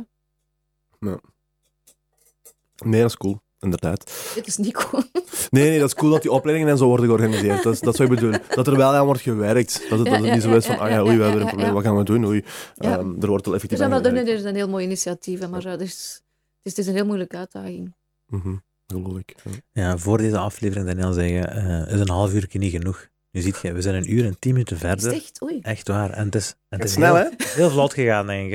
[2.86, 3.42] Nee, dat is cool.
[3.60, 4.32] Inderdaad.
[4.36, 5.04] Dit is niet cool.
[5.50, 7.64] Nee, nee, dat is cool dat die opleidingen en zo worden georganiseerd.
[7.64, 8.42] Dat is, dat zou ik bedoelen.
[8.56, 9.90] Dat er wel aan wordt gewerkt.
[9.90, 11.18] Dat het, dat het Ja, niet zo ja, is van, ja, ah ja, ja, oei,
[11.18, 11.74] we ja, hebben een ja, probleem, ja.
[11.74, 12.26] wat gaan we doen?
[12.26, 12.44] Oei.
[12.76, 12.98] Ja.
[12.98, 15.64] Ehm, er wordt wel Er effectief zijn aan wel er zijn heel mooie initiatieven, maar
[15.64, 16.22] het, is,
[16.58, 17.96] het, is, het is een heel moeilijke uitdaging.
[18.26, 18.56] Mhm,
[18.88, 19.36] Geloof ik.
[19.44, 19.52] Ja.
[19.72, 23.10] Ja, voor deze aflevering, Daniel, zeggen, eh, is een half uur niet genoeg.
[23.32, 25.14] Nu ziet je, we zijn een uur en tien minuten verder.
[25.14, 25.42] echt?
[25.44, 25.60] Oei.
[25.62, 26.10] Echt waar.
[26.12, 27.46] En het is, het is snel, heel, hè?
[27.46, 28.54] heel vlot gegaan, denk ik.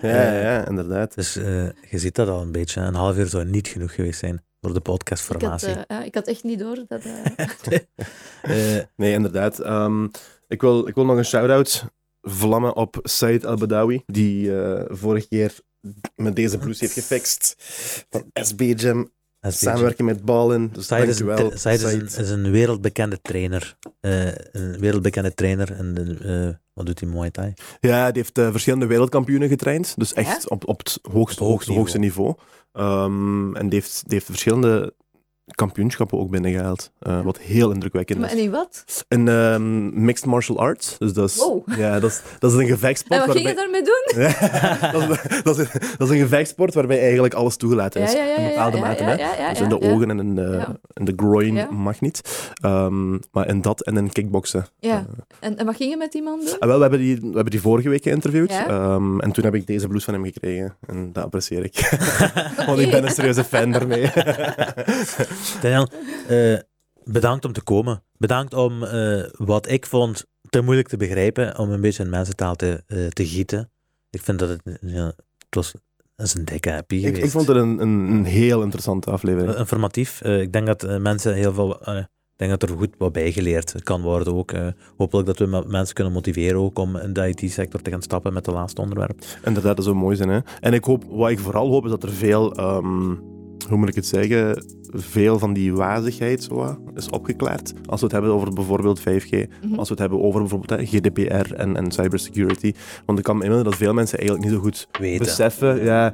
[0.00, 0.08] Hè?
[0.08, 1.14] Ja, ja, ja, inderdaad.
[1.14, 2.80] Dus eh, je ziet dat al een beetje.
[2.80, 5.74] Een half uur zou niet genoeg geweest zijn voor de Ik had, podcastformatie.
[5.86, 7.02] eh, ik had echt niet door dat...
[7.04, 7.46] eh,
[8.42, 9.58] Eh, Nee, inderdaad.
[9.58, 10.04] Ehm,
[10.48, 11.84] ik, wil, ik wil nog een shout-out
[12.22, 15.54] vlammen op Said Al-Badawi, die eh, vorige keer
[16.14, 17.54] met deze blues heeft gefixt.
[18.10, 19.10] Van SB Jam,
[19.50, 20.70] samenwerking met Ballen.
[20.72, 22.24] Dus Said is, dankjewel, tra- Said is, een, Said.
[22.24, 23.76] is een wereldbekende trainer.
[24.00, 25.72] Eh, een wereldbekende trainer.
[25.72, 26.16] En de,
[26.48, 27.52] eh, wat doet hij Muay Thai?
[27.80, 29.94] Ja, die heeft eh, verschillende wereldkampioenen getraind.
[29.96, 30.48] Dus echt Ja?
[30.48, 32.34] op, op het hoogste, Op het hoogste, hoogste niveau.
[32.72, 34.94] Ehm, en die heeft, die heeft verschillende
[35.54, 36.90] kampioenschappen ook binnengehaald.
[36.98, 38.34] eh, wat heel indrukwekkend maar is.
[38.38, 39.04] en in wat?
[39.08, 40.98] Een ehm, mixed martial arts.
[40.98, 41.68] Dus dat is, Wow.
[41.76, 43.20] ja, dat is, dat is een gevechtsport.
[43.20, 44.30] En wat ging je waarbij- daarmee
[44.92, 45.00] doen?
[45.08, 45.66] dat, is, dat, is,
[45.98, 48.12] dat is een gevechtsport waarbij eigenlijk alles toegelaten is.
[48.12, 49.02] Ja, ja, ja, in bepaalde mate.
[49.02, 49.14] ja, hè.
[49.16, 52.50] ja, ja, dus in de ogen en in de, in de groin mag niet.
[52.62, 54.66] Ehm, maar in dat en in kickboksen.
[54.78, 55.06] Ja.
[55.40, 56.58] En, en wat ging je met die man doen?
[56.58, 58.50] Ah, wel, we, hebben die, we hebben die vorige week geïnterviewd.
[58.50, 58.66] Ja?
[58.68, 60.76] Ehm, en toen heb ik deze blues van hem gekregen.
[60.86, 61.96] En dat apprecieer ik.
[62.66, 64.10] Want ik ben een serieuze fan daarmee.
[65.60, 65.88] Daniel,
[66.28, 66.58] eh,
[67.04, 68.02] bedankt om te komen.
[68.16, 72.54] Bedankt om eh, wat ik vond te moeilijk te begrijpen, om een beetje in mensentaal
[72.56, 73.70] te, eh, te gieten.
[74.10, 75.72] Ik vind dat het, ja, het was
[76.16, 79.56] dat is een dikke happy ik, ik vond het een, een, een heel interessante aflevering.
[79.56, 80.22] Informatief.
[80.22, 81.72] Ik denk dat mensen heel veel.
[81.88, 84.52] ik denk dat er goed wat bijgeleerd kan worden ook.
[84.96, 88.32] Hopelijk dat we me- mensen kunnen motiveren ook om in de IT-sector te gaan stappen
[88.32, 89.24] met het laatste onderwerp.
[89.44, 90.28] Inderdaad, dat zou mooi zijn.
[90.28, 90.38] Hè?
[90.60, 93.14] En ik hoop, wat ik vooral hoop, is dat er veel, ehm,
[93.68, 97.72] hoe moet ik het zeggen, veel van die wazigheid zo, is opgeklaard.
[97.86, 99.74] Als we het hebben over bijvoorbeeld 5G, Mhm.
[99.78, 102.72] als we het hebben over bijvoorbeeld GDPR en, en cybersecurity.
[103.06, 105.18] Want ik kan me inbeelden dat veel mensen eigenlijk niet zo goed Weten.
[105.26, 106.12] beseffen ja,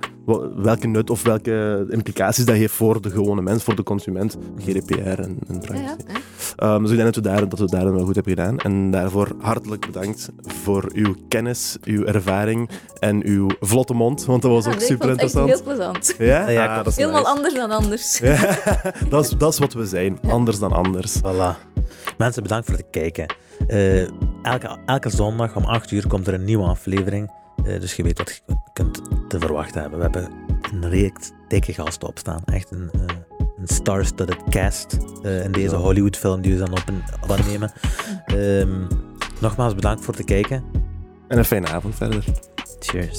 [0.56, 4.94] welke nut of welke implicaties dat heeft voor de gewone mens, voor de consument, GDPR
[4.98, 5.82] en, en Ja, privacy.
[5.82, 6.18] ja, ja.
[6.58, 8.58] Ehm, dus ik denk dat we, daar, dat we het daarin wel goed hebben gedaan.
[8.58, 14.50] En daarvoor hartelijk bedankt voor uw kennis, uw ervaring en uw vlotte mond, want dat
[14.50, 15.48] was Ja, ook super interessant.
[15.48, 16.14] heel plezant.
[16.18, 17.34] Ja, Ja, Ah, ik- dat is Helemaal nice.
[17.34, 18.18] anders dan anders.
[18.18, 18.58] Ja,
[19.10, 21.18] dat, is, dat is wat we zijn, anders dan anders.
[21.18, 21.56] Voilà.
[22.18, 23.34] Mensen, bedankt voor het kijken.
[23.66, 24.02] Eh,
[24.42, 27.30] elke, elke zondag om 8 uur komt er een nieuwe aflevering.
[27.64, 29.98] Eh, dus je weet wat je kunt te verwachten hebben.
[29.98, 30.30] We hebben
[30.72, 32.42] een reeks dikke gasten opstaan.
[32.44, 33.00] Echt een, eh,
[33.60, 35.76] een star-studded cast eh, in deze.
[35.76, 36.84] Hollywood-film die we dan op,
[37.22, 37.72] op aannemen.
[38.26, 38.86] Ehm,
[39.40, 40.64] nogmaals bedankt voor het kijken.
[41.28, 42.24] En een fijne avond verder.
[42.78, 43.18] Cheers.